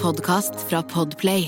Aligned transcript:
podkast 0.00 0.54
fra 0.68 0.80
Podplay. 0.82 1.42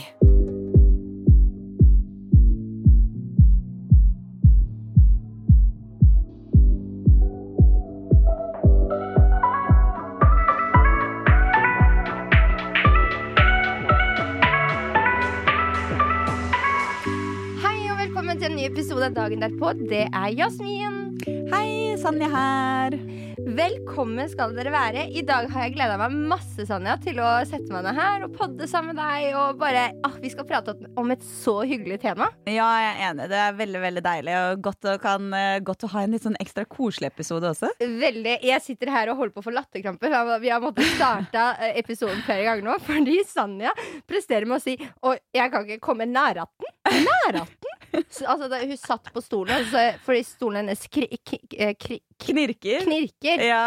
Hei 17.63 17.89
og 17.89 17.97
velkommen 17.97 18.37
til 18.37 18.51
en 18.51 18.59
ny 18.59 18.69
episode 18.69 19.09
av 19.09 19.17
Dagen 19.17 19.41
derpå. 19.41 19.73
Det 19.89 20.05
er 20.13 20.33
Jasmin. 20.37 21.17
Hei, 21.55 21.97
Sanja 22.05 22.29
her. 22.37 23.01
Velkommen 23.43 24.29
skal 24.31 24.53
dere 24.55 24.71
være. 24.71 25.03
I 25.19 25.23
dag 25.27 25.49
har 25.51 25.65
jeg 25.65 25.73
gleda 25.75 25.97
meg 25.99 26.13
masse 26.31 26.63
Sanja, 26.69 26.95
til 27.03 27.17
å 27.19 27.31
sette 27.49 27.73
meg 27.75 27.83
ned 27.83 27.97
her 27.99 28.27
og 28.27 28.37
podde 28.37 28.69
sammen 28.71 28.95
med 28.95 29.01
deg. 29.03 29.35
Og 29.35 29.59
bare, 29.59 29.89
ah, 30.07 30.15
Vi 30.23 30.31
skal 30.31 30.47
prate 30.47 30.77
om 30.97 31.11
et 31.11 31.25
så 31.27 31.57
hyggelig 31.67 31.99
tema. 32.05 32.29
Ja, 32.47 32.69
jeg 32.79 32.93
er 32.93 33.01
enig. 33.09 33.27
Det 33.33 33.41
er 33.43 33.57
veldig 33.59 33.81
veldig 33.83 34.05
deilig. 34.07 34.37
Og 34.39 34.63
godt 34.69 34.87
å, 34.87 34.95
kan, 35.03 35.27
eh, 35.35 35.59
godt 35.59 35.83
å 35.83 35.91
ha 35.91 36.05
en 36.05 36.15
litt 36.15 36.23
sånn 36.23 36.39
ekstra 36.39 36.65
koselig 36.71 37.11
episode 37.11 37.51
også. 37.51 37.73
Veldig, 37.81 38.37
Jeg 38.47 38.63
sitter 38.63 38.95
her 38.95 39.11
og 39.11 39.19
holder 39.19 39.35
på 39.35 39.43
å 39.43 39.49
få 39.49 39.57
latterkrampe. 39.57 40.13
Vi 40.41 40.55
har 40.55 40.63
måttet 40.63 40.95
starte 40.95 41.49
eh, 41.59 41.75
episoden 41.83 42.23
flere 42.23 42.47
ganger 42.47 42.63
nå 42.63 42.79
fordi 42.87 43.25
Sanja 43.27 43.75
presterer 44.07 44.47
med 44.47 44.61
å 44.61 44.63
si 44.63 44.79
Og 45.03 45.19
jeg 45.35 45.51
kan 45.51 45.67
ikke 45.67 45.83
komme 45.83 46.07
nærhatten. 46.07 46.79
Nærhatten? 46.87 47.73
Så, 48.09 48.25
altså, 48.25 48.49
da, 48.49 48.63
hun 48.63 48.79
satt 48.81 49.11
på 49.13 49.21
stolen 49.21 49.67
så, 49.69 49.83
fordi 50.05 50.23
stolen 50.25 50.63
hennes 50.63 50.87
kri, 50.93 51.09
kri, 51.27 51.41
eh, 51.59 51.75
kri, 51.77 51.99
Knirker. 52.25 52.85
knirker. 52.87 53.47
Ja, 53.47 53.65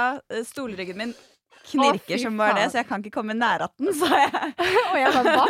stolryggen 0.47 0.97
min 0.99 1.15
knirker 1.65 2.17
Å, 2.17 2.21
som 2.21 2.37
bare 2.39 2.59
det, 2.59 2.65
så 2.71 2.79
jeg 2.81 2.87
kan 2.89 3.03
ikke 3.03 3.15
komme 3.17 3.35
nær 3.37 3.65
den, 3.65 3.91
sa 3.99 4.09
jeg. 4.19 4.51
Og 4.91 4.97
jeg 4.99 5.13
bare 5.15 5.33
Hva 5.33 5.47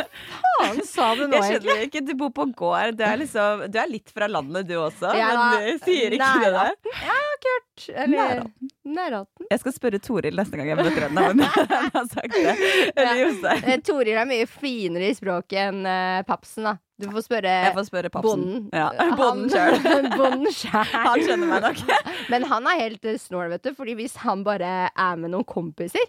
faen 0.56 0.80
sa 0.88 1.10
du 1.18 1.26
nå, 1.26 1.36
Jeg 1.36 1.60
skjønner 1.60 1.82
ikke, 1.86 2.02
Du 2.06 2.14
bor 2.18 2.32
på 2.36 2.46
gård. 2.56 2.96
Du 2.96 3.04
er, 3.06 3.18
liksom, 3.20 3.66
du 3.72 3.76
er 3.80 3.90
litt 3.90 4.12
fra 4.14 4.28
landet, 4.30 4.68
du 4.70 4.76
også. 4.80 5.12
Ja, 5.18 5.28
men 5.34 5.76
du 5.76 5.84
sier 5.84 6.16
ikke 6.16 6.32
det 6.44 6.52
der. 6.54 6.72
Jeg 6.88 7.10
har 7.10 7.36
ikke 7.36 7.52
hørt. 7.56 7.86
Eller. 8.06 8.42
Nærhatten. 8.86 9.48
Jeg 9.50 9.62
skal 9.62 9.74
spørre 9.76 10.00
Toril 10.00 10.40
neste 10.40 10.56
gang 10.58 10.70
jeg 10.72 10.80
møter 10.80 11.08
henne. 11.08 11.26
om 11.34 11.44
han 11.44 11.92
har 11.98 12.08
sagt 12.12 12.32
det. 12.32 12.56
Eller 12.94 13.22
Jostein. 13.24 13.62
Eh, 13.66 13.80
Toril 13.84 14.16
er 14.16 14.28
mye 14.30 14.48
finere 14.48 15.10
i 15.10 15.16
språket 15.18 15.60
enn 15.66 15.82
uh, 15.84 16.24
Papsen, 16.28 16.70
da. 16.70 16.76
Du 16.96 17.06
får 17.12 17.26
spørre 17.26 17.52
Jeg 17.66 17.74
får 17.76 17.86
spørre 17.90 18.10
bonden. 18.14 18.68
Ja, 18.72 18.86
bonden 19.20 19.50
sjøl. 19.52 20.86
Han 21.08 21.20
skjønner 21.20 21.50
meg 21.50 21.66
nok. 21.66 21.82
Men 22.32 22.46
han 22.48 22.68
er 22.70 22.80
helt 22.80 23.04
eh, 23.04 23.18
snål, 23.20 23.50
vet 23.52 23.66
du. 23.68 23.72
Fordi 23.76 23.96
hvis 23.98 24.16
han 24.22 24.42
bare 24.46 24.70
er 24.88 25.20
med 25.20 25.34
noen 25.34 25.44
kompiser, 25.46 26.02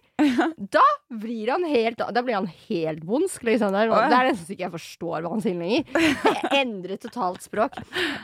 da 0.57 0.83
blir 1.11 1.51
han 1.51 1.65
helt 1.67 1.99
Da 1.99 2.23
blir 2.23 2.37
han 2.39 2.47
helt 2.69 3.03
bondsk, 3.05 3.43
liksom. 3.49 3.75
Det 3.75 3.83
er, 3.83 3.91
det 3.91 4.21
nesten 4.31 4.47
så 4.47 4.55
ikke 4.55 4.65
jeg 4.67 4.75
forstår 4.77 5.25
hva 5.25 5.33
han 5.35 5.43
sier 5.43 5.59
lenger. 5.59 5.91
Jeg 6.23 6.51
endrer 6.61 7.01
totalt 7.03 7.43
språk. 7.45 7.77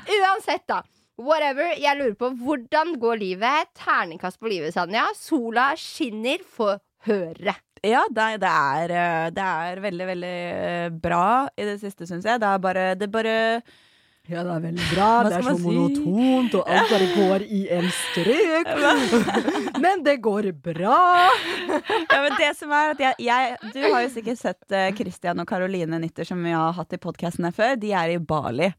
Uansett, 0.07 0.65
da. 0.71 0.81
Whatever. 1.19 1.75
Jeg 1.77 1.99
lurer 1.99 2.15
på 2.17 2.31
hvordan 2.39 2.95
går 3.01 3.21
livet? 3.21 3.69
Terningkast 3.77 4.39
på 4.41 4.49
livet, 4.49 4.73
Sanja. 4.73 5.05
Sola 5.19 5.73
skinner. 5.79 6.41
Få 6.47 6.73
høre. 7.09 7.53
Ja, 7.83 8.05
det, 8.07 8.25
det, 8.39 8.49
er, 8.49 8.91
eh, 8.95 9.29
det 9.35 9.43
er 9.43 9.79
veldig, 9.83 10.05
veldig 10.07 10.35
eh, 10.49 10.91
bra 11.03 11.49
i 11.59 11.65
det 11.67 11.81
siste, 11.81 12.07
syns 12.07 12.23
jeg. 12.23 12.39
Det 12.39 12.47
er 12.47 12.61
bare, 12.63 12.85
det 12.95 13.09
bare 13.11 13.33
Ja, 14.31 14.39
det 14.39 14.53
er 14.53 14.61
veldig 14.63 14.85
bra. 14.93 15.07
Det 15.27 15.33
er 15.35 15.43
så 15.43 15.55
si? 15.57 15.65
monotont, 15.65 16.55
og 16.61 16.71
alt 16.71 16.93
bare 16.93 17.09
går 17.17 17.43
i 17.43 17.59
en 17.75 17.89
strek. 17.97 18.71
Men 19.83 20.05
det 20.05 20.15
går 20.23 20.47
bra. 20.63 21.01
ja, 21.67 22.21
men 22.21 22.37
det 22.39 22.53
som 22.55 22.71
er 22.71 22.93
at 22.93 23.03
jeg, 23.03 23.19
jeg, 23.25 23.73
Du 23.73 23.81
har 23.83 24.05
jo 24.05 24.13
sikkert 24.15 24.39
sett 24.39 24.71
eh, 24.71 24.93
Christian 24.95 25.43
og 25.43 25.49
Caroline 25.49 25.99
Nytter, 25.99 26.23
som 26.29 26.39
vi 26.39 26.55
har 26.55 26.71
hatt 26.77 26.95
i 26.95 27.01
podkasten 27.03 27.49
her 27.49 27.55
før. 27.57 27.75
De 27.81 27.91
er 27.91 28.15
i 28.15 28.21
Bali. 28.23 28.71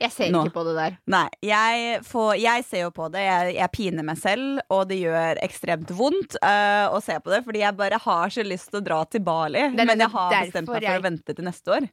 Jeg 0.00 0.12
ser 0.14 0.30
Nå. 0.32 0.46
ikke 0.46 0.54
på 0.54 0.64
det 0.70 0.74
der. 0.78 0.94
Nei, 1.12 1.26
jeg, 1.44 1.98
får, 2.08 2.30
jeg 2.40 2.64
ser 2.64 2.86
jo 2.86 2.90
på 2.96 3.08
det. 3.12 3.20
Jeg, 3.26 3.54
jeg 3.58 3.72
piner 3.74 4.06
meg 4.06 4.16
selv, 4.20 4.62
og 4.72 4.86
det 4.88 4.96
gjør 5.02 5.40
ekstremt 5.44 5.90
vondt 5.92 6.38
uh, 6.40 6.88
å 6.96 7.02
se 7.04 7.18
på 7.20 7.32
det. 7.34 7.42
Fordi 7.44 7.60
jeg 7.60 7.76
bare 7.76 7.98
har 8.00 8.32
så 8.32 8.44
lyst 8.46 8.70
til 8.72 8.80
å 8.80 8.84
dra 8.86 9.02
til 9.12 9.20
Bali. 9.26 9.66
Men 9.76 9.92
jeg 10.00 10.08
har 10.14 10.32
bestemt 10.38 10.70
meg 10.70 10.76
for 10.78 10.88
jeg- 10.88 11.02
å 11.02 11.04
vente 11.04 11.36
til 11.36 11.44
neste 11.44 11.76
år. 11.76 11.90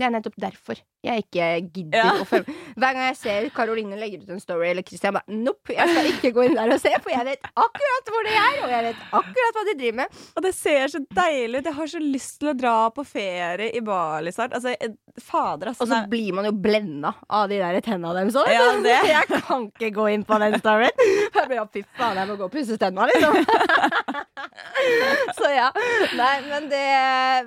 Det 0.00 0.06
er 0.06 0.12
nettopp 0.14 0.36
derfor 0.40 0.78
jeg 1.04 1.24
ikke 1.24 1.46
gidder 1.72 1.96
Ja. 2.00 2.10
å 2.20 2.26
følge 2.28 2.52
Hver 2.76 2.92
gang 2.96 3.06
jeg 3.08 3.16
ser 3.16 3.48
Karoline 3.56 3.96
legger 4.00 4.22
ut 4.24 4.30
en 4.34 4.40
story, 4.42 4.68
eller 4.70 4.82
Christian 4.86 5.14
bare 5.16 5.24
Nope, 5.32 5.72
jeg 5.76 5.88
skal 5.94 6.08
ikke 6.10 6.32
gå 6.36 6.44
inn 6.48 6.54
der 6.58 6.74
og 6.74 6.80
se, 6.82 6.92
for 7.02 7.10
jeg 7.14 7.24
vet 7.30 7.48
akkurat 7.54 8.10
hvor 8.12 8.26
de 8.28 8.34
er, 8.36 8.58
og 8.64 8.70
jeg 8.74 8.84
vet 8.90 9.04
akkurat 9.20 9.56
hva 9.58 9.64
de 9.70 9.74
driver 9.80 9.96
med. 10.02 10.18
Og 10.36 10.42
det 10.44 10.52
ser 10.56 10.92
så 10.92 11.00
deilig 11.16 11.60
ut. 11.62 11.68
Jeg 11.70 11.74
har 11.80 11.86
så 11.94 12.00
lyst 12.02 12.38
til 12.42 12.50
å 12.52 12.56
dra 12.58 12.74
på 12.94 13.04
ferie 13.08 13.70
i 13.76 13.80
Bali 13.84 14.32
snart. 14.34 14.52
Altså, 14.58 14.74
fader, 15.20 15.70
altså. 15.72 15.84
Og 15.84 15.88
så 15.90 16.00
blir 16.10 16.32
man 16.36 16.44
jo 16.48 16.52
blenda 16.52 17.14
av 17.28 17.48
de 17.50 17.58
der 17.60 17.80
tenna 17.84 18.12
deres 18.16 18.36
òg. 18.38 18.50
Ja, 18.52 18.68
det. 18.84 18.98
Jeg 19.14 19.28
kan 19.46 19.66
ikke 19.70 19.90
gå 19.96 20.06
inn 20.14 20.24
på 20.28 20.38
den 20.42 20.58
storyen. 20.60 20.92
Jeg 21.00 21.46
blir, 21.48 21.56
jo 21.60 21.66
Fy 21.72 21.82
faen, 21.96 22.16
jeg 22.18 22.26
må 22.30 22.34
gå 22.40 22.44
og 22.48 22.52
pusse 22.52 22.76
tenna, 22.80 23.06
liksom. 23.10 23.36
Så 25.38 25.50
ja. 25.54 25.68
Nei, 26.16 26.34
men 26.48 26.68
det 26.70 26.84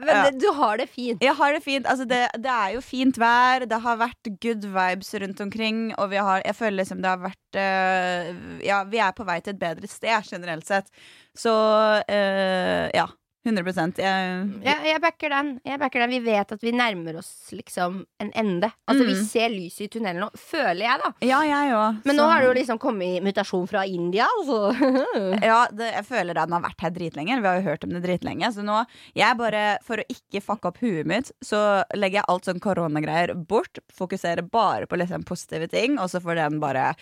Men 0.03 0.13
Ja. 0.13 0.23
det, 0.29 0.39
du 0.39 0.49
har 0.55 0.77
det 0.77 0.87
fint. 0.89 1.21
Jeg 1.23 1.33
har 1.35 1.53
det 1.53 1.63
fint. 1.65 1.85
Altså, 1.89 2.05
det, 2.07 2.21
det 2.43 2.51
er 2.51 2.73
jo 2.77 2.81
fint 2.85 3.17
vær. 3.19 3.42
Det 3.69 3.79
har 3.83 3.99
vært 4.01 4.29
good 4.43 4.67
vibes 4.73 5.13
rundt 5.23 5.41
omkring. 5.43 5.81
Og 6.01 6.15
har, 6.15 6.43
jeg 6.45 6.57
føler 6.57 6.79
liksom 6.81 7.01
det 7.03 7.11
har 7.11 7.23
vært 7.23 7.59
uh, 7.59 8.61
Ja, 8.65 8.83
vi 8.89 9.01
er 9.03 9.15
på 9.15 9.27
vei 9.27 9.39
til 9.41 9.55
et 9.55 9.61
bedre 9.61 9.89
sted, 9.91 10.29
generelt 10.29 10.67
sett. 10.69 10.89
Så 11.37 11.53
uh, 11.53 12.87
ja. 12.93 13.07
100 13.45 13.97
jeg, 13.99 14.63
Ja, 14.63 14.75
jeg 14.87 15.01
backer 15.03 15.29
den. 15.33 15.49
Jeg 15.67 15.79
backer 15.81 15.99
den. 16.03 16.09
Vi 16.13 16.19
vet 16.23 16.51
at 16.55 16.61
vi 16.63 16.71
nærmer 16.71 17.17
oss 17.19 17.49
liksom 17.51 18.05
en 18.19 18.31
ende. 18.39 18.69
Altså, 18.87 19.03
Vi 19.05 19.13
Mm. 19.13 19.25
ser 19.25 19.49
lyset 19.49 19.81
i 19.81 19.87
tunnelen 19.89 20.21
nå, 20.23 20.29
føler 20.39 20.85
jeg, 20.85 20.99
da. 21.03 21.11
Ja, 21.21 21.41
jeg 21.43 21.73
òg. 21.75 21.99
Men 22.05 22.15
nå 22.15 22.23
har 22.29 22.39
det 22.41 22.47
jo 22.47 22.53
liksom 22.61 22.79
kommet 22.79 23.21
mutasjon 23.23 23.67
fra 23.67 23.83
India, 23.85 24.25
altså. 24.39 24.71
Ja, 25.43 25.67
det, 25.71 25.91
jeg 25.93 26.05
føler 26.07 26.33
den 26.39 26.51
har 26.55 26.61
vært 26.61 26.81
her 26.81 26.89
dritlenge. 26.95 27.41
Vi 27.41 27.47
har 27.47 27.59
jo 27.59 27.67
hørt 27.69 27.83
om 27.83 27.89
det 27.91 28.03
dritlenge. 28.03 28.47
Så 28.55 28.63
nå, 28.63 28.85
jeg 29.15 29.37
bare, 29.37 29.77
for 29.83 29.97
å 29.97 30.07
ikke 30.09 30.41
fucke 30.41 30.71
opp 30.71 30.79
huet 30.79 31.05
mitt, 31.05 31.31
så 31.43 31.83
legger 31.93 32.21
jeg 32.21 32.29
alt 32.29 32.45
sånn 32.47 32.59
koronagreier 32.63 33.35
bort. 33.35 33.79
Fokuserer 33.91 34.41
bare 34.49 34.87
på 34.87 34.97
liksom 34.97 35.23
positive 35.27 35.67
ting, 35.67 35.99
og 35.99 36.07
så 36.09 36.21
får 36.23 36.35
den 36.35 36.59
bare 36.63 36.93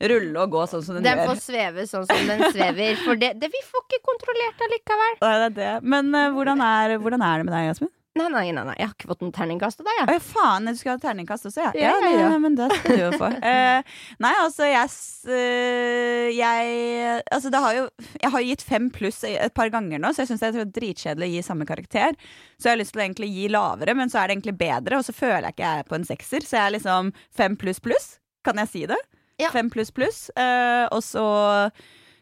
rulle 0.00 0.38
og 0.44 0.52
gå 0.54 0.64
sånn 0.70 0.84
som 0.86 0.98
den, 0.98 1.04
Den 1.08 1.18
gjør. 1.22 1.32
får 1.32 1.42
sveve 1.42 1.86
sånn 1.90 2.06
som 2.06 2.26
den 2.30 2.42
svever. 2.54 2.98
For 3.02 3.18
det, 3.18 3.34
det 3.42 3.50
vi 3.50 3.62
får 3.66 3.86
ikke 3.88 4.02
kontrollert 4.06 4.58
det 4.62 4.72
likevel. 4.76 5.20
Nei, 5.24 5.36
det 5.42 5.46
er 5.50 5.54
det. 5.60 5.72
Men 5.94 6.12
uh, 6.14 6.28
hvordan, 6.36 6.62
er, 6.62 6.98
hvordan 7.02 7.24
er 7.26 7.40
det 7.42 7.48
med 7.48 7.56
deg, 7.56 7.70
Jasmin? 7.72 7.94
Nei, 8.18 8.26
nei, 8.34 8.48
nei, 8.50 8.62
nei. 8.66 8.74
Jeg 8.80 8.88
har 8.88 8.94
ikke 8.96 9.08
fått 9.12 9.20
noen 9.22 9.34
terningkast 9.36 9.78
av 9.82 9.86
deg, 9.86 9.98
Å 10.10 10.14
ja, 10.16 10.22
faen, 10.24 10.64
du 10.66 10.78
skal 10.78 10.96
ha 10.96 10.98
terningkast 11.02 11.46
også, 11.50 11.68
ja. 11.68 11.72
Ja, 11.78 11.92
ja, 12.02 12.08
ja. 12.16 12.30
nei, 12.32 12.38
men 12.42 12.56
det 12.58 12.66
skal 12.72 12.96
du 12.96 13.02
jo 13.04 13.10
få. 13.20 13.28
uh, 13.30 13.92
nei, 14.24 14.32
altså, 14.42 14.66
jeg, 14.66 14.94
eh, 15.36 16.24
jeg 16.34 17.20
Altså, 17.36 17.52
det 17.54 17.60
har 17.62 17.76
jo 17.76 17.84
Jeg 18.18 18.32
har 18.34 18.46
gitt 18.48 18.64
fem 18.66 18.88
pluss 18.94 19.20
et 19.28 19.54
par 19.54 19.70
ganger 19.70 20.02
nå, 20.02 20.10
så 20.14 20.24
jeg 20.24 20.32
syns 20.32 20.42
det 20.42 20.50
er 20.64 20.72
dritkjedelig 20.80 21.28
å 21.28 21.34
gi 21.36 21.44
samme 21.46 21.68
karakter. 21.68 22.16
Så 22.58 22.66
jeg 22.70 22.74
har 22.74 22.80
lyst 22.82 22.96
til 22.96 23.02
å 23.02 23.06
egentlig 23.06 23.30
gi 23.36 23.46
lavere, 23.54 23.94
men 23.98 24.10
så 24.10 24.18
er 24.22 24.26
det 24.32 24.38
egentlig 24.38 24.56
bedre, 24.64 24.98
og 24.98 25.06
så 25.06 25.14
føler 25.14 25.50
jeg 25.50 25.58
ikke 25.58 25.68
jeg 25.68 25.84
er 25.84 25.88
på 25.92 25.98
en 26.00 26.08
sekser, 26.10 26.48
så 26.48 26.58
jeg 26.58 26.64
er 26.64 26.74
liksom 26.78 27.12
fem 27.38 27.54
pluss 27.60 27.78
pluss. 27.84 28.08
Kan 28.46 28.58
jeg 28.64 28.72
si 28.72 28.84
det? 28.90 28.98
Ja. 29.38 29.50
Fem 29.54 29.70
pluss 29.70 29.90
pluss. 29.94 30.28
eh, 30.36 30.86
og 30.90 31.02
så 31.06 31.24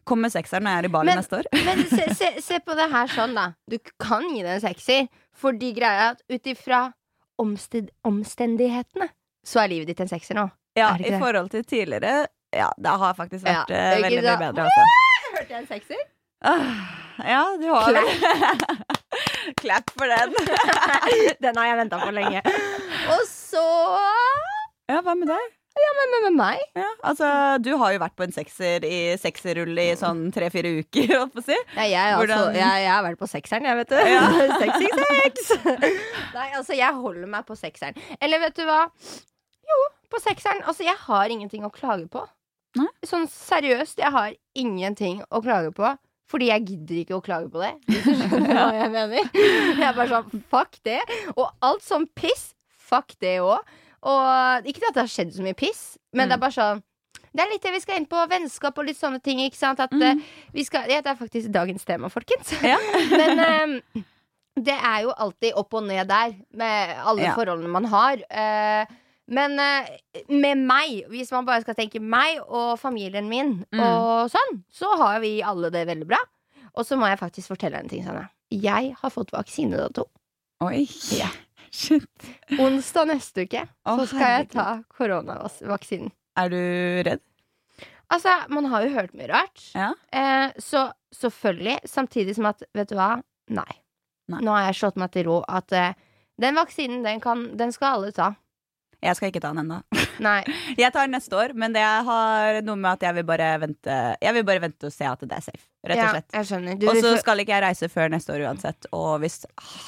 kommer 0.07 0.31
sekseren 0.31 0.63
når 0.67 0.71
jeg 0.77 0.83
er 0.85 0.89
i 0.89 0.93
Bali 0.95 1.07
Men- 1.11 1.19
neste 1.23 1.39
år. 1.41 1.49
Men 1.65 1.81
se, 1.91 2.05
se, 2.21 2.29
se 2.45 2.59
på 2.63 2.77
det 2.79 2.91
her 2.93 3.09
sånn, 3.11 3.35
da. 3.35 3.47
Du 3.69 3.79
kan 4.03 4.27
gi 4.31 4.43
det 4.45 4.53
en 4.59 4.65
sekser. 4.69 5.09
Fordi 5.37 5.73
greia 5.77 6.11
er 6.11 6.11
at 6.15 6.23
ut 6.33 6.47
ifra 6.53 6.83
omsted, 7.43 7.91
omstendighetene 8.09 9.09
så 9.47 9.61
er 9.65 9.69
livet 9.75 9.91
ditt 9.91 10.01
en 10.01 10.09
sekser 10.09 10.35
nå. 10.39 10.47
Ja, 10.77 10.95
I 11.01 11.11
det? 11.11 11.19
forhold 11.21 11.51
til 11.53 11.65
tidligere, 11.65 12.27
ja, 12.57 12.71
det 12.77 12.95
har 13.01 13.15
faktisk 13.19 13.45
vært 13.45 13.71
ja, 13.73 13.81
uh, 13.97 13.97
veldig 14.01 14.23
mye 14.23 14.37
bedre, 14.41 14.65
altså. 14.65 14.87
Hørte 15.37 15.53
jeg 15.53 15.61
en 15.61 15.69
sekser? 15.69 16.01
Uh, 16.45 16.81
ja, 17.27 17.43
du 17.61 17.67
har 17.73 17.93
det. 17.97 18.05
Klapp 19.61 19.93
for 19.99 20.09
den. 20.11 20.35
Den 21.45 21.57
har 21.61 21.69
jeg 21.71 21.79
venta 21.83 22.01
på 22.03 22.11
lenge. 22.17 22.43
Og 23.15 23.23
så 23.29 23.63
Ja, 24.89 25.01
hva 25.03 25.15
med 25.19 25.29
deg? 25.33 25.56
Men 25.77 26.11
med, 26.13 26.23
med 26.27 26.37
meg? 26.39 26.61
Ja, 26.77 26.89
altså, 27.09 27.29
du 27.63 27.71
har 27.81 27.93
jo 27.95 28.01
vært 28.03 28.15
på 28.19 28.25
en 28.27 28.33
sekser 28.35 28.85
i 28.87 28.99
sekserrull 29.21 29.77
i 29.81 29.87
sånn 29.99 30.27
tre-fire 30.35 30.71
uker, 30.81 31.09
holdt 31.13 31.35
på 31.37 31.43
å 31.43 31.47
si. 31.47 31.57
Ja, 31.77 31.85
jeg, 31.89 32.15
altså, 32.17 32.21
Hvordan- 32.39 32.57
jeg, 32.59 32.83
jeg 32.85 32.91
har 32.93 33.05
vært 33.07 33.21
på 33.21 33.29
sekseren, 33.31 33.69
jeg, 33.69 33.77
vet 33.81 33.93
du. 33.93 33.97
Ja. 33.97 34.23
Seks, 34.63 34.87
seks, 35.01 35.53
seks. 35.53 36.01
Nei, 36.37 36.47
altså, 36.59 36.77
jeg 36.79 36.99
holder 37.01 37.31
meg 37.33 37.47
på 37.49 37.57
sekseren. 37.59 37.97
Eller 38.21 38.43
vet 38.45 38.57
du 38.59 38.65
hva? 38.69 38.81
Jo, 39.67 39.79
på 40.13 40.21
sekseren. 40.23 40.63
Altså, 40.69 40.85
jeg 40.87 40.97
har 41.07 41.33
ingenting 41.37 41.65
å 41.67 41.73
klage 41.75 42.09
på. 42.13 42.25
Nei? 42.77 42.89
Sånn 43.09 43.25
seriøst, 43.33 43.99
jeg 44.05 44.13
har 44.15 44.35
ingenting 44.59 45.23
å 45.33 45.41
klage 45.45 45.73
på. 45.77 45.95
Fordi 46.27 46.49
jeg 46.51 46.65
gidder 46.67 47.01
ikke 47.05 47.17
å 47.21 47.23
klage 47.25 47.49
på 47.53 47.61
det. 47.63 47.73
Hvis 47.87 48.05
du 48.05 48.13
skjønner 48.27 48.55
hva 48.59 48.69
jeg 48.81 48.93
mener. 48.95 49.29
Jeg 49.37 49.87
er 49.87 49.97
bare 49.97 50.09
sånn, 50.11 50.45
fuck 50.51 50.79
det. 50.89 51.01
Og 51.37 51.47
alt 51.65 51.85
som 51.87 52.07
piss, 52.19 52.49
fuck 52.91 53.15
det 53.23 53.39
òg. 53.45 53.63
Og 54.07 54.69
ikke 54.71 54.87
at 54.89 54.95
det 54.95 55.03
har 55.03 55.11
skjedd 55.11 55.33
så 55.35 55.43
mye 55.43 55.57
piss, 55.59 55.97
men 56.15 56.27
Mm. 56.27 56.31
det 56.31 56.37
er 56.37 56.45
bare 56.45 56.57
sånn 56.57 56.83
det 57.37 57.43
er 57.45 57.51
litt 57.53 57.63
det 57.67 57.73
vi 57.75 57.81
skal 57.83 57.97
inn 58.01 58.07
på, 58.09 58.17
vennskap 58.31 58.79
og 58.81 58.87
litt 58.87 58.97
sånne 58.97 59.19
ting. 59.23 59.39
Ikke 59.45 59.59
sant? 59.59 59.81
At 59.81 59.91
Mm. 59.93 60.03
uh, 60.21 60.23
vi 60.55 60.63
skal, 60.65 60.89
ja, 60.89 61.03
Det 61.03 61.11
er 61.13 61.17
faktisk 61.21 61.51
dagens 61.53 61.85
tema, 61.85 62.09
folkens. 62.09 62.53
Ja. 62.63 62.79
Men 63.11 63.39
eh, 63.39 64.03
det 64.57 64.73
er 64.79 65.03
jo 65.03 65.11
alltid 65.13 65.53
opp 65.55 65.75
og 65.75 65.83
ned 65.85 66.09
der, 66.09 66.33
med 66.55 66.97
alle 67.05 67.23
Ja. 67.27 67.35
forholdene 67.35 67.69
man 67.69 67.85
har. 67.85 68.17
Uh, 68.31 68.87
men 69.29 69.59
eh, 69.59 69.99
med 70.31 70.57
meg, 70.65 71.05
hvis 71.11 71.31
man 71.33 71.45
bare 71.45 71.61
skal 71.61 71.75
tenke 71.75 72.01
meg 72.01 72.39
og 72.49 72.79
familien 72.79 73.29
min 73.29 73.67
Mm. 73.73 73.81
og 73.81 74.31
sånn, 74.31 74.63
så 74.73 74.97
har 74.97 75.21
vi 75.21 75.43
alle 75.43 75.69
det 75.71 75.87
veldig 75.89 76.07
bra. 76.09 76.19
Og 76.75 76.87
så 76.87 76.97
må 76.97 77.07
jeg 77.09 77.19
faktisk 77.19 77.49
fortelle 77.49 77.75
en 77.81 77.89
ting, 77.89 78.03
Sanne. 78.05 78.31
Jeg 78.51 78.95
har 78.97 79.11
fått 79.11 79.31
vaksinedato. 79.33 80.05
Oi. 80.63 80.87
Ja. 81.11 81.29
Shit. 81.71 82.29
Onsdag 82.59 83.11
neste 83.11 83.47
uke 83.47 83.63
oh, 83.65 83.97
så 83.99 84.07
skal 84.11 84.35
jeg 84.35 84.51
ta 84.55 84.67
koronavaksinen. 84.97 86.13
Er 86.37 86.53
du 86.53 86.61
redd? 87.09 87.25
Altså, 88.13 88.31
man 88.53 88.69
har 88.71 88.85
jo 88.87 88.95
hørt 88.95 89.15
mye 89.19 89.29
rart. 89.33 89.63
Ja. 89.75 89.91
Eh, 90.15 90.53
så 90.63 90.89
selvfølgelig. 91.17 91.81
Samtidig 91.91 92.37
som 92.37 92.47
at, 92.53 92.63
vet 92.77 92.91
du 92.93 92.95
hva? 92.99 93.17
Nei. 93.51 93.71
Nei. 94.31 94.43
Nå 94.47 94.55
har 94.55 94.69
jeg 94.69 94.81
slått 94.81 94.99
meg 95.01 95.13
til 95.15 95.27
ro 95.29 95.41
at 95.51 95.75
eh, 95.75 95.97
den 96.43 96.59
vaksinen, 96.59 97.03
den, 97.07 97.23
kan, 97.25 97.49
den 97.59 97.73
skal 97.75 97.99
alle 97.99 98.13
ta. 98.15 98.33
Jeg 99.03 99.19
skal 99.19 99.31
ikke 99.31 99.43
ta 99.43 99.53
den 99.55 99.65
ennå. 99.65 99.81
Jeg 100.81 100.89
tar 100.93 101.05
den 101.05 101.13
neste 101.13 101.37
år, 101.37 101.53
men 101.53 101.75
det 101.75 101.83
har 101.85 102.63
noe 102.65 102.79
med 102.81 102.95
at 102.95 103.03
jeg 103.05 103.17
vil 103.19 103.27
bare 103.29 103.51
vente 103.61 103.97
Jeg 104.25 104.33
vil 104.33 104.47
bare 104.49 104.63
vente 104.65 104.89
og 104.89 104.95
se 104.95 105.05
at 105.05 105.21
det 105.21 105.37
er 105.37 105.45
safe. 105.45 105.67
Rett 105.87 106.01
og 106.03 106.17
Ja, 106.17 106.23
jeg 106.39 106.47
skjønner. 106.51 106.79
Du, 106.81 106.87
Og 106.91 106.97
så 107.03 107.13
skal 107.21 107.43
ikke 107.45 107.55
jeg 107.55 107.63
reise 107.67 107.89
før 107.93 108.11
neste 108.13 108.35
år 108.35 108.45
uansett. 108.49 108.89
Og 108.97 109.21
hvis 109.23 109.39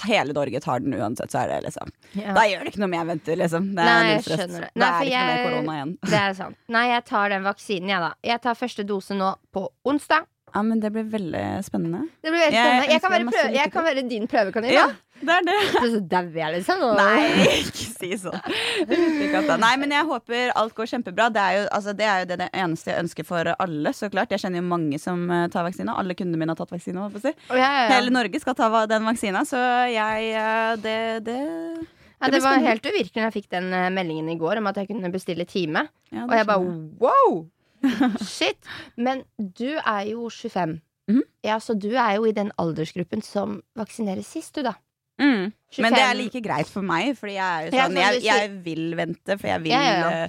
hele 0.06 0.32
Norge 0.36 0.60
tar 0.64 0.80
den 0.84 0.94
uansett, 0.98 1.30
så 1.34 1.42
er 1.44 1.48
det 1.54 1.60
liksom 1.68 1.92
ja. 2.14 2.32
Da 2.38 2.46
gjør 2.48 2.64
det 2.64 2.72
ikke 2.72 2.82
noe 2.84 2.90
om 2.92 2.96
jeg 2.98 3.06
venter, 3.12 3.36
liksom. 3.42 3.68
Det 3.74 3.84
er 3.84 3.92
Nei, 3.92 4.08
jeg 4.14 4.24
skjønner 4.28 4.60
det. 4.66 4.70
Nei, 4.74 4.88
er 4.88 4.98
det 4.98 5.06
ikke 5.12 5.26
mer 5.28 5.36
jeg- 5.36 5.46
korona 5.50 5.76
igjen. 5.78 5.94
Det 6.08 6.18
er 6.22 6.34
sant. 6.38 6.56
Nei, 6.68 6.86
jeg 6.94 7.04
tar 7.04 7.28
den 7.34 7.42
vaksinen, 7.48 7.88
jeg, 7.88 8.00
da. 8.00 8.12
Jeg 8.32 8.40
tar 8.48 8.54
første 8.54 8.86
dose 8.86 9.14
nå 9.18 9.34
på 9.54 9.68
onsdag. 9.84 10.26
Ja, 10.54 10.62
men 10.64 10.80
det 10.80 10.88
blir 10.94 11.04
veldig 11.12 11.42
spennende. 11.66 12.06
Det 12.24 12.30
blir 12.32 12.40
veldig 12.40 12.56
Jeg 12.56 12.64
spennende. 12.64 12.86
Jeg 12.88 12.94
ønsker 12.94 13.00
kan 13.04 13.12
være, 13.12 13.24
prøve, 13.34 13.52
jeg 13.58 13.72
kan 13.72 13.84
være 13.84 14.08
din 14.08 14.26
prøvekanin. 14.26 14.72
Ja, 14.72 14.86
da. 14.86 14.94
Det 15.20 15.34
er 15.34 15.44
det. 15.48 15.56
Så 15.92 16.00
dauer 16.10 16.36
jeg, 16.40 16.52
liksom. 16.58 16.82
og- 16.86 16.96
Nei, 16.98 17.46
ikke 17.58 17.86
si 17.98 18.10
sånn. 18.20 19.58
Nei, 19.60 19.72
men 19.80 19.90
jeg 19.94 20.06
håper 20.08 20.52
alt 20.58 20.74
går 20.76 20.90
kjempebra. 20.92 21.28
Det 21.34 21.42
er 21.42 21.56
jo, 21.58 21.66
altså, 21.78 21.94
det, 21.96 22.06
er 22.06 22.22
jo 22.22 22.28
det, 22.30 22.38
det 22.44 22.48
eneste 22.62 22.92
jeg 22.92 23.02
ønsker 23.04 23.26
for 23.28 23.50
alle, 23.58 23.92
så 23.96 24.10
klart. 24.12 24.30
Jeg 24.34 24.42
kjenner 24.44 24.62
jo 24.62 24.68
mange 24.70 24.98
som 25.02 25.24
eh, 25.34 25.46
tar 25.52 25.66
vaksine. 25.66 25.94
Alle 25.98 26.14
kundene 26.18 26.40
mine 26.40 26.54
har 26.54 26.60
tatt 26.60 26.72
vaksine. 26.74 27.04
Si. 27.18 27.32
Ja, 27.50 27.58
ja, 27.58 27.68
ja. 27.84 27.92
Hele 27.96 28.14
Norge 28.14 28.40
skal 28.42 28.56
ta 28.58 28.70
den 28.90 29.06
vaksina, 29.08 29.44
så 29.48 29.60
jeg 29.92 30.32
eh, 30.38 30.74
Det, 30.82 30.96
det 31.26 31.38
Ja, 32.18 32.26
det 32.26 32.32
det 32.38 32.42
var 32.42 32.58
helt 32.64 32.86
uvirkelig 32.88 33.14
da 33.20 33.28
jeg 33.28 33.36
fikk 33.40 33.50
den 33.54 33.68
eh, 33.72 33.88
meldingen 33.94 34.28
i 34.32 34.38
går 34.40 34.58
om 34.62 34.66
at 34.70 34.80
jeg 34.82 34.88
kunne 34.90 35.10
bestille 35.14 35.46
time. 35.48 35.86
Og 36.12 36.34
jeg 36.34 36.46
bare 36.48 36.74
wow! 37.02 37.38
Shit. 38.26 38.58
Men 38.98 39.22
du 39.38 39.68
er 39.78 40.08
jo 40.12 40.28
25. 40.30 40.78
Mhm. 41.08 41.22
Ja, 41.46 41.56
Så 41.62 41.72
du 41.78 41.92
er 41.96 42.16
jo 42.18 42.26
i 42.28 42.32
den 42.36 42.50
aldersgruppen 42.60 43.22
som 43.24 43.60
vaksineres 43.78 44.26
sist, 44.28 44.54
du, 44.58 44.62
da. 44.66 44.74
Mm. 45.20 45.48
Men 45.84 45.96
det 45.96 46.04
er 46.04 46.14
like 46.16 46.40
greit 46.44 46.70
for 46.72 46.86
meg, 46.86 47.10
Fordi 47.18 47.34
jeg 47.36 47.48
er 47.48 47.66
jo 47.66 47.72
sånn 47.74 47.98
Jeg, 48.00 48.20
jeg 48.24 48.52
vil 48.64 48.86
vente, 48.98 49.36
for 49.36 49.50
jeg 49.50 49.64
vil 49.64 49.74
Ja, 49.74 49.80
ja, 49.84 49.96
ja. 49.98 50.28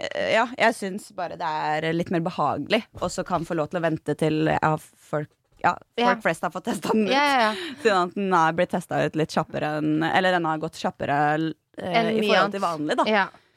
eh, 0.00 0.30
ja, 0.34 0.46
jeg 0.58 0.76
syns 0.78 1.10
bare 1.16 1.36
det 1.40 1.50
er 1.68 1.90
litt 1.94 2.10
mer 2.14 2.24
behagelig, 2.26 2.82
og 3.00 3.12
så 3.12 3.24
kan 3.26 3.46
få 3.46 3.58
lov 3.58 3.70
til 3.70 3.82
å 3.82 3.84
vente 3.84 4.16
til 4.18 4.50
ja, 4.50 4.72
folk, 4.80 5.30
ja, 5.62 5.76
folk 5.76 6.06
Ja. 6.06 6.16
flest 6.24 6.46
har 6.46 6.54
fått 6.54 6.66
testa 6.70 6.94
den 6.96 7.06
ut. 7.06 7.14
Ja, 7.14 7.26
ja. 7.44 7.52
Siden 7.82 8.08
at 8.08 8.18
den 8.18 8.34
har 8.34 8.56
blitt 8.58 8.74
testa 8.74 9.04
ut 9.04 9.18
litt 9.20 9.36
kjappere 9.36 9.76
enn 9.78 10.02
Eller 10.08 10.34
den 10.38 10.48
har 10.48 10.62
gått 10.62 10.80
kjappere 10.80 11.20
eh, 11.36 12.12
i 12.16 12.24
forhold 12.24 12.56
til 12.56 12.64
vanlig, 12.64 12.98
da. 13.02 13.06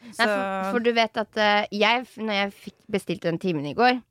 Nei, 0.03 0.25
for, 0.27 0.71
for 0.75 0.83
du 0.83 0.91
vet 0.94 1.15
at 1.18 1.38
uh, 1.39 1.62
jeg, 1.71 2.01
når 2.19 2.36
jeg 2.36 2.50
fikk 2.65 2.75
bestilt 2.91 3.24
den 3.24 3.39
timen 3.41 3.65
i 3.69 3.77
går 3.77 4.01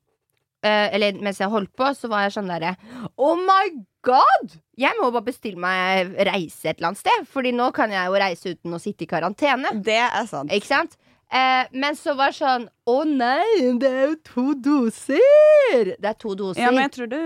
Eller 0.67 1.17
mens 1.23 1.39
jeg 1.41 1.51
holdt 1.51 1.73
på, 1.75 1.89
så 1.97 2.07
var 2.11 2.25
jeg 2.27 2.35
sånn 2.37 2.47
derre 2.51 2.75
Oh 3.17 3.35
my 3.39 3.71
god! 4.05 4.53
Jeg 4.79 4.95
må 4.99 5.09
bare 5.13 5.27
bestille 5.27 5.59
meg 5.59 6.13
reise 6.27 6.69
et 6.71 6.77
eller 6.79 6.91
annet 6.93 7.01
sted. 7.03 7.25
Fordi 7.29 7.51
nå 7.55 7.69
kan 7.75 7.91
jeg 7.93 8.07
jo 8.07 8.19
reise 8.23 8.53
uten 8.55 8.75
å 8.75 8.81
sitte 8.81 9.05
i 9.05 9.09
karantene. 9.11 9.73
det 9.83 9.99
er 10.05 10.29
sant. 10.29 10.51
Ikke 10.53 10.69
sant? 10.71 10.95
Eh, 11.33 11.65
men 11.73 11.95
så 11.97 12.13
var 12.13 12.29
det 12.29 12.37
sånn 12.37 12.67
Å 12.91 12.95
nei, 13.09 13.71
det 13.81 13.89
er 13.89 14.03
jo 14.11 14.17
to 14.27 14.43
doser! 14.61 15.95
Det 15.97 16.09
er 16.11 16.17
to 16.21 16.35
doser. 16.37 16.61
Ja, 16.61 16.69
men 16.75 16.83
jeg 16.85 16.93
tror 16.97 17.09
du 17.09 17.19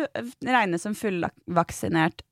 regnes 0.48 0.86
som 0.86 0.96
fullvaksinert 0.96 2.24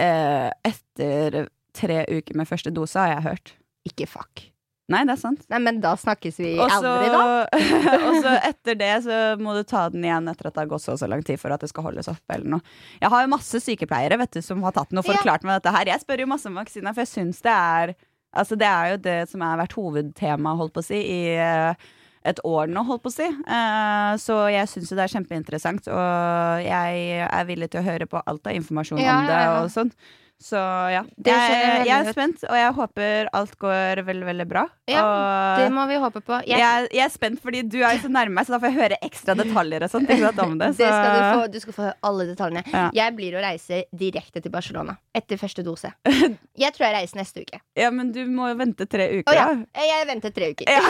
eh, 0.00 0.48
etter 0.64 1.48
tre 1.76 2.04
uker 2.08 2.38
med 2.38 2.48
første 2.48 2.72
dose, 2.74 2.96
har 2.98 3.12
jeg 3.18 3.26
hørt. 3.26 3.52
Ikke 3.90 4.06
fuck. 4.08 4.46
Nei, 4.88 5.02
det 5.04 5.12
er 5.18 5.20
sant. 5.20 5.42
Nei, 5.52 5.58
men 5.60 5.80
da 5.84 5.90
snakkes 6.00 6.38
vi 6.40 6.54
også, 6.64 6.78
aldri, 6.80 7.08
da. 7.12 7.24
og 8.08 8.14
så 8.24 8.30
etter 8.48 8.78
det 8.80 8.92
så 9.04 9.18
må 9.42 9.52
du 9.58 9.60
ta 9.68 9.82
den 9.92 10.06
igjen 10.06 10.30
etter 10.32 10.48
at 10.48 10.54
det 10.56 10.62
har 10.64 10.70
gått 10.70 10.84
så 10.86 10.94
og 10.94 11.00
så 11.02 11.08
lang 11.12 11.20
tid 11.28 11.36
for 11.42 11.52
at 11.52 11.60
det 11.60 11.68
skal 11.68 11.84
holdes 11.90 12.08
oppe. 12.08 12.38
eller 12.38 12.54
noe. 12.56 12.76
Jeg 13.02 13.10
har 13.12 13.26
jo 13.26 13.32
masse 13.34 13.60
sykepleiere 13.60 14.16
vet 14.22 14.38
du, 14.38 14.40
som 14.44 14.62
har 14.64 14.72
tatt 14.72 14.88
den 14.94 15.02
og 15.02 15.04
Ja. 15.04 15.12
forklart 15.18 15.44
meg 15.44 15.58
dette 15.60 15.74
her. 15.76 15.90
Jeg 15.92 16.00
spør 16.06 16.24
jo 16.24 16.30
masse 16.32 16.48
om 16.48 16.56
vaksiner, 16.56 16.96
for 16.96 17.04
jeg 17.04 17.12
syns 17.12 17.42
det 17.44 17.52
er 17.56 17.94
Altså 18.36 18.56
det 18.60 18.66
er 18.68 18.90
jo 18.92 18.96
det 19.00 19.14
som 19.30 19.40
har 19.40 19.56
vært 19.56 19.72
hovedtema, 19.72 20.50
holdt 20.58 20.74
på 20.76 20.82
å 20.82 20.84
si, 20.84 20.98
i 21.00 21.20
eh, 21.40 21.86
et 22.28 22.40
år 22.44 22.68
nå, 22.68 22.82
holdt 22.84 23.00
på 23.06 23.08
å 23.08 23.14
si. 23.14 23.24
Eh, 23.24 24.10
så 24.20 24.36
jeg 24.52 24.68
syns 24.68 24.90
jo 24.92 24.98
det 24.98 25.06
er 25.06 25.14
kjempeinteressant, 25.14 25.88
og 25.88 26.60
jeg 26.60 27.22
er 27.24 27.46
villig 27.48 27.70
til 27.72 27.80
å 27.80 27.86
høre 27.88 28.06
på 28.06 28.20
alt 28.20 28.46
av 28.52 28.52
informasjon 28.58 29.00
Ja, 29.00 29.16
om 29.22 29.30
det 29.30 29.32
ja, 29.32 29.46
ja. 29.48 29.62
og 29.64 29.72
sånn. 29.72 29.92
Så 30.38 30.56
ja. 30.56 31.02
Jeg 31.26 31.86
Jeg, 31.88 31.90
er 31.98 32.12
spent, 32.14 32.44
og 32.46 32.54
jeg 32.54 32.74
håper 32.76 33.28
alt 33.34 33.54
går 33.58 34.02
veldig, 34.06 34.26
veldig 34.28 34.46
bra. 34.48 34.64
Ja, 34.86 35.02
og 35.02 35.62
Det 35.62 35.72
må 35.74 35.86
vi 35.90 35.98
håpe 35.98 36.22
på. 36.22 36.38
Jeg, 36.46 36.60
jeg, 36.62 36.88
jeg 36.94 37.04
er 37.04 37.10
spent 37.12 37.42
fordi 37.42 37.64
du 37.66 37.80
er 37.82 37.98
så 37.98 38.10
nærme 38.12 38.38
meg, 38.38 38.46
så 38.46 38.54
da 38.54 38.60
får 38.62 38.70
jeg 38.70 38.78
høre 38.78 38.98
ekstra 39.02 39.34
detaljer 39.38 39.86
og 39.86 39.90
sånt, 39.90 40.12
om 40.44 40.54
det. 40.60 40.70
det 40.78 40.90
skal 40.92 41.10
du 41.10 41.22
få. 41.26 41.48
Du 41.50 41.58
skal 41.64 41.76
få 41.76 41.90
alle 42.06 42.28
detaljene. 42.30 42.62
Ja. 42.70 42.86
Jeg 42.94 43.16
blir 43.18 43.38
å 43.38 43.42
reise 43.42 43.82
direkte 43.90 44.42
til 44.44 44.54
Barcelona 44.54 44.94
etter 45.18 45.40
første 45.40 45.64
dose. 45.66 45.90
Jeg 46.58 46.74
tror 46.74 46.88
jeg 46.88 46.94
reiser 46.94 47.18
neste 47.20 47.42
uke. 47.46 47.58
Ja, 47.78 47.88
men 47.94 48.10
du 48.14 48.20
må 48.26 48.48
jo 48.50 48.56
vente 48.58 48.86
tre 48.90 49.04
Å 49.10 49.20
uker, 49.20 49.36
ja. 49.36 49.44
da. 49.54 49.84
Jeg 49.86 50.06
venter 50.08 50.32
tre 50.34 50.48
uker. 50.54 50.70
Ja. 50.70 50.80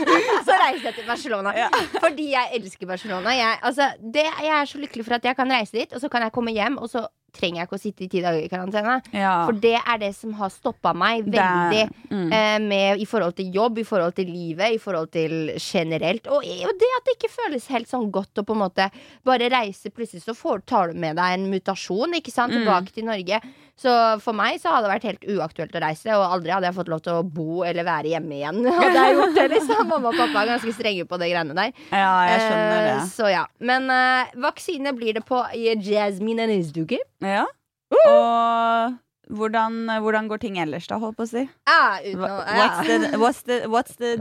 så 0.46 0.56
reiser 0.56 0.86
jeg 0.88 0.96
til 0.96 1.06
Barcelona. 1.08 1.52
Fordi 1.98 2.30
jeg 2.30 2.60
elsker 2.60 2.88
Barcelona. 2.88 3.34
Jeg, 3.36 3.58
altså, 3.68 3.90
det, 4.00 4.24
jeg 4.24 4.54
er 4.56 4.70
så 4.70 4.80
lykkelig 4.80 5.04
for 5.04 5.18
at 5.18 5.28
jeg 5.28 5.36
kan 5.36 5.52
reise 5.52 5.76
dit, 5.76 5.92
og 5.92 6.00
så 6.00 6.08
kan 6.12 6.24
jeg 6.24 6.32
komme 6.32 6.54
hjem, 6.56 6.78
og 6.80 6.88
så 6.92 7.04
trenger 7.34 7.60
jeg 7.60 7.68
ikke 7.68 7.76
å 7.76 7.82
sitte 7.82 8.04
i 8.04 8.08
ti 8.08 8.22
dager 8.24 8.40
i 8.42 8.48
karantene. 8.50 8.94
Ja. 9.12 9.32
For 9.46 9.52
det 9.60 9.74
er 9.78 9.98
det 10.00 10.10
som 10.16 10.32
har 10.38 10.50
stoppa 10.50 10.94
meg 10.96 11.26
veldig. 11.28 11.82
mm. 12.10 12.32
eh, 12.32 12.58
med, 12.64 13.02
I 13.02 13.06
forhold 13.06 13.36
til 13.38 13.52
jobb, 13.54 13.78
i 13.78 13.86
forhold 13.86 14.16
til 14.16 14.30
livet, 14.32 14.74
i 14.74 14.80
forhold 14.82 15.10
til 15.14 15.52
generelt. 15.60 16.26
Og, 16.26 16.42
og 16.42 16.74
det 16.80 16.90
at 16.96 17.06
det 17.06 17.16
ikke 17.18 17.32
føles 17.36 17.68
helt 17.74 17.88
sånn 17.90 18.10
godt 18.14 18.40
å 18.42 18.46
på 18.48 18.56
en 18.56 18.62
måte 18.64 18.88
bare 19.28 19.50
reise. 19.52 19.92
Plutselig 19.94 20.24
så 20.24 20.34
får, 20.34 20.64
tar 20.66 20.92
du 20.92 20.98
med 20.98 21.16
deg 21.20 21.36
en 21.38 21.48
mutasjon 21.52 22.16
ikke 22.18 22.32
sant, 22.34 22.48
Mm. 22.48 22.64
tilbake 22.64 22.94
til 22.96 23.04
Norge. 23.04 23.38
Så 23.78 23.92
for 24.24 24.34
meg 24.34 24.56
så 24.58 24.72
hadde 24.74 24.88
det 24.88 24.94
vært 24.96 25.06
helt 25.06 25.26
uaktuelt 25.38 25.76
å 25.78 25.82
reise, 25.84 26.10
og 26.18 26.24
aldri 26.34 26.50
hadde 26.50 26.66
jeg 26.66 26.74
fått 26.80 26.88
lov 26.90 27.02
til 27.04 27.14
å 27.14 27.22
bo 27.22 27.60
eller 27.62 27.86
være 27.86 28.10
hjemme 28.10 28.34
igjen. 28.40 28.58
Hadde 28.80 29.04
jeg 29.04 29.14
gjort 29.14 29.36
det 29.38 29.44
liksom 29.52 29.84
Mamma 29.92 30.10
og 30.10 30.18
pappa 30.18 30.42
er 30.42 30.50
ganske 30.56 30.72
strenge 30.74 31.04
på 31.06 31.20
de 31.22 31.28
greiene 31.30 31.54
der. 31.54 31.70
ja, 31.94 32.10
jeg 32.26 32.40
skjønner 32.42 32.78
Eh, 32.78 32.88
det. 32.88 32.96
Så 33.14 33.30
ja. 33.30 33.44
Men 33.70 33.86
uh, 33.86 34.34
vaksine 34.48 34.92
blir 34.98 35.14
det 35.20 35.22
på 35.28 35.44
Jasmine 35.54 36.48
neste 36.50 36.82
uke. 36.82 36.98
Ja. 37.22 37.44
Og 37.94 38.98
hvordan, 39.30 39.76
hvordan 40.02 40.28
går 40.30 40.40
ting 40.42 40.58
ellers, 40.62 40.86
da, 40.90 40.98
holdt 41.02 41.16
på 41.18 41.24
å 41.26 41.30
si? 41.30 41.42
Ah, 41.68 41.98
uten 42.04 42.22
å, 42.24 42.28
Wha- 42.28 42.56
What's 42.58 42.86
the, 42.88 42.98
what's 43.22 43.42
the, 43.48 43.58
what's 43.68 43.96
the 44.00 44.12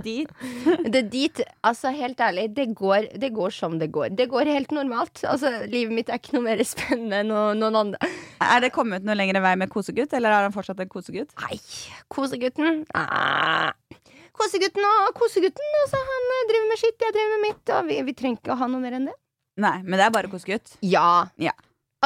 altså 1.68 1.92
helt 1.96 2.20
ærlig, 2.24 2.48
det 2.56 2.68
går, 2.76 3.08
det 3.20 3.32
går 3.36 3.54
som 3.56 3.78
det 3.80 3.90
går. 3.96 4.10
Det 4.18 4.28
går 4.32 4.46
helt 4.52 4.72
normalt. 4.76 5.24
Altså, 5.28 5.52
Livet 5.72 5.94
mitt 5.96 6.10
er 6.10 6.20
ikke 6.22 6.38
noe 6.38 6.46
mer 6.50 6.64
spennende 6.74 7.22
enn 7.24 7.32
noe- 7.32 7.56
noen 7.58 7.80
andre. 7.84 8.12
Er 8.44 8.62
det 8.64 8.72
kommet 8.76 9.04
noe 9.08 9.16
lengre 9.18 9.42
vei 9.44 9.56
med 9.60 9.72
kosegutt, 9.74 10.14
eller 10.14 10.30
er 10.34 10.48
han 10.50 10.56
fortsatt 10.56 10.80
en 10.84 10.92
kosegutt? 10.92 11.32
Nei, 11.46 11.58
kosegutten 12.14 12.84
ah. 12.96 13.72
Kosegutten 14.38 14.84
og 14.86 15.16
kosegutten. 15.18 15.72
Altså, 15.84 15.98
han 16.12 16.28
eh, 16.36 16.44
driver 16.52 16.68
med 16.70 16.78
sitt, 16.84 17.00
jeg 17.02 17.16
driver 17.16 17.32
med 17.34 17.46
mitt. 17.48 17.72
Og 17.74 17.88
vi, 17.90 17.96
vi 18.06 18.14
trenger 18.20 18.38
ikke 18.44 18.54
å 18.54 18.60
ha 18.60 18.68
noe 18.70 18.84
mer 18.84 18.98
enn 19.00 19.08
det. 19.10 19.16
Nei, 19.58 19.80
men 19.82 19.98
det 19.98 20.04
er 20.06 20.12
bare 20.14 20.30
kosegutt. 20.30 20.76
Ja. 20.86 21.08
Ja. 21.42 21.56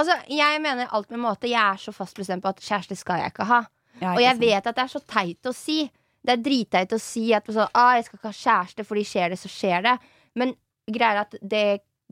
Altså, 0.02 0.16
jeg 0.34 0.62
mener 0.64 0.90
alt 0.98 1.10
med 1.14 1.22
måte. 1.22 1.50
Jeg 1.52 1.62
er 1.62 1.80
så 1.82 1.94
fast 1.94 2.18
bestemt 2.18 2.44
på 2.44 2.50
at 2.52 2.62
kjæreste 2.66 2.98
skal 3.00 3.22
jeg 3.22 3.34
ikke 3.36 3.46
ha. 3.50 3.62
Ja, 4.02 4.14
Og 4.16 4.22
jeg 4.24 4.32
sant? 4.36 4.42
vet 4.48 4.68
at 4.72 4.76
det 4.80 4.84
er 4.88 4.92
så 4.96 5.02
teit 5.06 5.50
å 5.50 5.54
si. 5.56 5.78
Det 6.26 6.34
er 6.36 6.42
dritteit 6.46 6.94
å 6.94 7.00
si 7.02 7.28
at 7.34 7.46
så, 7.54 7.68
ah, 7.74 7.94
jeg 7.98 8.06
skal 8.08 8.20
ikke 8.20 8.32
ha 8.32 8.40
kjæreste, 8.40 8.86
fordi 8.86 9.04
skjer 9.10 9.30
det, 9.34 9.40
så 9.42 9.50
skjer 9.52 9.86
det. 9.88 9.96
Men 10.38 10.56
greia 10.90 11.16
er 11.16 11.22
at 11.26 11.36
det 11.42 11.66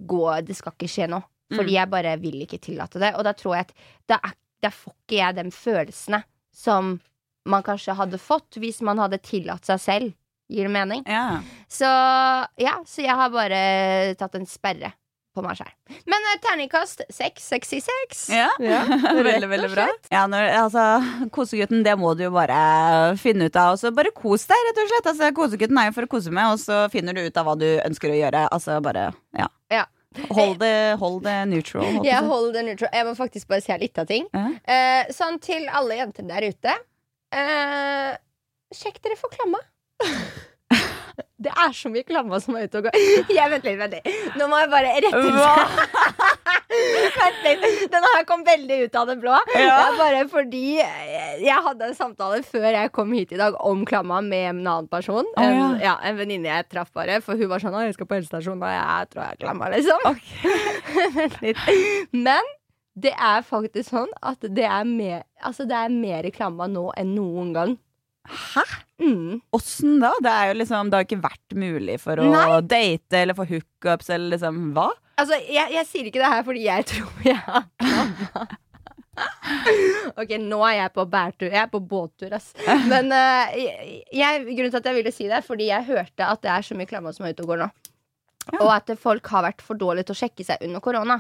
går, 0.10 0.42
det 0.48 0.56
skal 0.58 0.74
ikke 0.78 0.90
skje 0.92 1.08
noe. 1.10 1.26
Fordi 1.50 1.72
Mm. 1.74 1.78
jeg 1.80 1.90
bare 1.90 2.12
vil 2.22 2.42
ikke 2.46 2.60
tillate 2.62 3.00
det. 3.02 3.16
Og 3.18 3.24
da 3.26 3.34
tror 3.34 3.56
jeg 3.56 3.66
at 3.66 3.74
da, 4.08 4.20
da 4.62 4.70
får 4.70 4.94
ikke 4.94 5.18
jeg 5.18 5.36
de 5.36 5.52
følelsene 5.52 6.24
som 6.54 7.00
man 7.50 7.64
kanskje 7.64 7.96
hadde 7.98 8.20
fått 8.22 8.60
hvis 8.62 8.82
man 8.86 8.98
hadde 9.02 9.18
tillatt 9.26 9.66
seg 9.66 9.80
selv. 9.82 10.14
Gir 10.50 10.68
det 10.68 10.72
mening? 10.74 11.04
Ja. 11.08 11.42
Så 11.70 11.86
ja, 12.58 12.76
så 12.86 13.02
jeg 13.02 13.16
har 13.18 13.30
bare 13.34 14.16
tatt 14.18 14.36
en 14.38 14.46
sperre 14.50 14.94
på 15.36 15.44
meg 15.46 15.60
sjæl. 15.60 15.70
Men 16.10 16.26
eh, 16.32 16.40
terningkast 16.44 17.04
seks, 17.14 17.46
sexy 17.52 17.80
sex. 17.86 18.26
Ja, 18.34 18.50
Ja, 18.64 18.82
veldig, 19.30 19.50
veldig 19.52 19.70
bra. 19.76 19.88
Ja, 20.12 20.26
når, 20.32 20.50
altså, 20.64 20.86
kosegutten, 21.36 21.84
det 21.86 21.96
må 22.02 22.16
du 22.18 22.26
jo 22.28 22.32
bare 22.36 23.16
finne 23.22 23.50
ut 23.50 23.60
av. 23.60 23.76
Og 23.76 23.82
så 23.82 23.94
bare 23.96 24.14
kos 24.16 24.48
deg, 24.50 24.66
rett 24.70 24.82
og 24.84 24.92
slett. 24.92 25.12
Altså, 25.14 25.32
kosegutten 25.38 25.80
er 25.82 25.92
jo 25.92 25.96
for 26.00 26.10
å 26.10 26.12
kose 26.16 26.34
med, 26.34 26.56
og 26.56 26.60
så 26.62 26.82
finner 26.94 27.16
du 27.18 27.24
ut 27.28 27.40
av 27.40 27.48
hva 27.48 27.56
du 27.60 27.68
ønsker 27.86 28.14
å 28.14 28.20
gjøre. 28.20 28.48
Altså 28.56 28.80
bare, 28.86 29.10
ja. 29.38 29.48
Ja. 29.74 29.86
Hold 30.34 30.58
det, 30.64 30.74
hold 31.00 31.20
det 31.28 31.36
neutral. 31.52 32.00
Ja, 32.08 32.24
holder 32.26 32.60
det 32.60 32.64
neutral. 32.72 32.90
Jeg 32.98 33.06
må 33.06 33.14
faktisk 33.18 33.52
bare 33.52 33.62
si 33.62 33.76
litt 33.78 34.00
av 34.02 34.10
ting. 34.10 34.26
Ja. 34.34 34.48
uh, 34.58 35.12
sånn 35.14 35.38
til 35.44 35.70
alle 35.70 36.00
jenter 36.02 36.26
der 36.30 36.50
ute. 36.50 36.74
Uh, 37.30 38.18
sjekk 38.74 38.98
dere 39.06 39.20
for 39.20 39.30
klamma. 39.34 39.62
Det 41.40 41.52
er 41.54 41.72
så 41.76 41.90
mye 41.92 42.04
klammer 42.08 42.42
som 42.44 42.56
er 42.60 42.68
ute 42.68 42.82
og 42.82 42.88
går. 42.90 42.98
Jeg, 43.38 43.52
vent 43.54 43.68
litt, 43.68 43.78
vent 43.80 43.94
litt. 43.96 44.10
Nå 44.40 44.48
må 44.52 44.60
jeg 44.60 44.70
bare 44.72 44.92
rette 45.00 45.22
Vent 46.70 47.40
litt. 47.46 47.64
Denne 47.92 48.10
her 48.14 48.26
kom 48.30 48.44
veldig 48.46 48.78
ut 48.86 48.98
av 49.00 49.08
det 49.10 49.16
blå. 49.22 49.38
Det 49.50 49.64
er 49.66 49.96
bare 49.98 50.22
fordi 50.30 50.64
jeg 50.80 51.64
hadde 51.66 51.88
en 51.90 51.98
samtale 51.98 52.42
før 52.46 52.68
jeg 52.76 52.92
kom 52.96 53.14
hit 53.16 53.34
i 53.34 53.40
dag 53.40 53.56
om 53.66 53.82
klamma 53.90 54.20
med 54.26 54.46
en 54.52 54.60
annen 54.62 54.90
person. 54.92 55.26
Å, 55.34 55.42
En, 55.42 55.56
ja. 55.58 55.70
ja, 55.88 55.96
en 56.06 56.20
venninne 56.20 56.52
jeg 56.52 56.68
traff 56.70 56.92
bare. 56.96 57.18
For 57.26 57.40
hun 57.40 57.50
var 57.52 57.64
sånn 57.64 57.74
'Å, 57.76 57.86
jeg 57.88 57.98
skal 57.98 58.10
på 58.10 58.20
helsestasjonen', 58.20 58.64
og 58.64 58.72
jeg 58.76 59.10
tror 59.12 59.24
jeg 59.26 59.32
er 59.34 59.42
klamma, 59.44 59.72
liksom. 59.74 60.00
Litt. 61.46 61.58
Men 62.14 62.54
det 63.00 63.14
er 63.16 63.42
faktisk 63.48 63.90
sånn 63.94 64.10
at 64.22 64.44
det 64.44 64.66
er 64.68 64.84
mer, 64.88 65.24
altså 65.42 65.66
det 65.70 65.78
er 65.78 65.94
mer 65.94 66.30
klamma 66.36 66.68
nå 66.70 66.90
enn 67.00 67.16
noen 67.16 67.54
gang. 67.56 67.78
Hæ? 68.28 68.64
Mm. 69.02 69.40
Da? 70.02 70.12
Det 70.22 70.32
er 70.32 70.50
jo 70.50 70.56
liksom 70.60 70.90
Det 70.92 70.98
har 70.98 71.06
ikke 71.08 71.22
vært 71.24 71.56
mulig 71.56 71.96
for 72.04 72.20
å 72.20 72.26
Nei. 72.30 72.60
date 72.68 73.22
eller 73.22 73.38
få 73.38 73.46
hookups 73.48 74.10
eller 74.12 74.36
liksom 74.36 74.74
Hva? 74.76 74.90
Altså, 75.20 75.40
jeg, 75.48 75.72
jeg 75.74 75.88
sier 75.88 76.10
ikke 76.10 76.22
det 76.22 76.32
her 76.32 76.44
fordi 76.48 76.66
jeg 76.66 76.86
tror 76.92 77.24
jeg 77.28 77.40
har. 77.48 77.64
Ok, 80.20 80.30
nå 80.40 80.60
er 80.68 80.76
jeg 80.78 80.92
på 80.96 81.04
bærtur. 81.12 81.50
Jeg 81.50 81.60
er 81.60 81.72
på 81.72 81.82
båttur, 81.84 82.32
ass. 82.38 82.54
Men 82.88 83.12
uh, 83.12 83.52
jeg, 83.58 84.04
jeg, 84.16 84.46
grunnen 84.48 84.72
til 84.72 84.80
at 84.80 84.88
jeg 84.88 84.98
ville 85.00 85.12
si 85.12 85.28
det, 85.28 85.40
er 85.40 85.46
fordi 85.46 85.68
jeg 85.68 85.88
hørte 85.90 86.28
at 86.28 86.44
det 86.46 86.54
er 86.54 86.64
så 86.64 86.78
mye 86.80 86.88
klammer 86.88 87.16
som 87.16 87.28
er 87.28 87.36
ute 87.36 87.44
og 87.44 87.52
går 87.54 87.64
nå. 87.64 87.68
Og 88.62 88.72
at 88.74 88.94
folk 89.02 89.28
har 89.34 89.44
vært 89.46 89.64
for 89.66 89.80
dårlige 89.80 90.10
til 90.10 90.16
å 90.16 90.22
sjekke 90.22 90.46
seg 90.48 90.64
under 90.66 90.84
korona. 90.84 91.20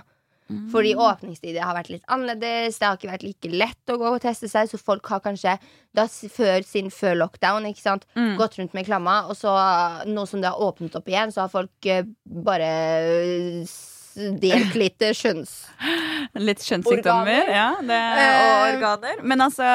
Fordi 0.71 0.95
åpningstider 0.97 1.61
har 1.61 1.75
vært 1.77 1.91
litt 1.93 2.05
annerledes. 2.09 2.79
Det 2.79 2.87
har 2.87 2.97
ikke 2.97 3.11
vært 3.11 3.23
like 3.27 3.51
lett 3.53 3.91
å 3.93 3.97
gå 4.01 4.07
og 4.15 4.21
teste 4.23 4.49
seg, 4.49 4.69
så 4.71 4.79
folk 4.81 5.05
har 5.13 5.19
kanskje 5.21 5.59
da, 5.93 6.07
før, 6.07 6.63
siden 6.65 6.89
før 6.89 7.15
lockdown 7.21 7.67
Mm. 8.15 8.35
gått 8.37 8.57
rundt 8.57 8.73
med 8.73 8.85
klamma. 8.87 9.27
Og 9.29 9.37
så 9.37 9.53
nå 10.09 10.25
som 10.27 10.41
det 10.41 10.49
har 10.49 10.57
åpnet 10.61 10.95
opp 10.97 11.07
igjen, 11.07 11.31
så 11.31 11.41
har 11.45 11.49
folk 11.53 11.85
eh, 11.85 12.03
bare 12.25 12.65
eh, 12.65 13.65
delt 14.41 14.75
litt 14.79 15.05
skjønns... 15.15 15.53
Litt 16.35 16.61
kjønnssykdommer. 16.61 17.39
Organer. 17.45 17.51
Ja, 17.55 17.67
det, 17.79 17.99
og 18.11 18.19
Eh. 18.19 18.73
organer. 18.75 19.21
Men 19.23 19.41
altså, 19.45 19.65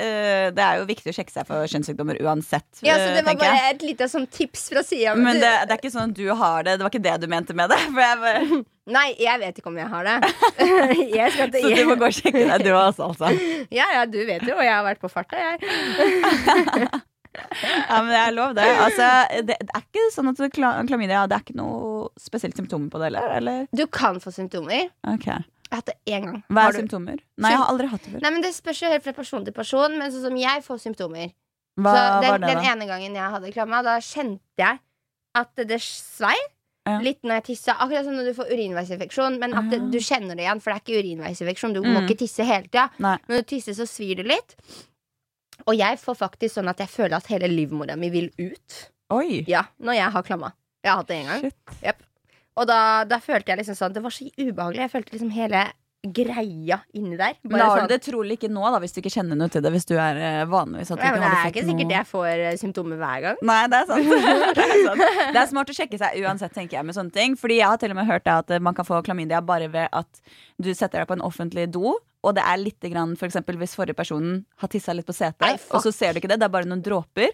eh, 0.00 0.48
det 0.56 0.64
er 0.64 0.80
jo 0.80 0.86
viktig 0.88 1.12
å 1.12 1.16
sjekke 1.16 1.34
seg 1.34 1.46
for 1.46 1.68
kjønnssykdommer 1.70 2.18
uansett, 2.24 2.66
Ja, 2.82 2.96
så 2.98 3.12
det 3.14 3.22
var 3.28 3.36
bare 3.38 3.58
jeg. 3.60 3.74
et 3.76 3.84
lite 3.86 4.08
sånn 4.10 4.26
tips 4.32 4.68
fra 4.72 4.82
sida. 4.86 5.14
Men 5.20 5.38
det, 5.42 5.52
det 5.68 5.76
er 5.76 5.78
ikke 5.82 5.92
sånn 5.94 6.10
at 6.10 6.16
du 6.18 6.26
har 6.34 6.64
det. 6.66 6.78
Det 6.80 6.86
var 6.86 6.90
ikke 6.94 7.04
det 7.06 7.16
du 7.20 7.28
mente 7.30 7.54
med 7.54 7.70
det. 7.70 7.78
Jeg 8.00 8.20
bare, 8.24 8.64
Nei, 8.90 9.14
jeg 9.22 9.38
vet 9.38 9.58
ikke 9.60 9.68
om 9.70 9.76
jeg 9.78 9.86
har 9.86 10.02
det. 10.08 10.14
jeg 11.20 11.32
skal 11.36 11.50
til 11.52 11.62
så 11.62 11.70
du 11.76 11.84
må 11.86 11.94
gå 12.00 12.08
og 12.08 12.16
sjekke 12.16 12.40
deg, 12.48 12.64
du 12.64 12.72
også, 12.74 13.10
altså. 13.12 13.28
Ja, 13.70 13.86
ja, 13.94 14.00
du 14.08 14.18
vet 14.26 14.42
jo, 14.48 14.56
og 14.56 14.64
jeg 14.66 14.72
har 14.74 14.82
vært 14.88 14.98
på 15.04 15.10
farta, 15.12 15.38
jeg. 15.38 17.00
Ja, 17.90 18.00
men 18.02 18.10
det 18.12 18.18
er 18.20 18.32
lov, 18.36 18.54
det. 18.54 18.64
Altså, 18.86 19.06
det, 19.46 19.56
det 19.60 19.70
er 19.74 19.82
ikke 19.86 20.04
sånn 20.14 20.28
at 20.32 20.42
kla- 20.54 20.74
klamydia 20.88 21.26
Det 21.28 21.36
er 21.38 21.44
ikke 21.46 21.56
noe 21.60 22.08
spesielt 22.20 22.56
symptomer 22.58 22.90
på 22.92 22.98
det, 23.02 23.06
eller? 23.12 23.34
eller? 23.38 23.66
Du 23.74 23.86
kan 23.86 24.20
få 24.22 24.32
symptomer. 24.34 24.90
Okay. 25.14 25.38
Jeg 25.70 25.76
har 25.76 25.82
hatt 25.82 25.86
det 25.92 25.98
én 26.10 26.24
gang. 26.26 26.38
Hva 26.50 26.68
er 26.68 26.78
symptomer? 26.80 27.18
Nei, 27.38 27.50
jeg 27.52 27.58
har 27.62 27.68
aldri 27.70 27.86
hatt 27.92 28.02
det 28.06 28.12
før. 28.16 28.20
Nei, 28.24 28.30
men 28.34 28.42
Det 28.42 28.54
spørs 28.56 28.80
jo 28.82 28.88
helt 28.90 29.04
fra 29.04 29.12
person 29.14 29.44
til 29.46 29.54
person, 29.54 29.98
men 29.98 30.10
sånn 30.10 30.24
som 30.28 30.36
jeg 30.40 30.64
får 30.66 30.80
symptomer. 30.82 31.30
Hva 31.80 31.92
så 31.94 32.06
den, 32.20 32.30
var 32.30 32.38
det, 32.42 32.48
den 32.56 32.64
ene 32.72 32.86
gangen 32.90 33.14
jeg 33.14 33.30
hadde 33.36 33.52
klamma, 33.54 33.82
da 33.86 33.98
kjente 34.02 34.40
jeg 34.58 34.80
at 35.38 35.54
det 35.70 35.78
svei. 35.84 36.34
Ja. 36.88 36.96
Litt 37.04 37.20
når 37.22 37.36
jeg 37.38 37.44
tissa. 37.52 37.74
Akkurat 37.78 38.06
som 38.08 38.14
når 38.16 38.30
du 38.30 38.34
får 38.34 38.50
urinveisinfeksjon. 38.50 39.38
Men 39.38 39.52
at 39.54 39.68
det, 39.70 39.78
Ah. 39.84 39.90
du 39.92 39.98
kjenner 40.02 40.34
det 40.34 40.42
igjen, 40.46 40.60
for 40.64 40.72
det 40.72 40.80
er 40.80 40.82
ikke 40.82 41.02
urinveisinfeksjon. 41.04 41.74
Du 41.76 41.82
Mm. 41.84 41.92
må 41.94 42.00
ikke 42.08 42.18
tisse 42.24 42.42
hele 42.42 42.64
tida. 42.66 42.88
Men 42.98 43.18
Når 43.28 43.36
du 43.36 43.42
tisser, 43.52 43.74
så 43.78 43.86
svir 43.86 44.16
det 44.16 44.26
litt. 44.26 44.56
Og 45.66 45.76
jeg 45.76 45.98
får 46.00 46.18
faktisk 46.20 46.58
sånn 46.58 46.70
at 46.72 46.80
jeg 46.82 46.92
føler 46.92 47.18
at 47.18 47.28
hele 47.32 47.50
livmora 47.50 47.96
mi 48.00 48.12
vil 48.12 48.30
ut. 48.40 48.78
Oi. 49.14 49.42
Ja, 49.50 49.66
når 49.82 49.98
jeg 49.98 50.14
har 50.16 50.26
klamma. 50.26 50.54
Jeg 50.80 50.92
har 50.92 51.02
hatt 51.02 51.10
det 51.10 51.18
en 51.20 51.30
gang. 51.32 51.52
Yep. 51.82 52.06
Og 52.60 52.66
da, 52.68 52.80
da 53.08 53.20
følte 53.22 53.52
jeg 53.52 53.60
liksom 53.60 53.76
sånn 53.78 53.94
Det 53.94 54.02
var 54.04 54.12
så 54.14 54.26
ubehagelig. 54.36 54.82
Jeg 54.82 54.92
følte 54.92 55.14
liksom 55.14 55.30
hele 55.34 55.68
greia 56.00 56.78
inni 56.96 57.16
der. 57.18 57.34
Bare 57.44 57.66
sånn, 57.68 57.88
du 57.88 57.92
det 57.92 57.98
trolig 58.06 58.38
ikke 58.38 58.48
nå, 58.48 58.62
da, 58.72 58.78
hvis 58.80 58.94
du 58.96 59.00
ikke 59.02 59.12
kjenner 59.12 59.36
noe 59.36 59.52
til 59.52 59.60
det? 59.64 59.72
Hvis 59.74 59.84
du 59.88 59.92
er 60.00 60.16
eh, 60.16 60.44
vanligvis 60.48 60.94
at 60.94 61.00
du 61.00 61.04
ja, 61.04 61.10
men 61.12 61.24
det 61.26 61.28
er 61.28 61.50
ikke 61.50 61.64
sikkert 61.66 61.90
noe 61.90 61.96
jeg 61.98 62.08
får 62.08 62.28
eh, 62.30 62.56
symptomer 62.60 63.00
hver 63.02 63.24
gang. 63.26 63.42
Nei, 63.50 63.58
det 63.68 63.80
er 63.82 63.90
sant. 63.90 64.08
det, 64.56 64.64
er 64.64 64.84
sant. 64.86 65.04
det 65.04 65.42
er 65.42 65.50
smart 65.52 65.72
å 65.72 65.76
sjekke 65.76 66.00
seg 66.00 66.16
uansett, 66.24 66.54
tenker 66.56 66.78
jeg, 66.78 66.88
med 66.88 66.96
sånne 66.96 67.12
ting. 67.16 67.36
Fordi 67.40 67.58
jeg 67.60 67.68
har 67.68 67.82
til 67.82 67.92
og 67.92 68.00
med 68.00 68.08
hørt 68.08 68.30
at 68.32 68.54
eh, 68.56 68.62
man 68.64 68.78
kan 68.78 68.88
få 68.88 69.02
klamydia 69.04 69.42
bare 69.44 69.68
ved 69.72 69.92
at 69.92 70.24
du 70.56 70.72
setter 70.72 71.02
deg 71.02 71.10
på 71.10 71.18
en 71.18 71.26
offentlig 71.26 71.68
do, 71.74 71.98
og 72.20 72.34
det 72.36 72.42
er 72.44 72.58
litt 72.60 72.88
grann, 72.92 73.14
for 73.16 73.28
eksempel 73.30 73.56
hvis 73.60 73.76
forrige 73.78 73.96
personen 73.96 74.42
har 74.60 74.68
tissa 74.72 74.92
litt 74.96 75.08
på 75.08 75.16
setet, 75.16 75.40
Nei, 75.44 75.54
og 75.72 75.84
så 75.84 75.92
ser 75.94 76.12
du 76.12 76.20
ikke 76.20 76.30
det, 76.32 76.40
det 76.42 76.48
er 76.48 76.52
bare 76.52 76.68
noen 76.68 76.82
dråper, 76.84 77.32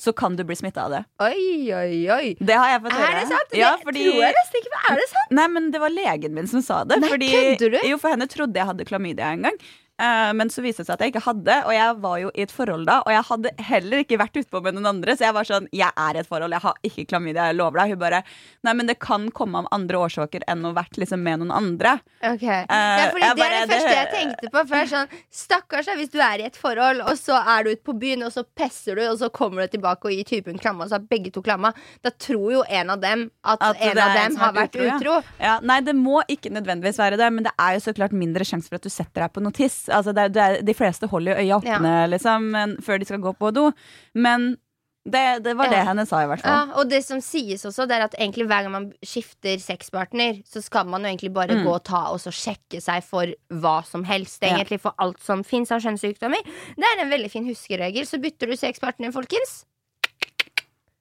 så 0.00 0.10
kan 0.16 0.34
du 0.34 0.42
bli 0.42 0.56
smitta 0.58 0.88
av 0.88 0.90
det. 0.90 1.02
Oi, 1.22 1.70
oi, 1.70 1.98
oi. 2.10 2.32
Det 2.42 2.56
har 2.58 2.72
jeg 2.72 2.80
fått 2.82 2.96
høre. 2.98 3.10
Er 3.12 3.20
det 3.20 3.28
sant? 3.30 3.52
Ja, 3.54 3.68
det 3.76 3.86
fordi, 3.86 4.02
tror 4.08 4.24
jeg 4.24 4.34
nesten 4.40 4.60
ikke. 4.60 4.80
Er 4.90 4.98
det 4.98 5.06
sant? 5.12 5.34
Nei, 5.38 5.44
men 5.54 5.68
det 5.70 5.82
var 5.84 5.92
legen 5.94 6.34
min 6.34 6.50
som 6.50 6.64
sa 6.66 6.80
det. 6.88 6.98
Nei, 7.04 7.10
fordi, 7.12 7.28
kødder 7.30 7.76
du? 7.76 7.78
Jo, 7.92 7.98
for 8.02 8.10
henne 8.16 8.26
trodde 8.32 8.58
jeg 8.58 8.70
hadde 8.72 8.86
klamydia 8.88 9.30
en 9.36 9.46
gang. 9.46 9.60
Eh, 9.94 10.32
men 10.34 10.48
så 10.50 10.58
viste 10.64 10.82
det 10.82 10.88
seg 10.88 10.96
at 10.96 11.02
jeg 11.04 11.12
ikke 11.12 11.20
hadde, 11.22 11.54
og 11.68 11.72
jeg 11.72 11.96
var 12.02 12.16
jo 12.18 12.30
i 12.34 12.42
et 12.42 12.50
forhold 12.50 12.86
da. 12.88 12.96
Og 13.06 13.12
jeg 13.14 13.22
hadde 13.28 13.50
heller 13.68 14.00
ikke 14.02 14.18
vært 14.18 14.38
utpå 14.40 14.62
med 14.64 14.74
noen 14.74 14.88
andre, 14.90 15.14
så 15.14 15.28
jeg 15.28 15.34
var 15.36 15.46
sånn 15.46 15.68
Jeg 15.70 15.92
er 15.94 16.16
i 16.16 16.18
et 16.18 16.26
forhold, 16.26 16.50
jeg 16.50 16.64
har 16.64 16.74
ikke 16.82 17.04
klamydia, 17.12 17.44
jeg 17.52 17.58
lover 17.60 17.78
deg. 17.78 17.92
Hun 17.94 18.00
bare 18.00 18.22
Nei, 18.66 18.72
men 18.74 18.86
det 18.90 18.98
kan 18.98 19.28
komme 19.30 19.60
av 19.62 19.68
andre 19.76 20.00
årsaker 20.02 20.42
enn 20.50 20.64
å 20.64 20.72
ha 20.72 20.78
vært 20.80 20.98
liksom 20.98 21.22
med 21.22 21.38
noen 21.44 21.52
andre. 21.54 21.92
Ok 22.26 22.42
ja, 22.42 23.10
fordi 23.12 23.28
Det 23.28 23.36
Det 23.36 23.46
er 23.46 23.66
det 23.66 23.70
første 23.70 23.88
det- 23.88 24.00
jeg 24.00 24.10
tenkte 24.14 24.50
på. 24.50 24.64
Er 24.74 24.86
sånn, 24.90 25.08
Stakkars 25.30 25.86
deg 25.86 25.96
hvis 25.98 26.10
du 26.10 26.18
er 26.18 26.38
i 26.40 26.46
et 26.48 26.56
forhold, 26.56 27.00
og 27.02 27.14
så 27.20 27.38
er 27.38 27.62
du 27.64 27.70
ute 27.70 27.84
på 27.84 27.94
byen, 27.98 28.24
og 28.26 28.32
så 28.32 28.44
pesser 28.56 28.96
du, 28.96 29.02
og 29.08 29.18
så 29.18 29.30
kommer 29.30 29.62
du 29.62 29.76
tilbake 29.78 30.04
og 30.04 30.10
gir 30.10 30.24
typen 30.24 30.58
klamma, 30.58 30.88
så 30.88 30.98
har 30.98 31.06
begge 31.06 31.30
to 31.32 31.42
klamma. 31.42 31.72
Da 32.02 32.10
tror 32.10 32.50
jo 32.52 32.64
en 32.68 32.90
av 32.90 33.00
dem 33.00 33.30
at, 33.44 33.58
At 33.62 33.76
en 33.80 33.98
av 33.98 34.10
en 34.16 34.30
dem 34.32 34.36
har 34.36 34.46
har 34.46 34.52
vært 34.54 34.74
utro. 34.74 34.96
utro, 34.96 35.14
ja. 35.38 35.44
Ja, 35.44 35.60
nei, 35.62 35.80
det 35.80 35.94
må 35.94 36.22
ikke 36.28 36.50
nødvendigvis 36.50 36.98
være 36.98 37.16
det, 37.16 37.32
men 37.32 37.44
det 37.44 37.52
er 37.58 37.74
jo 37.74 37.80
så 37.84 37.94
klart 37.94 38.10
mindre 38.12 38.42
sjanse 38.44 38.68
for 38.68 38.76
at 38.76 38.82
du 38.82 38.88
setter 38.90 39.22
deg 39.22 39.32
på 39.32 39.42
noe 39.42 39.52
tiss. 39.52 39.83
Altså, 39.88 40.12
det 40.14 40.22
er, 40.24 40.28
det 40.28 40.42
er, 40.42 40.62
de 40.62 40.74
fleste 40.74 41.06
holder 41.10 41.34
jo 41.34 41.44
øya 41.44 41.56
åpne 41.62 41.94
liksom, 42.10 42.50
men, 42.54 42.76
før 42.82 42.98
de 42.98 43.04
skal 43.08 43.18
gå 43.20 43.32
på 43.38 43.50
do. 43.54 43.72
Men 44.14 44.56
det, 45.04 45.42
det 45.44 45.52
var 45.58 45.68
det 45.68 45.76
Ja. 45.82 45.84
henne 45.84 46.06
sa, 46.08 46.22
i 46.24 46.26
hvert 46.30 46.40
fall. 46.40 46.68
Ja, 46.70 46.78
og 46.80 46.88
det 46.88 47.02
som 47.04 47.20
sies 47.20 47.60
også, 47.68 47.84
det 47.86 47.92
er 47.98 48.04
at 48.06 48.14
egentlig 48.18 48.46
hver 48.48 48.62
gang 48.64 48.72
man 48.72 48.86
skifter 49.04 49.58
sexpartner, 49.60 50.38
så 50.48 50.62
skal 50.64 50.86
man 50.88 51.02
jo 51.04 51.08
egentlig 51.12 51.32
bare 51.34 51.58
Mm. 51.58 51.64
gå 51.66 51.74
og 51.74 51.84
ta 51.84 52.06
og 52.08 52.18
så 52.22 52.32
sjekke 52.32 52.80
seg 52.80 53.04
for 53.04 53.26
hva 53.52 53.84
som 53.84 54.04
helst. 54.04 54.40
Ja. 54.42 54.54
Egentlig 54.56 54.80
for 54.80 54.94
alt 54.98 55.20
som 55.20 55.44
fins 55.44 55.70
av 55.70 55.80
kjønnssykdommer. 55.84 56.40
Det 56.76 56.84
er 56.88 57.02
en 57.04 57.10
veldig 57.12 57.30
fin 57.30 57.44
huskeregel. 57.44 58.06
Så 58.06 58.16
bytter 58.18 58.46
du 58.48 58.56
sexpartner, 58.56 59.12
folkens. 59.12 59.66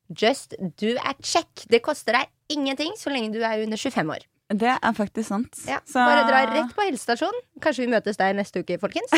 Just 0.09 0.53
do 0.77 0.97
a 0.99 1.13
check. 1.23 1.47
Det 1.69 1.81
koster 1.81 2.11
deg 2.13 2.27
ingenting 2.49 2.91
så 2.99 3.09
lenge 3.09 3.31
du 3.33 3.39
er 3.41 3.63
under 3.63 3.77
25 3.79 4.11
år. 4.11 4.25
Det 4.53 4.69
er 4.75 4.93
faktisk 4.97 5.27
sant. 5.31 5.59
Ja, 5.67 5.79
Så- 5.89 6.03
Bare 6.03 6.23
dra 6.27 6.41
rett 6.53 6.73
på 6.77 6.83
helsestasjonen. 6.85 7.41
Kanskje 7.63 7.85
vi 7.85 7.91
møtes 7.93 8.17
der 8.19 8.33
neste 8.37 8.61
uke, 8.61 8.77
folkens. 8.81 9.09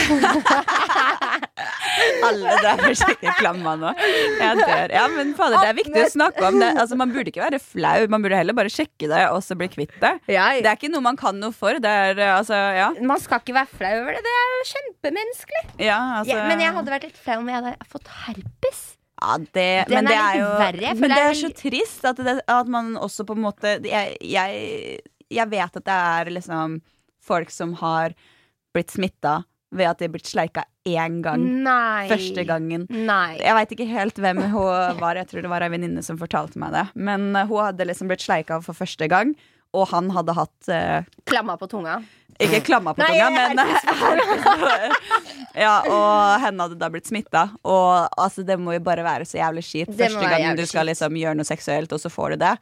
Alle 2.26 2.56
drar 2.62 2.82
for 2.82 2.96
sikkert 3.00 3.38
klamma 3.40 3.74
nå. 3.80 3.92
Jeg 4.40 4.58
dør. 4.60 4.94
Ja, 4.96 5.06
men 5.12 5.32
fader, 5.38 5.62
det 5.62 5.70
er 5.72 5.78
viktig 5.78 6.02
å 6.04 6.10
snakke 6.12 6.44
om 6.50 6.58
det. 6.62 6.72
Altså, 6.82 6.98
man 7.00 7.14
burde 7.14 7.32
ikke 7.32 7.44
være 7.46 7.60
flau, 7.64 8.08
man 8.12 8.26
burde 8.26 8.40
heller 8.40 8.58
bare 8.58 8.72
sjekke 8.74 9.10
det 9.12 9.22
og 9.32 9.40
så 9.46 9.58
bli 9.60 9.70
kvitt 9.72 9.96
det. 10.04 10.14
Ja, 10.32 10.50
Det 10.60 10.66
er 10.72 10.76
ikke 10.80 10.92
noe 10.94 11.04
man 11.06 11.20
kan 11.20 11.40
noe 11.42 11.56
for. 11.56 11.80
Det 11.84 11.92
er 11.92 12.20
altså, 12.36 12.58
ja. 12.78 12.90
man 13.02 13.22
skal 13.24 13.42
ikke 13.44 13.56
være 13.60 13.72
flau 13.80 13.94
over 14.02 14.18
det. 14.18 14.24
Det 14.26 14.36
er 14.36 14.52
jo 14.52 14.60
kjempemenneskelig. 14.74 15.64
ja 15.88 16.00
altså, 16.20 16.36
men 16.50 16.64
jeg 16.66 16.76
hadde 16.80 16.96
vært 16.98 17.08
litt 17.10 17.24
flau 17.26 17.40
om 17.42 17.50
jeg 17.52 17.60
hadde 17.62 17.90
fått 17.96 18.12
herpes. 18.26 18.84
ja, 19.22 19.38
det, 19.56 19.68
Den 19.90 19.96
men 19.96 20.06
det 20.12 20.16
er 20.16 20.22
er 20.22 20.36
litt 20.36 20.42
jo 20.44 20.48
verre, 20.60 20.94
Men 21.00 21.10
det 21.10 21.16
det 21.16 21.24
er 21.26 21.30
er 21.32 21.42
så 21.42 21.52
trist 21.56 22.06
at, 22.12 22.18
det, 22.28 22.38
at 22.52 22.68
man 22.68 22.96
også 23.00 23.26
på 23.28 23.36
en 23.38 23.44
måte 23.48 23.78
jeg, 23.88 24.18
jeg, 24.22 25.00
jeg 25.34 25.50
vet 25.52 25.82
at 25.82 25.86
det 25.86 25.98
er 26.20 26.32
liksom 26.36 26.80
folk 27.26 27.52
som 27.54 27.74
har 27.82 28.14
blitt 28.76 28.94
smitta 28.94 29.42
ved 29.76 29.90
at 29.90 30.00
de 30.00 30.08
er 30.08 30.14
blitt 30.14 30.30
sleika 30.30 30.66
én 30.88 31.20
gang. 31.26 31.42
Nei. 31.66 32.08
Første 32.12 32.46
gangen. 32.48 32.86
Nei. 32.90 33.38
Jeg 33.42 33.58
veit 33.58 33.74
ikke 33.76 33.88
helt 33.90 34.22
hvem 34.22 34.44
hun 34.54 35.02
var. 35.02 35.18
Jeg 35.20 35.32
tror 35.32 35.46
det 35.46 35.52
var 35.52 35.66
ei 35.66 35.72
venninne 35.74 36.04
som 36.06 36.20
fortalte 36.22 36.62
meg 36.62 36.76
det. 36.76 36.86
Men 36.96 37.32
eh, 37.34 37.48
hun 37.50 37.64
hadde 37.66 37.88
liksom 37.90 38.12
blitt 38.12 38.24
sleika 38.24 38.62
for 38.64 38.78
første 38.78 39.10
gang, 39.12 39.34
og 39.76 39.90
han 39.92 40.12
hadde 40.16 40.36
hatt 40.38 40.70
uh, 40.72 41.02
Klamma 41.28 41.58
på 41.60 41.68
tunga. 41.72 41.98
Ikke 42.40 42.62
klamma 42.68 42.92
på 42.96 43.00
Nei, 43.00 43.16
tunga, 43.16 43.30
men 43.32 43.62
Ja, 45.66 45.76
og 45.88 46.42
henne 46.44 46.66
hadde 46.66 46.78
da 46.80 46.90
blitt 46.92 47.08
smitta. 47.08 47.46
Og 47.64 48.08
altså, 48.20 48.44
det 48.48 48.58
må 48.60 48.76
jo 48.76 48.84
bare 48.84 49.06
være 49.08 49.28
så 49.28 49.40
jævlig 49.40 49.64
kjipt 49.68 49.94
første 49.96 50.24
gang 50.24 50.44
jævlig 50.44 50.66
du 50.66 50.72
skal 50.72 50.90
liksom 50.92 51.16
gjøre 51.20 51.40
noe 51.40 51.48
seksuelt, 51.48 51.96
og 51.96 52.04
så 52.04 52.12
får 52.12 52.36
du 52.36 52.44
det. 52.44 52.56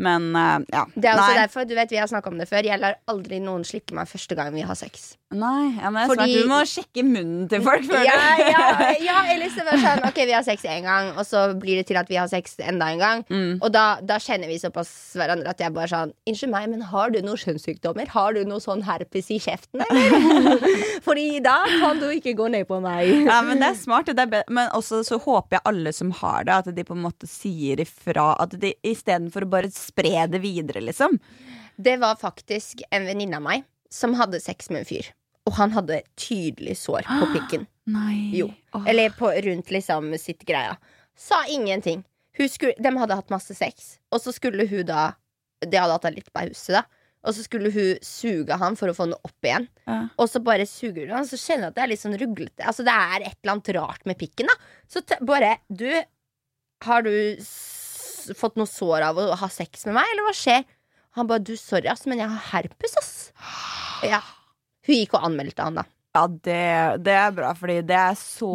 Men 0.00 0.30
eh, 0.36 0.58
ja. 0.72 0.84
Det 0.94 1.10
er 1.10 1.16
også 1.18 1.30
Nei. 1.34 1.40
derfor, 1.42 1.68
du 1.68 1.74
vet 1.78 1.92
Vi 1.92 2.00
har 2.00 2.10
snakka 2.10 2.32
om 2.32 2.40
det 2.40 2.48
før. 2.50 2.66
Jeg 2.66 2.80
lar 2.80 2.98
aldri 3.10 3.40
noen 3.44 3.66
slikke 3.68 3.96
meg 3.96 4.08
første 4.10 4.38
gang 4.38 4.52
vi 4.56 4.64
har 4.66 4.78
sex. 4.78 5.12
Nei, 5.30 5.78
ja, 5.78 5.90
men 5.94 6.08
Fordi- 6.10 6.42
Du 6.42 6.48
må 6.50 6.56
sjekke 6.66 7.04
munnen 7.06 7.48
til 7.48 7.62
folk 7.62 7.84
før 7.86 8.02
Ja, 8.02 8.14
du 8.34 8.42
ja, 8.50 8.94
ja, 8.98 9.18
eller 9.30 9.46
så 9.54 9.62
bare 9.62 9.78
sånn 9.78 10.02
Ok, 10.08 10.16
vi 10.26 10.32
har 10.34 10.42
sex 10.42 10.64
én 10.66 10.82
gang, 10.82 11.12
og 11.16 11.22
så 11.24 11.54
blir 11.54 11.78
det 11.78 11.86
til 11.86 11.96
at 12.00 12.08
vi 12.10 12.16
har 12.18 12.26
sex 12.26 12.56
enda 12.58 12.88
en 12.90 12.98
gang. 12.98 13.22
Mm. 13.30 13.60
Og 13.62 13.70
da, 13.70 14.00
da 14.02 14.16
kjenner 14.18 14.50
vi 14.50 14.58
såpass 14.58 14.90
hverandre 15.14 15.52
at 15.54 15.62
jeg 15.62 15.72
bare 15.72 15.86
sånn 15.86 16.12
Unnskyld 16.26 16.50
meg, 16.50 16.66
men 16.72 16.82
har 16.82 17.14
du 17.14 17.20
noen 17.22 17.38
kjønnssykdommer? 17.38 18.08
Har 18.10 18.34
du 18.34 18.42
noe 18.44 18.58
sånn 18.58 18.82
herpes 18.82 19.30
i 19.30 19.38
kjeften, 19.38 19.84
eller? 19.86 20.66
Fordi 21.06 21.28
da 21.46 21.60
kan 21.78 22.02
du 22.02 22.08
ikke 22.10 22.34
gå 22.34 22.50
ned 22.50 22.66
på 22.66 22.80
meg. 22.82 23.12
Ja, 23.30 23.38
men 23.46 23.62
det 23.62 23.70
er 23.70 23.78
smart. 23.78 24.10
Det 24.10 24.26
er 24.26 24.44
men 24.50 24.68
også 24.74 25.04
så 25.06 25.20
håper 25.22 25.60
jeg 25.60 25.66
alle 25.70 25.94
som 25.94 26.10
har 26.10 26.42
det, 26.48 26.58
at 26.58 26.74
de 26.74 26.84
på 26.84 26.96
en 26.98 27.04
måte 27.06 27.30
sier 27.30 27.78
ifra. 27.86 28.32
At 28.42 28.58
de 28.58 28.74
istedenfor 28.82 29.46
å 29.46 29.52
bare 29.54 29.70
spre 29.70 30.26
det 30.26 30.42
videre, 30.42 30.82
liksom. 30.82 31.20
Det 31.78 32.00
var 32.02 32.18
faktisk 32.18 32.82
en 32.90 33.06
venninne 33.06 33.38
av 33.38 33.46
meg 33.46 33.64
som 33.90 34.14
hadde 34.18 34.42
sex 34.42 34.70
med 34.70 34.82
en 34.84 34.90
fyr. 34.90 35.14
Og 35.48 35.56
han 35.56 35.72
hadde 35.74 36.02
tydelig 36.20 36.76
sår 36.82 37.06
på 37.08 37.28
pikken. 37.34 37.66
Nei. 37.90 38.30
Jo. 38.36 38.50
Eller 38.86 39.14
på, 39.16 39.30
rundt 39.46 39.72
liksom 39.74 40.12
sitt 40.20 40.44
greia. 40.48 40.76
Sa 41.18 41.42
ingenting. 41.50 42.04
Skulle, 42.40 42.72
de 42.80 42.92
hadde 42.96 43.16
hatt 43.18 43.32
masse 43.32 43.52
sex, 43.52 43.98
og 44.08 44.22
så 44.22 44.32
skulle 44.32 44.64
hun 44.70 44.86
da 44.88 45.10
De 45.60 45.76
hadde 45.76 45.92
hatt 45.92 46.06
en 46.08 46.14
litt 46.16 46.30
på 46.32 46.46
huset, 46.46 46.78
da. 46.78 46.84
Og 47.28 47.34
så 47.36 47.42
skulle 47.44 47.68
hun 47.74 47.98
suge 48.06 48.56
han 48.56 48.78
for 48.80 48.88
å 48.88 48.94
få 48.96 49.04
han 49.04 49.12
opp 49.18 49.44
igjen. 49.44 49.66
Ja. 49.84 49.98
Og 50.16 50.30
så 50.32 50.40
bare 50.40 50.64
suger 50.64 51.04
hun 51.04 51.18
han, 51.18 51.26
så 51.28 51.36
kjenner 51.36 51.66
jeg 51.68 51.74
at 51.74 51.76
det 51.76 51.82
er 51.84 51.90
litt 51.92 52.00
sånn 52.00 52.16
ruglete. 52.22 52.64
Altså 52.64 52.86
Det 52.86 52.94
er 52.94 53.26
et 53.26 53.36
eller 53.42 53.52
annet 53.58 53.72
rart 53.76 54.06
med 54.08 54.16
pikken, 54.22 54.48
da. 54.48 54.56
Så 54.88 55.02
bare 55.28 55.58
Du, 55.68 55.84
har 56.86 57.04
du 57.04 57.12
fått 58.40 58.56
noe 58.56 58.70
sår 58.70 59.04
av 59.10 59.20
å 59.20 59.26
ha 59.36 59.48
sex 59.52 59.84
med 59.90 59.98
meg, 59.98 60.08
eller 60.14 60.30
hva 60.30 60.36
skjer? 60.36 60.64
Han 61.18 61.28
bare 61.28 61.44
Du, 61.44 61.52
sorry, 61.60 61.90
ass, 61.92 62.06
men 62.08 62.22
jeg 62.22 62.30
har 62.32 62.46
herpes, 62.54 62.96
ass. 63.02 63.14
Ja. 64.08 64.22
Hun 64.86 64.96
gikk 64.96 65.16
og 65.18 65.26
anmeldte 65.30 65.66
han, 65.66 65.80
da. 65.82 65.86
Ja, 66.10 66.24
det, 66.26 67.04
det 67.06 67.12
er 67.14 67.30
bra, 67.30 67.52
fordi 67.54 67.76
det 67.86 67.94
er 67.94 68.16
så 68.18 68.48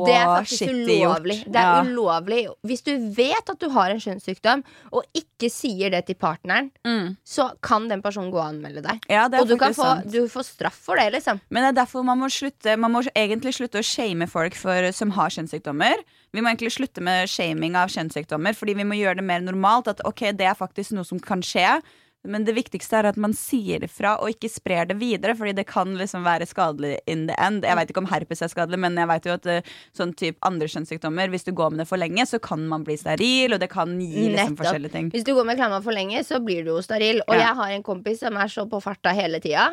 skittig 0.44 0.98
gjort. 1.00 1.24
Det 1.24 1.56
er 1.56 1.70
ja. 1.78 1.86
ulovlig. 1.88 2.42
Hvis 2.68 2.84
du 2.84 2.92
vet 3.16 3.48
at 3.48 3.62
du 3.62 3.70
har 3.72 3.94
en 3.94 4.02
kjønnssykdom, 4.04 4.64
og 4.92 5.06
ikke 5.16 5.48
sier 5.54 5.94
det 5.94 6.02
til 6.10 6.18
partneren, 6.20 6.68
Mm. 6.84 7.16
så 7.24 7.46
kan 7.64 7.88
den 7.88 8.04
personen 8.04 8.28
gå 8.34 8.42
og 8.42 8.50
anmelde 8.50 8.84
deg. 8.84 9.00
ja, 9.08 9.30
det 9.32 9.40
Og 9.40 9.48
du, 9.48 9.56
kan 9.58 9.74
få, 9.74 9.88
du 10.04 10.28
får 10.28 10.50
straff 10.52 10.76
for 10.90 11.00
det, 11.00 11.14
liksom. 11.16 11.40
Men 11.50 11.64
det 11.64 11.70
er 11.72 11.80
derfor 11.86 12.04
man 12.04 12.20
må 12.20 12.28
slutte 12.28 12.76
Man 12.78 12.92
må 12.92 13.06
egentlig 13.16 13.56
slutte 13.56 13.80
å 13.80 13.88
shame 13.88 14.28
folk 14.28 14.54
for, 14.60 14.92
som 14.92 15.12
har 15.16 15.30
kjønnssykdommer. 15.32 16.04
Vi 16.34 16.42
må 16.44 16.52
egentlig 16.52 16.76
slutte 16.76 17.00
med 17.00 17.30
shaming 17.32 17.78
av 17.80 17.88
kjønnssykdommer, 17.88 18.52
fordi 18.54 18.76
vi 18.76 18.84
må 18.84 19.00
gjøre 19.00 19.22
det 19.22 19.30
mer 19.32 19.40
normalt. 19.40 19.88
At 19.88 20.04
ok, 20.04 20.34
det 20.36 20.52
er 20.52 20.60
faktisk 20.60 20.92
noe 20.92 21.08
som 21.08 21.24
kan 21.24 21.40
skje. 21.40 21.80
Men 22.26 22.46
det 22.48 22.56
viktigste 22.58 22.98
er 23.00 23.08
at 23.12 23.18
man 23.22 23.34
sier 23.38 23.84
ifra 23.86 24.16
og 24.22 24.32
ikke 24.34 24.50
sprer 24.52 24.88
det 24.90 24.98
videre, 25.00 25.36
fordi 25.38 25.54
det 25.58 25.66
kan 25.70 25.94
liksom 26.00 26.24
være 26.26 26.48
skadelig 26.50 26.96
in 27.12 27.28
the 27.30 27.36
end. 27.42 27.64
Jeg 27.68 27.78
vet 27.80 27.92
ikke 27.94 28.02
om 28.04 28.10
herpes 28.12 28.42
er 28.46 28.52
skadelig, 28.52 28.80
men 28.82 28.98
jeg 29.00 29.10
vet 29.12 29.30
jo 29.30 29.36
at 29.38 29.46
eh, 29.52 29.72
sånn 29.98 30.14
type 30.18 30.38
andre 30.48 30.68
kjønnssykdommer, 30.72 31.30
hvis 31.34 31.46
du 31.48 31.52
går 31.58 31.72
med 31.76 31.84
det 31.84 31.88
for 31.90 32.02
lenge, 32.02 32.26
så 32.30 32.40
kan 32.44 32.66
man 32.72 32.84
bli 32.88 32.98
steril, 33.00 33.56
og 33.56 33.62
det 33.64 33.70
kan 33.74 33.96
gi 34.02 34.28
liksom 34.34 34.58
forskjellige 34.60 34.96
ting. 34.98 35.10
Hvis 35.14 35.28
du 35.28 35.34
går 35.38 35.48
med 35.52 35.60
klamma 35.62 35.82
for 35.86 35.96
lenge, 35.96 36.24
så 36.28 36.42
blir 36.44 36.66
du 36.66 36.74
jo 36.76 36.82
steril. 36.86 37.22
Og 37.28 37.36
Ja. 37.36 37.48
jeg 37.48 37.56
har 37.62 37.76
en 37.78 37.84
kompis 37.84 38.20
som 38.26 38.38
er 38.38 38.48
så 38.52 38.68
på 38.70 38.82
farta 38.84 39.14
hele 39.16 39.40
tida, 39.40 39.72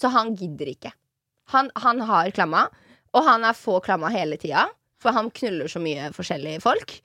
så 0.00 0.10
han 0.14 0.34
gidder 0.38 0.72
ikke. 0.74 0.92
Han, 1.54 1.70
han 1.76 2.00
har 2.00 2.30
klamma, 2.36 2.68
og 3.14 3.24
han 3.24 3.44
er 3.48 3.56
få 3.56 3.80
klamma 3.82 4.10
hele 4.12 4.36
tida, 4.36 4.66
for 5.00 5.12
han 5.16 5.30
knuller 5.30 5.68
så 5.70 5.80
mye 5.80 6.10
forskjellige 6.12 6.60
folk. 6.62 7.00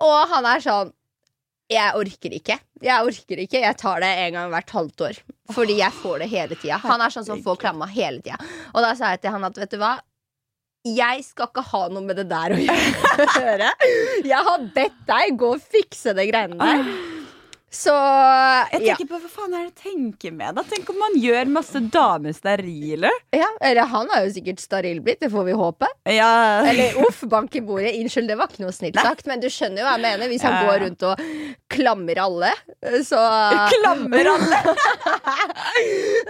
Og 0.00 0.28
han 0.32 0.46
er 0.48 0.60
sånn 0.64 0.92
Jeg 1.70 1.94
orker 1.94 2.34
ikke. 2.34 2.56
Jeg 2.82 3.06
orker 3.06 3.42
ikke. 3.44 3.60
Jeg 3.62 3.76
tar 3.78 4.00
det 4.02 4.10
en 4.24 4.36
gang 4.38 4.50
hvert 4.50 4.72
halvt 4.74 5.04
år. 5.06 5.18
Fordi 5.54 5.76
jeg 5.78 5.94
får 6.00 6.24
det 6.24 6.28
hele 6.32 6.56
tida. 6.58 6.80
Han 6.82 7.02
er 7.04 7.14
sånn 7.14 7.26
som 7.28 7.42
får 7.44 7.60
klamma 7.62 7.86
hele 7.90 8.18
tida. 8.24 8.40
Og 8.74 8.82
da 8.82 8.90
sa 8.98 9.12
jeg 9.14 9.22
til 9.22 9.36
han 9.36 9.46
at 9.46 9.60
vet 9.60 9.76
du 9.76 9.78
hva? 9.82 9.92
Jeg 10.88 11.22
skal 11.26 11.50
ikke 11.50 11.62
ha 11.70 11.82
noe 11.92 12.02
med 12.06 12.16
det 12.16 12.24
der 12.30 12.54
å 12.56 12.58
gjøre. 12.58 13.70
Jeg 14.32 14.44
har 14.46 14.62
bedt 14.74 15.02
deg 15.10 15.34
gå 15.38 15.50
og 15.58 15.60
fikse 15.60 16.14
det 16.16 16.24
greiene 16.30 16.56
der. 16.56 17.19
Så 17.70 17.92
Jeg 17.94 18.82
ja. 18.82 18.96
tenker 18.96 19.06
på, 19.12 19.18
Hva 19.22 19.28
faen 19.30 19.52
er 19.54 19.68
det 19.68 19.68
jeg 19.70 19.92
tenker 19.94 20.32
med 20.34 20.56
da? 20.58 20.64
Tenk 20.66 20.88
om 20.90 20.96
man 20.98 21.14
gjør 21.22 21.50
masse 21.54 21.78
damer 21.94 22.34
sterile? 22.34 23.10
ja. 23.36 23.46
Eller 23.62 23.86
han 23.92 24.08
er 24.10 24.24
jo 24.26 24.32
sikkert 24.34 24.58
steril 24.62 24.98
blitt, 25.04 25.20
det 25.22 25.28
får 25.30 25.44
vi 25.46 25.54
håpe. 25.54 25.86
Ja, 26.10 26.62
Eller 26.66 26.96
uff, 27.04 27.20
bank 27.30 27.54
i 27.54 27.62
bordet. 27.62 27.92
Unnskyld, 28.00 28.26
det 28.30 28.36
var 28.40 28.50
ikke 28.50 28.64
noe 28.64 28.74
snilt 28.74 28.98
sagt, 28.98 29.26
men 29.30 29.42
du 29.42 29.46
skjønner 29.52 29.82
jo 29.82 29.86
hva 29.86 29.92
jeg 29.98 30.02
mener. 30.06 30.30
Hvis 30.32 30.42
han 30.46 30.56
Ja, 30.56 30.62
ja. 30.64 30.70
går 30.70 30.82
rundt 30.86 31.04
og 31.06 31.22
klammer 31.70 32.18
alle, 32.24 32.50
så 33.06 33.20
klammer 33.70 34.32
alle! 34.34 34.60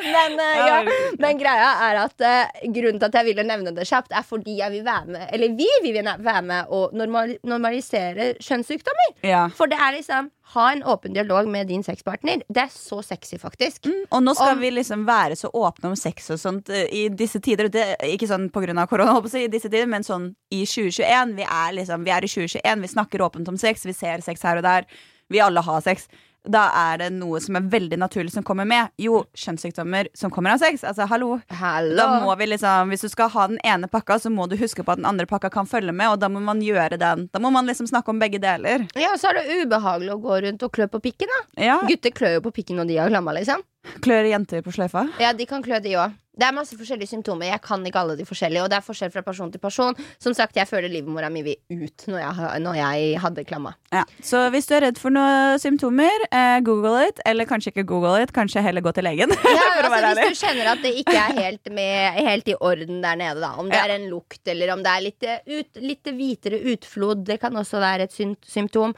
Men, 0.00 0.34
eh, 0.40 0.58
ja. 0.66 0.76
Men 1.22 1.38
greia 1.40 1.70
er 1.88 1.98
at 2.04 2.24
eh, 2.24 2.60
grunnen 2.72 2.98
til 3.00 3.08
at 3.08 3.16
jeg 3.20 3.28
ville 3.30 3.44
nevne 3.46 3.72
det 3.76 3.86
kjapt, 3.88 4.12
er 4.16 4.24
fordi 4.26 4.58
jeg 4.60 4.72
vil 4.74 4.84
være 4.86 5.06
med 5.12 5.26
Eller 5.34 5.54
vi 5.58 5.68
vil 5.84 5.98
være 6.04 6.42
med 6.46 6.74
normal 6.96 7.34
normalisere 7.46 8.30
kjønnssykdommer. 8.42 9.14
Ja. 9.26 9.46
For 9.56 9.70
det 9.70 9.78
er 9.80 9.96
liksom 9.98 10.30
Ha 10.50 10.72
en 10.72 10.82
åpen 10.82 11.14
dialog 11.14 11.46
med 11.48 11.68
din 11.70 11.82
sexpartner. 11.86 12.42
Det 12.48 12.64
er 12.64 12.72
så 12.74 12.98
sexy, 13.06 13.38
faktisk. 13.38 13.84
Mm, 13.86 14.00
Og 14.10 14.22
nå 14.22 14.34
skal 14.34 14.56
Om- 14.56 14.60
vi 14.60 14.70
liksom 14.70 15.04
være 15.06 15.36
så 15.38 15.50
åpne 15.54 15.90
om 15.92 15.96
sex 15.96 16.30
og 16.30 16.40
sånt 16.42 16.68
eh, 16.70 16.88
i 16.90 17.08
disse 17.08 17.38
tider. 17.40 17.68
Det, 17.70 17.84
ikke 18.02 18.26
sånn 18.26 18.50
av 18.50 18.88
korona, 18.88 19.20
i 19.38 19.46
disse 19.46 19.70
tider, 19.70 19.86
men 19.86 20.02
sånn 20.02 20.34
i 20.50 20.64
2021. 20.64 21.36
Vi 21.36 21.42
er 21.42 21.72
liksom, 21.78 22.04
vi 22.04 22.10
er 22.10 22.24
i 22.24 22.28
2021, 22.28 22.80
vi 22.80 22.88
snakker 22.88 23.20
åpent 23.20 23.48
om 23.48 23.56
sex, 23.56 23.84
vi 23.86 23.92
ser 23.92 24.20
sex 24.20 24.42
her 24.42 24.56
og 24.56 24.62
der. 24.62 24.86
Vi 25.30 25.38
alle 25.38 25.62
har 25.62 25.80
sex. 25.80 26.08
Da 26.48 26.70
er 26.72 26.98
det 27.02 27.08
noe 27.12 27.36
som 27.44 27.56
er 27.58 27.66
veldig 27.68 27.98
naturlig 28.00 28.32
som 28.32 28.44
kommer 28.46 28.64
med. 28.64 28.88
Jo, 28.96 29.24
kjønnssykdommer 29.36 30.08
som 30.16 30.32
kommer 30.32 30.54
av 30.54 30.62
sex. 30.62 30.84
Altså, 30.88 31.04
hallo. 31.10 31.34
Hallo. 31.60 31.96
Da 31.98 32.06
må 32.24 32.36
vi 32.40 32.46
liksom, 32.48 32.88
Hvis 32.88 33.04
du 33.04 33.08
skal 33.12 33.28
ha 33.34 33.46
den 33.50 33.58
ene 33.64 33.88
pakka, 33.92 34.16
så 34.18 34.30
må 34.32 34.48
du 34.48 34.56
huske 34.56 34.82
på 34.84 34.92
at 34.94 35.02
den 35.02 35.08
andre 35.10 35.26
pakka 35.28 35.50
kan 35.52 35.68
følge 35.68 35.92
med, 35.92 36.08
og 36.14 36.20
da 36.22 36.30
må 36.32 36.40
man 36.40 36.62
gjøre 36.64 36.96
den. 37.00 37.28
Da 37.32 37.38
må 37.42 37.50
man 37.52 37.66
liksom 37.68 37.86
snakke 37.90 38.08
om 38.14 38.18
begge 38.22 38.40
deler. 38.40 38.86
Ja, 38.96 39.12
og 39.12 39.20
så 39.20 39.30
er 39.34 39.40
det 39.42 39.66
ubehagelig 39.66 40.14
å 40.16 40.20
gå 40.22 40.40
rundt 40.46 40.62
og 40.64 40.72
klø 40.72 40.88
på 40.88 41.02
pikken. 41.04 41.28
da 41.56 41.66
Ja, 41.70 41.80
Gutter 41.86 42.10
klør 42.16 42.38
jo 42.38 42.46
på 42.48 42.54
pikken 42.56 42.80
når 42.80 42.88
de 42.88 42.96
har 43.02 43.12
klamma. 43.12 43.36
liksom 43.36 43.60
Klør 44.04 44.30
jenter 44.30 44.62
på 44.66 44.72
sløyfa? 44.74 45.06
Ja, 45.20 45.32
de 45.36 45.46
kan 45.50 45.62
klø, 45.64 45.78
de 45.82 45.96
òg. 46.00 46.18
Det 46.40 46.46
er 46.46 46.54
masse 46.56 46.72
forskjellige 46.78 47.10
symptomer. 47.10 47.50
Jeg 47.50 47.60
kan 47.60 47.82
ikke 47.84 48.00
alle 48.00 48.14
de 48.16 48.24
forskjellige, 48.24 48.62
og 48.64 48.70
det 48.72 48.76
er 48.78 48.84
forskjell 48.86 49.10
fra 49.12 49.20
person 49.26 49.50
til 49.52 49.60
person. 49.60 49.96
Som 50.22 50.32
sagt, 50.32 50.56
jeg 50.56 50.64
føler 50.70 50.88
livmora 50.88 51.28
mi 51.28 51.42
vil 51.44 51.58
ut 51.68 52.04
når 52.08 52.20
jeg, 52.22 52.60
når 52.64 52.78
jeg 52.78 53.18
hadde 53.20 53.44
klamma. 53.44 53.72
Ja. 53.92 54.04
Så 54.24 54.46
hvis 54.54 54.68
du 54.70 54.72
er 54.78 54.86
redd 54.86 55.00
for 55.02 55.12
noen 55.12 55.58
symptomer, 55.60 56.24
eh, 56.30 56.60
google 56.64 57.02
it. 57.08 57.20
Eller 57.28 57.44
kanskje 57.50 57.74
ikke 57.74 57.84
google 57.90 58.14
it, 58.22 58.32
kanskje 58.32 58.62
heller 58.64 58.80
gå 58.86 58.92
til 58.96 59.04
legen. 59.04 59.34
Ja, 59.58 59.66
altså, 59.82 60.14
hvis 60.22 60.38
du 60.40 60.46
kjenner 60.46 60.70
at 60.72 60.80
det 60.86 60.94
ikke 61.02 61.16
er 61.18 61.36
helt, 61.42 61.72
med, 61.76 62.20
helt 62.30 62.48
i 62.48 62.54
orden 62.56 63.02
der 63.04 63.18
nede, 63.20 63.40
da. 63.42 63.50
Om 63.60 63.68
det 63.68 63.76
Ja. 63.76 63.84
er 63.90 63.96
en 63.98 64.08
lukt, 64.08 64.40
eller 64.48 64.72
om 64.72 64.84
det 64.86 64.92
er 64.94 65.04
litt, 65.04 65.22
eh, 65.26 65.58
ut, 65.58 65.82
litt 65.82 66.04
hvitere 66.14 66.62
utflod. 66.72 67.26
Det 67.26 67.40
kan 67.42 67.52
også 67.52 67.82
være 67.82 68.06
et 68.08 68.16
symptom. 68.48 68.94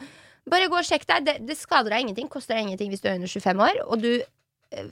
Bare 0.51 0.69
gå 0.71 0.79
og 0.79 0.87
sjekk 0.87 1.09
deg. 1.09 1.25
Det, 1.27 1.35
det 1.49 1.57
skader 1.59 1.91
deg 1.97 2.05
ingenting. 2.07 2.29
Koster 2.31 2.55
deg 2.55 2.69
ingenting 2.69 2.93
hvis 2.93 3.03
du 3.03 3.09
er 3.11 3.19
under 3.19 3.27
25 3.31 3.67
år, 3.67 3.83
og 3.89 3.99
du 4.03 4.13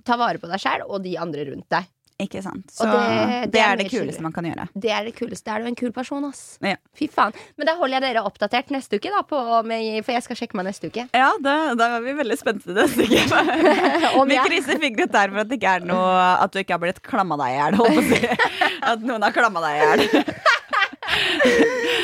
tar 0.04 0.20
vare 0.20 0.38
på 0.42 0.50
deg 0.50 0.60
sjæl 0.62 0.84
og 0.88 1.02
de 1.04 1.16
andre 1.20 1.46
rundt 1.52 1.68
deg. 1.72 1.88
Ikke 2.20 2.42
sant? 2.44 2.66
Så 2.68 2.84
Og 2.84 2.90
det, 2.92 3.04
det- 3.46 3.52
det 3.54 3.60
er 3.64 3.76
det 3.80 3.84
kuleste 3.88 3.96
chillere. 4.12 4.22
man 4.26 4.32
kan 4.36 4.44
gjøre. 4.44 4.66
Det 4.76 4.90
er 4.92 5.04
det 5.06 5.14
kuleste. 5.16 5.48
Er 5.54 5.62
du 5.62 5.68
en 5.70 5.74
kul 5.78 5.90
person, 5.96 6.24
ass. 6.28 6.58
Ja. 6.60 6.74
Fy 6.92 7.06
faen. 7.08 7.32
Men 7.56 7.64
da 7.70 7.74
holder 7.78 7.96
jeg 7.96 8.02
dere 8.14 8.24
oppdatert 8.28 8.68
neste 8.74 8.98
uke, 9.00 9.08
da, 9.08 9.22
på, 9.24 9.38
for 9.40 10.12
jeg 10.12 10.22
skal 10.26 10.36
sjekke 10.36 10.54
meg 10.60 10.66
neste 10.68 10.90
uke. 10.92 11.06
Ja, 11.16 11.30
da, 11.40 11.54
da 11.80 11.86
er 11.96 12.04
vi 12.04 12.12
veldig 12.18 12.36
spente 12.36 12.76
neste 12.76 13.06
uke. 13.08 13.24
Vi 14.28 14.36
jeg- 14.36 14.44
krysser 14.50 14.78
fingre 14.84 15.06
der 15.08 15.32
for 15.32 15.40
at 15.40 15.48
det 15.48 15.56
ikke 15.62 15.72
er 15.80 15.86
noe 15.88 16.12
At 16.44 16.52
du 16.52 16.58
ikke 16.60 16.76
har 16.76 16.82
blitt 16.84 17.00
klamma 17.08 17.40
deg 17.40 17.54
i 17.54 17.56
hjel. 17.56 17.78
holdt 17.80 17.96
på 17.96 18.04
å 18.04 18.08
si. 18.12 18.20
At 18.92 19.00
noen 19.00 19.22
har 19.24 19.32
klamma 19.32 19.64
deg 19.64 19.72
i 19.72 19.80
hjel. 19.80 20.34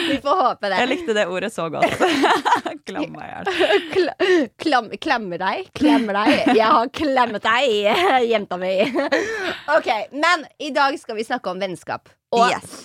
Vi 0.09 0.19
får 0.23 0.37
håpe 0.43 0.69
det. 0.71 0.77
Jeg 0.81 0.89
likte 0.91 1.15
det 1.17 1.25
ordet 1.31 1.51
så 1.55 1.67
godt. 1.73 1.97
Klamma 2.87 3.25
i 3.25 3.31
hjel. 3.31 3.81
Kla 3.93 4.13
klam 4.63 4.91
klemmer 5.03 5.41
deg. 5.43 5.71
Klemmer 5.77 6.19
deg. 6.21 6.53
Jeg 6.57 6.69
har 6.71 6.91
klemmet 6.95 7.43
deg, 7.47 7.73
jenta 8.33 8.59
mi. 8.61 8.73
Ok, 9.77 9.89
Men 10.15 10.47
i 10.63 10.71
dag 10.75 10.95
skal 11.01 11.19
vi 11.19 11.27
snakke 11.27 11.51
om 11.51 11.63
vennskap. 11.63 12.09
Og 12.37 12.47
Yes. 12.53 12.77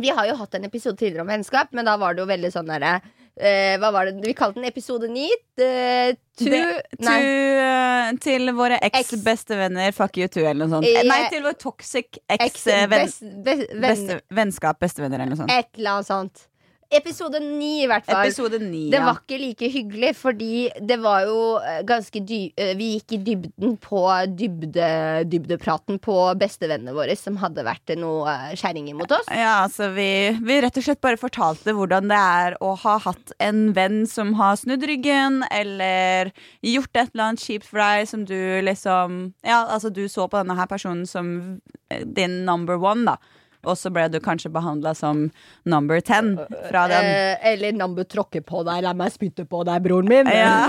vi 0.00 0.10
har 0.16 0.26
jo 0.28 0.36
hatt 0.40 0.54
en 0.58 0.64
episode 0.68 0.96
tidligere 1.00 1.24
om 1.26 1.30
vennskap, 1.32 1.70
men 1.76 1.84
da 1.88 1.96
var 2.00 2.14
det 2.16 2.24
jo 2.24 2.28
veldig 2.32 2.50
sånn 2.54 2.68
derre 2.72 2.98
eh, 3.40 3.76
Hva 3.82 3.90
var 3.92 4.06
det? 4.10 4.24
Vi 4.24 4.34
kalte 4.34 4.60
den 4.60 4.68
episode 4.68 5.08
9. 5.12 5.26
eh, 5.58 6.14
to 6.38 6.44
Det- 6.44 7.00
Nei. 7.00 7.18
to, 7.20 8.12
til 8.22 8.52
våre 8.56 8.78
eks-bestevenner, 8.82 9.92
fuck 9.92 10.16
you 10.18 10.28
too, 10.28 10.44
eller 10.44 10.66
noe 10.66 10.78
sånt. 10.78 10.86
Eh, 10.88 11.02
Nei, 11.08 11.28
til 11.32 11.42
vår 11.42 11.56
toxic 11.58 12.18
Eks 12.28 12.44
eks-venn... 12.50 12.90
best, 12.90 13.22
best, 13.44 13.66
venn, 13.72 13.80
Beste, 13.86 14.20
vennskap, 14.30 14.78
bestevenner, 14.80 15.20
eller 15.20 15.34
noe 15.34 15.42
sånt. 15.44 15.50
Et 15.52 15.68
eller 15.78 15.90
annet 15.98 16.06
sånt. 16.10 16.46
Episode 16.94 17.40
ni, 17.42 17.82
i 17.82 17.86
hvert 17.90 18.04
fall. 18.06 18.22
Episode 18.28 18.60
ja. 18.62 18.90
Det 18.92 19.00
var 19.02 19.18
ikke 19.18 19.38
like 19.40 19.68
hyggelig, 19.72 20.12
fordi 20.18 20.50
det 20.86 20.98
var 21.02 21.24
jo 21.26 21.38
eh, 21.58 21.80
ganske 21.86 22.20
dy 22.22 22.38
eh, 22.54 22.74
Vi 22.78 22.92
gikk 22.94 23.16
i 23.16 23.18
dybden 23.26 23.74
på 23.82 24.02
dybde, 24.38 24.90
dybdepraten 25.26 25.98
på 26.02 26.16
bestevennene 26.38 26.94
våre 26.94 27.16
som 27.18 27.38
hadde 27.42 27.64
vært 27.66 27.94
noe 27.98 28.36
skjæringer 28.54 28.94
mot 28.98 29.16
oss. 29.18 29.26
Ja, 29.34 29.64
altså 29.64 29.90
vi, 29.96 30.08
vi 30.46 30.60
rett 30.62 30.78
og 30.78 30.86
slett 30.86 31.02
bare 31.02 31.20
fortalte 31.20 31.74
hvordan 31.74 32.10
det 32.12 32.20
er 32.20 32.58
å 32.62 32.74
ha 32.84 32.98
hatt 33.08 33.34
en 33.42 33.72
venn 33.76 34.04
som 34.10 34.36
har 34.38 34.54
snudd 34.60 34.86
ryggen, 34.86 35.42
eller 35.50 36.30
gjort 36.62 36.92
et 36.94 37.10
eller 37.10 37.30
annet 37.30 37.42
kjipt 37.42 37.66
for 37.66 37.82
deg 37.82 38.06
som 38.10 38.22
du 38.28 38.38
liksom 38.66 39.18
Ja, 39.46 39.64
altså 39.64 39.90
du 39.90 40.04
så 40.12 40.28
på 40.30 40.38
denne 40.38 40.54
her 40.58 40.70
personen 40.70 41.06
som 41.08 41.58
din 41.90 42.44
number 42.46 42.78
one, 42.78 43.04
da. 43.10 43.18
Og 43.66 43.78
så 43.78 43.90
ble 43.92 44.06
du 44.12 44.18
kanskje 44.22 44.50
behandla 44.54 44.94
som 44.96 45.26
number 45.68 46.00
ten 46.04 46.34
fra 46.68 46.86
den. 46.90 47.08
Eh, 47.10 47.48
Eller 47.52 47.74
Nambu 47.76 48.04
tråkker 48.06 48.44
på 48.46 48.62
deg, 48.66 48.82
la 48.86 48.94
meg 48.96 49.12
spytte 49.14 49.46
på 49.48 49.62
deg, 49.66 49.82
broren 49.84 50.10
min. 50.10 50.30
Ja. 50.30 50.68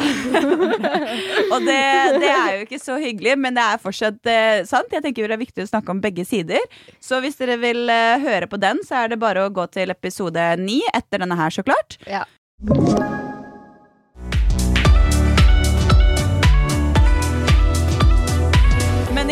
og 1.54 1.68
det, 1.68 1.80
det 2.22 2.32
er 2.34 2.52
jo 2.58 2.66
ikke 2.66 2.82
så 2.82 2.98
hyggelig, 3.02 3.38
men 3.44 3.58
det 3.58 3.66
er 3.66 3.84
fortsatt 3.84 4.32
eh, 4.34 4.64
sant. 4.70 4.92
Jeg 4.94 5.06
tenker 5.06 5.28
det 5.28 5.38
er 5.38 5.46
viktig 5.46 5.68
å 5.68 5.72
snakke 5.72 5.94
om 5.94 6.02
begge 6.04 6.26
sider. 6.28 6.64
Så 7.04 7.22
hvis 7.24 7.40
dere 7.40 7.60
vil 7.62 7.86
eh, 7.94 8.18
høre 8.26 8.50
på 8.50 8.60
den, 8.62 8.82
så 8.88 9.04
er 9.04 9.14
det 9.14 9.22
bare 9.22 9.46
å 9.46 9.54
gå 9.54 9.68
til 9.74 9.94
episode 9.94 10.50
ni 10.62 10.82
etter 10.94 11.24
denne 11.24 11.38
her, 11.40 11.54
så 11.54 11.66
klart. 11.68 12.00
Ja. 12.10 12.26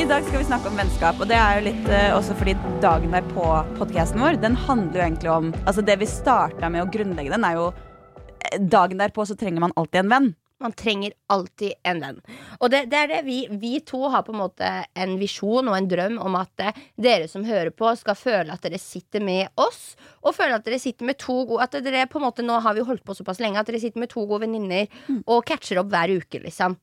I 0.06 0.08
dag 0.08 0.26
skal 0.28 0.38
vi 0.38 0.46
snakke 0.46 0.70
om 0.70 0.76
vennskap, 0.78 1.18
og 1.18 1.26
det 1.32 1.38
er 1.39 1.56
jo 1.58 1.62
litt 1.65 1.88
uh, 1.89 2.12
også 2.13 2.36
fordi 2.38 2.54
dagen 2.84 3.15
der 3.15 3.26
på 3.32 3.46
podcasten 3.80 4.22
vår, 4.22 4.36
den 4.38 4.54
handler 4.68 5.00
jo 5.00 5.06
egentlig 5.08 5.32
om 5.34 5.48
Altså 5.63 5.82
det 5.82 5.96
vi 5.98 6.06
starta 6.06 6.70
med 6.70 6.84
å 6.84 6.91
grunnlegge 6.94 7.34
den, 7.34 7.46
er 7.48 7.58
jo 7.58 7.63
eh, 7.72 8.60
Dagen 8.62 9.02
derpå 9.02 9.26
så 9.26 9.34
trenger 9.39 9.63
man 9.63 9.74
alltid 9.74 10.04
en 10.04 10.12
venn. 10.12 10.30
Man 10.62 10.78
trenger 10.78 11.15
alltid 11.34 11.74
en 11.89 12.04
venn. 12.04 12.22
Og 12.60 12.70
det, 12.70 12.84
det 12.94 13.02
er 13.02 13.12
det 13.15 13.24
vi, 13.26 13.39
vi 13.58 13.74
to 13.82 14.04
har 14.13 14.28
på 14.28 14.36
en 14.36 14.44
måte 14.44 14.70
en 14.94 15.18
visjon 15.18 15.74
og 15.74 15.80
en 15.80 15.89
drøm 15.89 16.22
om 16.22 16.38
at 16.38 16.68
eh, 16.68 16.86
dere 17.02 17.26
som 17.32 17.48
hører 17.48 17.74
på, 17.74 17.89
skal 17.98 18.20
føle 18.20 18.54
at 18.54 18.62
dere 18.62 18.78
sitter 18.82 19.26
med 19.26 19.50
oss, 19.58 19.96
og 20.22 20.38
føle 20.38 20.62
at 20.62 20.70
dere 20.70 20.84
sitter 20.86 21.10
med 21.10 21.18
to 21.18 21.41
gode 21.50 21.65
At 21.65 21.82
dere 21.82 22.06
på 22.12 22.22
en 22.22 22.30
måte 22.30 22.46
Nå 22.46 22.62
har 22.62 22.78
vi 22.78 22.86
holdt 22.86 23.08
på 23.08 23.18
såpass 23.18 23.41
lenge 23.41 23.58
at 23.58 23.74
dere 23.74 23.82
sitter 23.82 24.06
med 24.06 24.13
to 24.13 24.30
gode 24.30 24.46
venninner 24.46 24.86
og 25.26 25.48
catcher 25.50 25.82
opp 25.82 25.89
hver 25.89 26.13
uke, 26.13 26.46
liksom. 26.46 26.78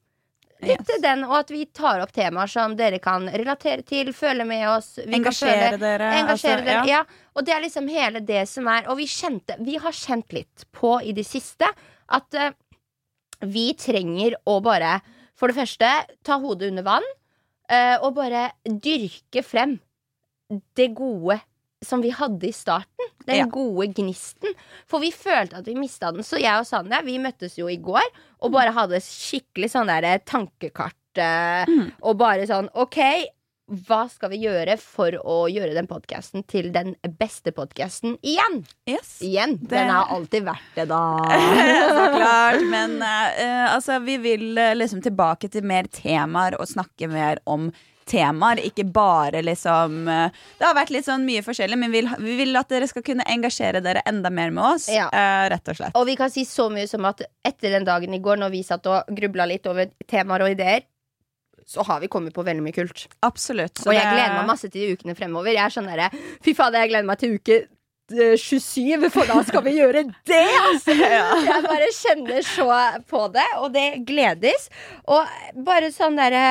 Litt 0.63 0.89
Yes. 0.89 1.01
den, 1.03 1.25
og 1.27 1.35
at 1.41 1.51
vi 1.51 1.65
tar 1.75 2.01
opp 2.05 2.13
temaer 2.15 2.47
som 2.47 2.77
dere 2.79 3.01
kan 3.03 3.25
relatere 3.29 3.83
til, 3.83 4.13
føle 4.15 4.45
med 4.47 4.63
oss. 4.71 4.93
Vi 5.03 5.17
Engasjere 5.19 5.73
føle- 5.73 5.81
dere. 5.83 6.11
Engasjere 6.21 6.61
altså, 6.61 6.67
dere, 6.69 6.87
ja. 6.87 7.01
ja. 7.03 7.31
Og 7.35 7.45
det 7.47 7.55
er 7.55 7.65
liksom 7.65 7.89
hele 7.91 8.21
det 8.21 8.45
som 8.49 8.69
er 8.69 8.87
Og 8.91 8.99
vi 8.99 9.07
kjente 9.09 9.57
Vi 9.65 9.77
har 9.81 9.93
kjent 9.97 10.33
litt 10.37 10.67
på 10.73 11.01
i 11.03 11.13
det 11.17 11.25
siste 11.27 11.67
at 12.13 12.35
uh, 12.39 12.51
vi 13.43 13.73
trenger 13.75 14.37
å 14.47 14.61
bare 14.63 15.01
For 15.35 15.49
det 15.49 15.57
første 15.57 15.89
ta 16.23 16.39
hodet 16.39 16.69
under 16.71 16.85
vann 16.87 17.09
uh, 17.73 17.97
og 18.05 18.15
bare 18.21 18.51
dyrke 18.69 19.43
frem 19.43 19.79
det 20.77 20.91
gode 20.95 21.39
som 21.83 22.01
vi 22.05 22.11
hadde 22.15 22.47
i 22.49 22.53
starten. 22.53 23.11
Den 23.27 23.37
Ja. 23.37 23.47
gode 23.47 23.89
gnisten. 23.95 24.55
For 24.87 24.99
vi 25.01 25.11
følte 25.13 25.59
at 25.59 25.67
vi 25.67 25.75
mista 25.79 26.11
den. 26.13 26.23
Så 26.27 26.41
jeg 26.41 26.55
og 26.59 26.67
Sanja 26.67 27.03
vi 27.03 27.19
møttes 27.19 27.57
jo 27.59 27.69
i 27.71 27.77
går 27.77 28.03
og 28.43 28.51
bare 28.53 28.73
hadde 28.75 28.99
skikkelig 29.01 29.71
sånn 29.71 29.87
der 29.87 30.19
tankekart. 30.19 30.95
eh, 31.17 31.65
Mm. 31.69 31.93
Og 32.03 32.17
bare 32.17 32.47
sånn 32.49 32.69
OK, 32.75 32.97
hva 33.87 34.11
skal 34.11 34.31
vi 34.31 34.39
gjøre 34.43 34.79
for 34.81 35.13
å 35.13 35.47
gjøre 35.49 35.73
den 35.75 35.87
podkasten 35.87 36.43
til 36.47 36.71
den 36.73 36.95
beste 37.19 37.53
podkasten 37.53 38.19
igjen? 38.25 38.65
Yes. 38.89 39.21
Igjen. 39.23 39.59
Det- 39.61 39.69
Den 39.71 39.89
har 39.91 40.07
alltid 40.09 40.43
vært 40.45 40.75
det, 40.75 40.89
da. 40.89 41.19
så 41.97 42.07
klart. 42.17 42.67
Men 42.69 43.01
uh, 43.03 43.75
altså, 43.77 44.01
vi 44.05 44.17
vil 44.17 44.59
eh, 44.59 44.75
liksom 44.75 45.01
tilbake 45.03 45.49
til 45.51 45.63
mer 45.63 45.85
temaer 45.85 46.59
og 46.59 46.67
snakke 46.67 47.09
mer 47.09 47.39
om 47.47 47.71
temaer. 48.09 48.63
Ikke 48.67 48.85
bare 48.85 49.43
liksom 49.45 50.09
eh, 50.09 50.45
Det 50.59 50.67
har 50.67 50.77
vært 50.77 50.93
litt 50.95 51.07
sånn 51.09 51.27
mye 51.27 51.43
forskjellig, 51.45 51.79
men 51.79 51.93
vi 51.93 52.03
vil, 52.03 52.13
vi 52.23 52.39
vil 52.43 52.61
at 52.61 52.71
dere 52.73 52.89
skal 52.91 53.05
kunne 53.07 53.27
engasjere 53.31 53.83
dere 53.85 54.05
enda 54.09 54.31
mer 54.31 54.55
med 54.55 54.65
oss. 54.75 54.89
Ja. 54.93 55.09
Uh, 55.13 55.49
rett 55.53 55.73
og 55.73 55.79
slett. 55.79 55.99
Og 55.99 56.09
vi 56.09 56.17
kan 56.19 56.33
si 56.33 56.47
så 56.49 56.69
mye 56.73 56.89
som 56.91 57.07
at 57.09 57.25
etter 57.47 57.75
den 57.77 57.87
dagen 57.89 58.15
i 58.15 58.23
går, 58.23 58.41
når 58.43 58.55
vi 58.55 58.65
satt 58.67 58.89
og 58.91 59.13
grubla 59.15 59.49
litt 59.51 59.67
over 59.71 59.93
temaer 60.11 60.47
og 60.47 60.57
ideer, 60.57 60.87
så 61.67 61.83
har 61.83 62.01
vi 62.01 62.09
kommet 62.09 62.35
på 62.35 62.43
veldig 62.43 62.63
mye 62.65 62.75
kult. 62.75 63.07
Absolutt. 63.23 63.85
Og 63.87 63.95
jeg 63.95 64.03
gleder 64.03 64.35
meg 64.37 64.49
masse 64.49 64.69
til 64.69 64.83
de 64.83 64.97
ukene 64.97 65.15
fremover. 65.19 65.55
Jeg 65.55 65.65
er 65.65 65.75
sånn 65.77 65.89
derre 65.89 66.11
Fy 66.43 66.57
fader, 66.59 66.83
jeg 66.83 66.93
gleder 66.93 67.09
meg 67.09 67.21
til 67.23 67.37
uke 67.39 67.59
eh, 67.63 68.35
27, 68.37 69.09
for 69.15 69.31
da 69.31 69.39
skal 69.47 69.65
vi 69.67 69.77
gjøre 69.79 70.05
det, 70.29 70.43
altså! 70.67 70.97
Jeg 71.49 71.65
bare 71.65 71.89
kjenner 71.97 72.47
så 72.47 72.69
på 73.09 73.25
det, 73.35 73.49
og 73.63 73.73
det 73.77 73.87
gledes. 74.09 74.69
Og 75.07 75.63
bare 75.65 75.93
sånn 75.95 76.19
derre 76.19 76.45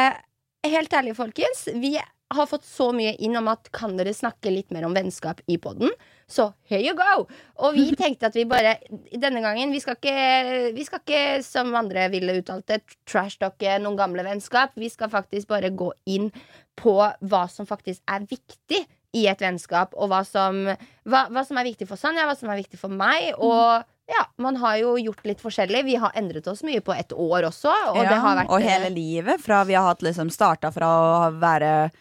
Helt 0.62 0.94
ærlig, 0.94 1.16
folkens. 1.18 1.66
Vi 1.74 1.96
har 2.32 2.48
fått 2.48 2.68
så 2.68 2.92
mye 2.94 3.16
inn 3.26 3.34
om 3.40 3.48
at 3.50 3.72
kan 3.74 3.96
dere 3.98 4.14
snakke 4.14 4.52
litt 4.54 4.70
mer 4.72 4.86
om 4.86 4.94
vennskap 4.94 5.42
i 5.50 5.58
poden? 5.62 5.90
Så 6.30 6.52
here 6.70 6.84
you 6.86 6.94
go! 6.96 7.26
Og 7.66 7.74
vi 7.76 7.88
tenkte 8.00 8.30
at 8.30 8.38
vi 8.38 8.46
bare 8.48 8.76
denne 9.10 9.42
gangen 9.42 9.74
Vi 9.74 9.82
skal 9.82 9.98
ikke, 9.98 10.70
vi 10.76 10.86
skal 10.86 11.02
ikke 11.02 11.24
som 11.46 11.74
andre 11.76 12.06
ville 12.14 12.38
uttalt 12.40 12.70
det, 12.70 12.84
trashtalke 13.10 13.80
noen 13.82 13.98
gamle 14.00 14.26
vennskap. 14.28 14.78
Vi 14.78 14.92
skal 14.94 15.10
faktisk 15.10 15.50
bare 15.50 15.74
gå 15.74 15.90
inn 16.14 16.30
på 16.78 16.96
hva 17.02 17.44
som 17.50 17.68
faktisk 17.70 18.06
er 18.06 18.30
viktig 18.30 18.86
i 19.18 19.26
et 19.28 19.42
vennskap, 19.44 19.98
og 19.98 20.08
hva 20.14 20.22
som, 20.24 20.62
hva, 21.04 21.26
hva 21.28 21.42
som 21.44 21.58
er 21.60 21.68
viktig 21.68 21.90
for 21.90 22.00
Sanja, 22.00 22.30
hva 22.30 22.38
som 22.38 22.54
er 22.54 22.62
viktig 22.62 22.80
for 22.80 22.94
meg. 22.94 23.34
Og 23.42 23.82
ja, 24.12 24.26
man 24.44 24.56
har 24.62 24.78
jo 24.82 24.96
gjort 25.00 25.26
litt 25.26 25.42
forskjellig. 25.44 25.84
Vi 25.88 25.96
har 26.04 26.12
endret 26.20 26.48
oss 26.52 26.64
mye 26.68 26.82
på 26.84 26.94
et 26.98 27.14
år 27.16 27.48
også, 27.50 27.72
og 27.94 27.98
ja, 28.02 28.10
det 28.12 28.20
har 28.24 28.38
vært 28.42 28.50
og 28.52 28.62
hele 28.66 28.90
livet. 28.94 29.42
Fra 29.44 29.64
vi 29.68 29.74
har 29.78 29.88
hatt 29.88 30.04
liksom 30.06 30.30
starta 30.34 30.72
fra 30.76 30.90
å 31.28 31.32
være 31.42 31.92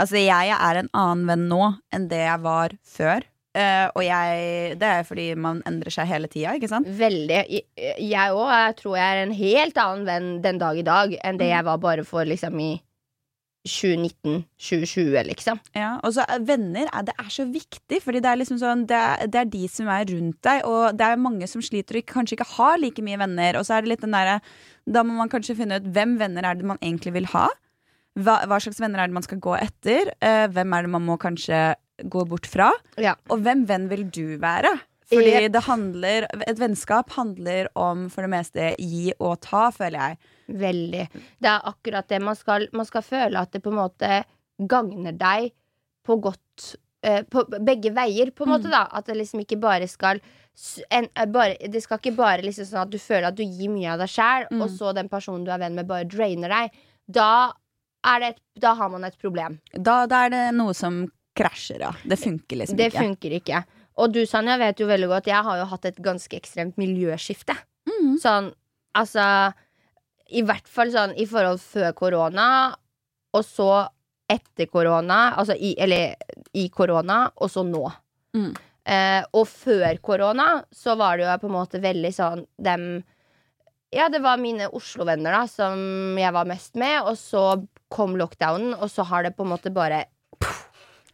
Altså, 0.00 0.20
jeg 0.22 0.52
er 0.54 0.78
en 0.78 0.88
annen 0.94 1.26
venn 1.26 1.48
nå 1.50 1.64
enn 1.92 2.04
det 2.08 2.20
jeg 2.22 2.40
var 2.44 2.70
før. 2.86 3.24
Uh, 3.50 3.88
og 3.98 4.04
jeg 4.06 4.76
Det 4.78 4.86
er 4.86 5.02
fordi 5.08 5.24
man 5.34 5.58
endrer 5.66 5.90
seg 5.90 6.06
hele 6.06 6.28
tida, 6.30 6.52
ikke 6.54 6.68
sant? 6.70 6.86
Veldig. 6.86 7.40
Jeg- 7.50 7.96
Jeg 7.98 8.30
òg 8.30 8.76
tror 8.78 8.96
jeg 8.96 9.04
er 9.16 9.22
en 9.24 9.32
helt 9.34 9.76
annen 9.82 10.06
venn 10.06 10.28
den 10.42 10.58
dag 10.62 10.78
i 10.78 10.82
dag 10.86 11.16
enn 11.24 11.36
det 11.38 11.48
jeg 11.50 11.64
var 11.66 11.78
bare 11.82 12.04
for 12.06 12.24
liksom 12.24 12.54
i 12.62 12.80
2019-2020, 13.68 15.16
liksom. 15.28 15.58
Ja, 15.76 15.98
og 16.00 16.14
så 16.16 16.24
er 16.24 16.44
venner 16.48 16.88
er, 16.88 17.04
det 17.04 17.14
er 17.20 17.28
så 17.32 17.44
viktig, 17.44 18.00
Fordi 18.00 18.22
det 18.24 18.30
er 18.30 18.38
liksom 18.40 18.60
sånn 18.60 18.86
det 18.88 18.96
er, 18.96 19.26
det 19.28 19.40
er 19.42 19.50
de 19.52 19.66
som 19.68 19.90
er 19.92 20.06
rundt 20.08 20.38
deg, 20.46 20.64
og 20.64 20.96
det 20.96 21.06
er 21.06 21.20
mange 21.20 21.48
som 21.50 21.64
sliter 21.64 22.00
og 22.00 22.06
kanskje 22.08 22.38
ikke 22.38 22.48
har 22.54 22.80
like 22.80 23.04
mye 23.04 23.20
venner. 23.20 23.58
Og 23.60 23.66
så 23.68 23.76
er 23.76 23.84
det 23.84 23.92
litt 23.92 24.06
den 24.06 24.16
derre 24.16 24.38
Da 24.88 25.04
må 25.04 25.18
man 25.18 25.32
kanskje 25.32 25.58
finne 25.58 25.80
ut 25.80 25.90
hvem 25.92 26.16
venner 26.20 26.46
er 26.48 26.56
det 26.56 26.70
man 26.72 26.80
egentlig 26.80 27.12
vil 27.18 27.28
ha. 27.34 27.48
Hva, 28.18 28.40
hva 28.48 28.58
slags 28.58 28.80
venner 28.82 29.02
er 29.02 29.10
det 29.10 29.18
man 29.20 29.26
skal 29.26 29.40
gå 29.42 29.54
etter? 29.60 30.14
Eh, 30.18 30.46
hvem 30.50 30.72
er 30.74 30.86
det 30.86 30.92
man 30.96 31.04
må 31.06 31.18
kanskje 31.20 31.60
gå 32.10 32.24
bort 32.28 32.48
fra? 32.48 32.72
Ja. 33.00 33.14
Og 33.30 33.44
hvem 33.44 33.66
venn 33.68 33.90
vil 33.92 34.08
du 34.08 34.38
være? 34.40 34.72
Fordi 35.10 35.30
Yep. 35.42 35.52
det 35.52 35.62
handler 35.66 36.26
Et 36.46 36.58
vennskap 36.60 37.10
handler 37.16 37.68
om 37.74 38.08
for 38.10 38.22
det 38.22 38.30
meste 38.30 38.74
gi 38.78 39.12
og 39.18 39.40
ta, 39.40 39.70
føler 39.74 39.98
jeg. 39.98 40.18
Veldig. 40.60 41.08
Det 41.40 41.48
er 41.50 41.60
akkurat 41.72 42.08
det. 42.08 42.20
Man 42.22 42.36
skal, 42.38 42.68
man 42.72 42.86
skal 42.86 43.02
føle 43.02 43.40
at 43.40 43.50
det 43.52 43.62
på 43.64 43.70
en 43.72 43.80
måte 43.80 44.24
gagner 44.60 45.12
deg 45.18 45.50
på 46.06 46.16
godt 46.22 46.76
eh, 47.02 47.22
På 47.30 47.44
begge 47.48 47.90
veier, 47.96 48.30
på 48.30 48.44
en 48.44 48.50
måte, 48.54 48.70
da. 48.70 48.86
At 48.92 49.06
det 49.06 49.16
liksom 49.16 49.40
ikke 49.40 49.58
bare 49.60 49.88
skal 49.88 50.20
en, 50.90 51.06
eh, 51.16 51.26
bare, 51.26 51.56
Det 51.70 51.80
skal 51.82 51.98
ikke 51.98 52.16
bare 52.16 52.42
liksom 52.44 52.66
sånn 52.68 52.82
at 52.82 52.90
du 52.90 52.98
føler 52.98 53.28
at 53.30 53.36
du 53.38 53.42
gir 53.44 53.70
mye 53.72 53.92
av 53.94 53.98
deg 54.02 54.08
sjæl, 54.08 54.46
Mm. 54.50 54.62
og 54.62 54.68
så 54.70 54.94
den 54.94 55.08
personen 55.08 55.44
du 55.44 55.50
er 55.50 55.58
venn 55.58 55.74
med, 55.74 55.86
bare 55.88 56.04
drainer 56.04 56.48
deg. 56.48 56.70
Da, 57.10 57.52
er 58.04 58.20
det 58.20 58.28
et, 58.34 58.40
da 58.60 58.74
har 58.74 58.88
man 58.90 59.04
et 59.04 59.16
problem. 59.18 59.58
Da, 59.74 60.06
da 60.06 60.26
er 60.26 60.30
det 60.30 60.54
noe 60.54 60.74
som 60.74 61.10
krasjer, 61.36 61.80
ja. 61.80 61.92
Det 62.04 62.18
funker 62.18 62.56
liksom 62.60 62.76
Det 62.76 62.92
ikke. 62.92 62.98
funker 63.06 63.30
ikke. 63.40 63.64
Og 63.98 64.12
du, 64.14 64.22
Sanja, 64.28 64.56
vet 64.60 64.80
jo 64.80 64.86
veldig 64.88 65.08
godt 65.10 65.28
Jeg 65.28 65.44
har 65.44 65.58
jo 65.60 65.68
hatt 65.72 65.88
et 65.88 65.98
ganske 66.02 66.36
ekstremt 66.36 66.78
miljøskifte. 66.80 67.56
Mm. 67.90 68.14
Sånn, 68.22 68.52
altså 68.96 69.24
I 70.30 70.44
hvert 70.46 70.68
fall 70.70 70.92
sånn 70.94 71.16
i 71.18 71.26
forhold 71.28 71.60
før 71.62 71.90
korona, 71.98 72.46
og 73.34 73.44
så 73.46 73.70
etter 74.30 74.68
korona. 74.70 75.34
Altså 75.38 75.56
i, 75.58 75.74
eller 75.78 76.14
i 76.56 76.68
korona, 76.72 77.24
og 77.36 77.50
så 77.50 77.64
nå. 77.66 77.82
Mm. 78.36 78.52
Eh, 78.90 79.22
og 79.36 79.44
før 79.50 79.98
korona 80.02 80.48
så 80.72 80.94
var 80.98 81.18
det 81.18 81.26
jo 81.26 81.34
på 81.42 81.50
en 81.50 81.56
måte 81.58 81.82
veldig 81.82 82.12
sånn 82.16 82.46
dem 82.56 83.02
Ja, 83.92 84.06
det 84.08 84.22
var 84.22 84.38
mine 84.40 84.70
Oslo-venner 84.72 85.34
da 85.34 85.42
som 85.50 86.16
jeg 86.18 86.32
var 86.32 86.48
mest 86.48 86.78
med, 86.80 87.02
og 87.02 87.18
så 87.18 87.42
kom 87.90 88.14
lockdownen, 88.16 88.72
og 88.78 88.86
så 88.88 89.04
har 89.10 89.26
det 89.26 89.34
på 89.36 89.44
en 89.44 89.52
måte 89.52 89.74
bare 89.74 90.04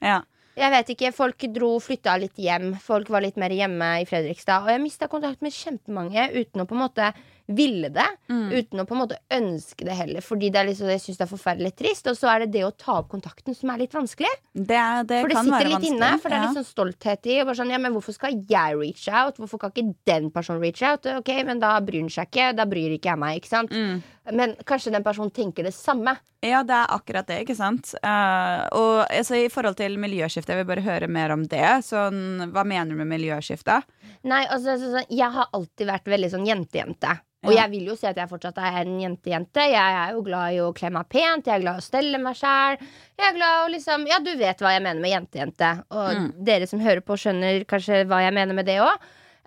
Ja. 0.04 0.20
Jeg 0.57 0.73
vet 0.73 0.92
ikke, 0.95 1.12
Folk 1.12 1.47
dro, 1.53 1.77
flytta 1.85 2.16
litt 2.21 2.38
hjem. 2.40 2.71
Folk 2.81 3.11
var 3.12 3.25
litt 3.25 3.37
mer 3.40 3.53
hjemme 3.53 3.90
i 4.01 4.07
Fredrikstad. 4.09 4.64
Og 4.64 4.73
jeg 4.73 4.83
mista 4.83 5.09
kontakt 5.12 5.45
med 5.45 5.55
kjempemange 5.55 6.31
uten 6.33 6.64
å 6.64 6.69
på 6.69 6.77
en 6.77 6.85
måte 6.87 7.11
ville 7.47 7.90
det. 7.95 8.07
Mm. 8.33 8.49
Uten 8.51 8.83
å 8.83 8.87
på 8.88 8.97
en 8.97 9.01
måte 9.05 9.19
ønske 9.37 9.87
det 9.87 9.95
heller, 9.95 10.25
fordi 10.25 10.49
det 10.51 10.61
er 10.61 10.69
liksom, 10.71 10.88
jeg 10.90 11.03
syns 11.05 11.21
det 11.21 11.27
er 11.27 11.31
forferdelig 11.31 11.73
trist. 11.79 12.09
Og 12.11 12.19
så 12.19 12.31
er 12.33 12.45
det 12.45 12.49
det 12.57 12.64
å 12.66 12.73
ta 12.75 12.97
opp 13.03 13.12
kontakten 13.12 13.55
som 13.55 13.71
er 13.73 13.85
litt 13.85 13.95
vanskelig. 13.95 14.33
Det, 14.53 14.81
det 15.11 15.21
For 15.23 15.31
det 15.31 15.45
sitter 15.45 15.71
litt 15.71 15.88
inne, 15.92 16.11
for 16.23 16.33
det 16.33 16.40
er 16.40 16.49
litt 16.49 16.59
sånn 16.59 16.69
stolthet 16.73 17.31
i. 17.31 17.38
Og 17.42 17.51
bare 17.51 17.61
sånn, 17.61 17.73
ja, 17.77 17.81
men 17.83 17.95
hvorfor 17.95 18.16
skal 18.16 18.40
jeg 18.40 18.81
reach 18.81 19.07
out? 19.12 19.38
Hvorfor 19.42 19.62
kan 19.62 19.75
ikke 19.75 19.95
den 20.09 20.33
personen 20.35 20.64
reach 20.64 20.83
out? 20.87 21.07
Ok, 21.21 21.33
men 21.47 21.62
da 21.62 21.77
bryr 21.85 22.07
han 22.07 22.12
seg 22.12 22.33
ikke. 22.33 22.51
Da 22.59 22.66
bryr 22.69 22.97
ikke 22.97 23.12
jeg 23.12 23.23
meg, 23.23 23.42
ikke 23.42 23.53
sant? 23.53 23.77
Mm. 23.77 24.03
Men 24.32 24.56
kanskje 24.66 24.90
den 24.94 25.04
personen 25.06 25.30
tenker 25.30 25.62
det 25.66 25.74
samme. 25.74 26.16
Ja, 26.44 26.62
det 26.66 26.74
er 26.74 26.90
akkurat 26.94 27.26
det, 27.26 27.40
ikke 27.44 27.56
sant. 27.58 27.92
Uh, 28.04 28.66
og 28.76 28.96
altså, 29.10 29.36
i 29.38 29.48
forhold 29.52 29.76
til 29.78 29.96
miljøskifte, 29.98 30.52
jeg 30.54 30.62
vil 30.64 30.68
bare 30.68 30.84
høre 30.86 31.08
mer 31.10 31.32
om 31.34 31.44
det. 31.50 31.84
Sånn, 31.86 32.50
hva 32.54 32.64
mener 32.66 32.92
du 32.92 33.00
med 33.00 33.10
miljøskifte? 33.14 33.80
Nei, 34.26 34.44
altså, 34.46 34.76
så, 34.78 34.90
så, 34.96 35.04
jeg 35.10 35.30
har 35.34 35.48
alltid 35.56 35.86
vært 35.90 36.10
veldig 36.12 36.30
sånn 36.34 36.46
jentejente. 36.46 37.16
Og 37.46 37.52
jeg 37.54 37.70
vil 37.70 37.84
jo 37.86 37.94
si 37.94 38.08
at 38.08 38.16
jeg 38.18 38.26
fortsatt 38.26 38.56
er 38.58 38.80
en 38.80 38.96
jentejente. 38.98 39.62
Jeg 39.70 39.98
er 40.00 40.16
jo 40.16 40.22
glad 40.26 40.56
i 40.56 40.62
å 40.64 40.72
kle 40.74 40.88
meg 40.90 41.06
pent, 41.12 41.46
jeg 41.46 41.54
er 41.54 41.62
glad 41.62 41.76
i 41.78 41.82
å 41.82 41.84
stelle 41.84 42.18
meg 42.18 42.34
sjæl. 42.34 42.80
Jeg 43.20 43.26
er 43.28 43.36
glad 43.36 43.52
i 43.52 43.60
å 43.66 43.68
liksom 43.76 44.06
Ja, 44.10 44.18
du 44.18 44.32
vet 44.40 44.64
hva 44.64 44.72
jeg 44.74 44.82
mener 44.82 45.00
med 45.04 45.12
jentejente. 45.14 45.68
Og 45.94 46.08
Mm. 46.16 46.26
dere 46.48 46.66
som 46.66 46.80
hører 46.82 47.04
på, 47.06 47.14
skjønner 47.14 47.62
kanskje 47.70 48.02
hva 48.10 48.18
jeg 48.24 48.34
mener 48.34 48.54
med 48.58 48.66
det 48.66 48.80
òg. 48.82 48.98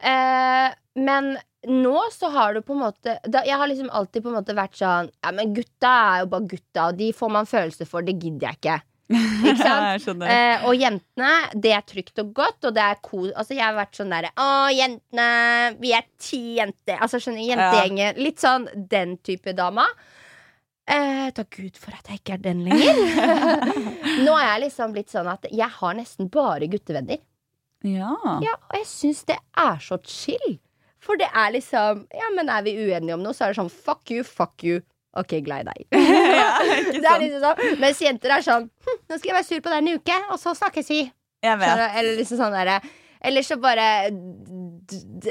Eh, 0.01 0.75
men 0.99 1.33
nå 1.67 2.01
så 2.15 2.29
har 2.31 2.53
du 2.55 2.61
på 2.63 2.71
en 2.71 2.79
måte 2.85 3.17
da, 3.27 3.41
Jeg 3.43 3.57
har 3.59 3.67
liksom 3.67 3.89
alltid 3.91 4.23
på 4.23 4.29
en 4.31 4.37
måte 4.37 4.53
vært 4.55 4.77
sånn 4.79 5.09
Ja, 5.19 5.33
men 5.35 5.51
gutta 5.51 5.89
er 5.91 6.21
jo 6.21 6.29
bare 6.31 6.47
gutta, 6.53 6.85
og 6.85 7.01
de 7.01 7.09
får 7.15 7.33
man 7.35 7.49
følelser 7.49 7.89
for. 7.89 8.05
Det 8.05 8.15
gidder 8.15 8.47
jeg 8.47 8.59
ikke. 8.61 8.77
Ikke 9.09 9.55
sant? 10.05 10.23
Eh, 10.23 10.67
og 10.69 10.77
jentene, 10.77 11.33
det 11.57 11.73
er 11.75 11.83
trygt 11.87 12.21
og 12.23 12.31
godt, 12.37 12.69
og 12.69 12.77
det 12.77 12.85
er 12.85 13.01
cool. 13.05 13.31
Altså, 13.33 13.57
jeg 13.57 13.65
har 13.65 13.77
vært 13.77 13.99
sånn 13.99 14.13
derre 14.13 14.31
Å, 14.39 14.47
jentene, 14.75 15.27
vi 15.81 15.93
er 15.97 16.07
ti 16.21 16.41
jenter. 16.59 16.99
Altså, 17.01 17.21
skjønner 17.21 17.41
du, 17.43 17.49
jentegjengen. 17.51 18.23
Litt 18.23 18.43
sånn 18.43 18.69
den 18.91 19.17
type 19.25 19.55
dama. 19.57 19.87
Eh, 20.89 21.27
takk 21.37 21.59
Gud 21.59 21.77
for 21.77 21.93
at 21.93 22.07
jeg 22.09 22.21
ikke 22.21 22.37
er 22.37 22.45
den 22.47 22.63
lenger. 22.65 23.01
Nå 24.25 24.37
er 24.37 24.47
jeg 24.47 24.63
liksom 24.67 24.93
blitt 24.95 25.11
sånn 25.13 25.29
at 25.29 25.45
jeg 25.51 25.69
har 25.79 25.97
nesten 25.97 26.31
bare 26.33 26.69
guttevenner. 26.71 27.21
Ja. 27.87 28.13
Ja, 28.43 28.55
og 28.69 28.75
jeg 28.75 28.87
syns 28.89 29.23
det 29.29 29.37
er 29.57 29.79
så 29.83 29.97
chill. 30.03 30.57
For 30.99 31.15
det 31.19 31.29
er 31.31 31.53
liksom 31.55 32.01
Ja, 32.11 32.27
men 32.35 32.49
er 32.51 32.63
vi 32.65 32.73
uenige 32.75 33.15
om 33.15 33.21
noe, 33.23 33.33
så 33.35 33.45
er 33.47 33.53
det 33.53 33.61
sånn 33.61 33.71
fuck 33.71 34.11
you, 34.11 34.25
fuck 34.27 34.65
you. 34.67 34.81
Ok, 35.17 35.39
glad 35.45 35.63
i 35.63 35.71
deg. 35.71 35.85
ja, 36.41 36.49
Det 36.91 36.99
er 37.01 37.23
liksom 37.23 37.45
sånn 37.45 37.79
Mens 37.81 38.01
jenter 38.03 38.35
er 38.35 38.43
sånn 38.45 38.67
hm, 38.67 38.99
Nå 39.09 39.17
skal 39.17 39.31
jeg 39.31 39.37
være 39.39 39.47
sur 39.47 39.63
på 39.63 39.71
deg 39.71 39.79
en 39.81 39.99
uke, 39.99 40.17
og 40.29 40.37
så 40.41 40.53
snakkes 40.59 40.91
vi. 40.91 40.99
Jeg 41.45 41.61
vet. 41.61 41.85
Eller 42.01 42.19
liksom 42.19 42.41
sånn 42.41 42.53
derre 42.53 42.81
Eller 43.21 43.43
så 43.43 43.57
bare 43.59 44.09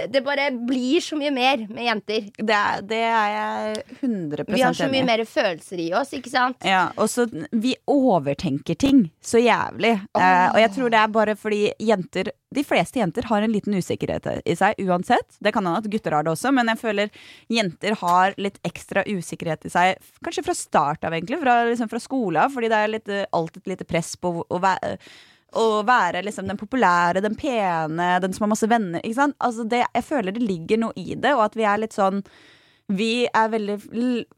Det 0.09 0.21
bare 0.25 0.51
blir 0.51 1.01
så 1.01 1.17
mye 1.17 1.31
mer 1.33 1.63
med 1.71 1.85
jenter. 1.87 2.27
Det 2.37 2.55
er, 2.55 2.83
det 2.85 2.99
er 3.01 3.31
jeg 3.33 3.85
100 4.01 4.45
Vi 4.49 4.61
har 4.61 4.77
så 4.77 4.89
mye 4.93 5.07
mer 5.09 5.23
følelser 5.25 5.81
i 5.81 5.89
oss, 5.97 6.13
ikke 6.17 6.33
sant? 6.33 6.67
Ja, 6.69 6.91
og 7.01 7.09
så 7.09 7.25
Vi 7.53 7.75
overtenker 7.89 8.77
ting 8.77 9.07
så 9.25 9.41
jævlig. 9.41 9.95
Eh, 10.19 10.49
og 10.51 10.61
jeg 10.61 10.75
tror 10.75 10.93
det 10.93 11.01
er 11.01 11.15
bare 11.15 11.37
fordi 11.39 11.63
jenter 11.81 12.31
De 12.55 12.65
fleste 12.65 13.01
jenter 13.01 13.27
har 13.29 13.45
en 13.45 13.53
liten 13.53 13.75
usikkerhet 13.77 14.29
i 14.45 14.57
seg 14.57 14.79
uansett. 14.85 15.41
Det 15.41 15.53
kan 15.53 15.65
hende 15.65 15.81
at 15.83 15.89
gutter 15.91 16.17
har 16.17 16.25
det 16.25 16.33
også, 16.33 16.53
men 16.57 16.69
jeg 16.73 16.81
føler 16.81 17.11
jenter 17.53 17.97
har 18.01 18.37
litt 18.41 18.57
ekstra 18.65 19.05
usikkerhet 19.05 19.67
i 19.69 19.73
seg. 19.73 20.13
Kanskje 20.25 20.47
fra 20.47 20.55
start 20.57 21.05
av, 21.05 21.17
egentlig. 21.17 21.41
Fra, 21.43 21.59
liksom 21.69 21.91
fra 21.93 22.01
skolen 22.01 22.41
av, 22.45 22.55
fordi 22.55 22.71
det 22.73 22.79
er 22.79 22.95
litt, 22.95 23.13
eh, 23.13 23.27
alltid 23.37 23.67
et 23.67 23.75
lite 23.75 23.89
press 23.89 24.15
på 24.17 24.33
å 24.41 24.61
være 24.65 24.97
å 25.57 25.83
være 25.89 26.21
liksom 26.27 26.49
den 26.51 26.59
populære, 26.61 27.23
den 27.25 27.37
pene, 27.39 28.09
den 28.21 28.35
som 28.37 28.45
har 28.45 28.53
masse 28.53 28.69
venner. 28.69 29.01
Ikke 29.01 29.21
sant? 29.23 29.37
Altså 29.41 29.65
det, 29.65 29.85
jeg 29.95 30.05
føler 30.05 30.35
det 30.37 30.45
ligger 30.45 30.83
noe 30.83 30.93
i 31.01 31.15
det, 31.17 31.33
og 31.35 31.47
at 31.47 31.57
vi 31.57 31.65
er 31.65 31.81
litt 31.85 31.97
sånn 31.97 32.23
Vi 32.89 33.27
er 33.27 33.49
veldig 33.53 33.75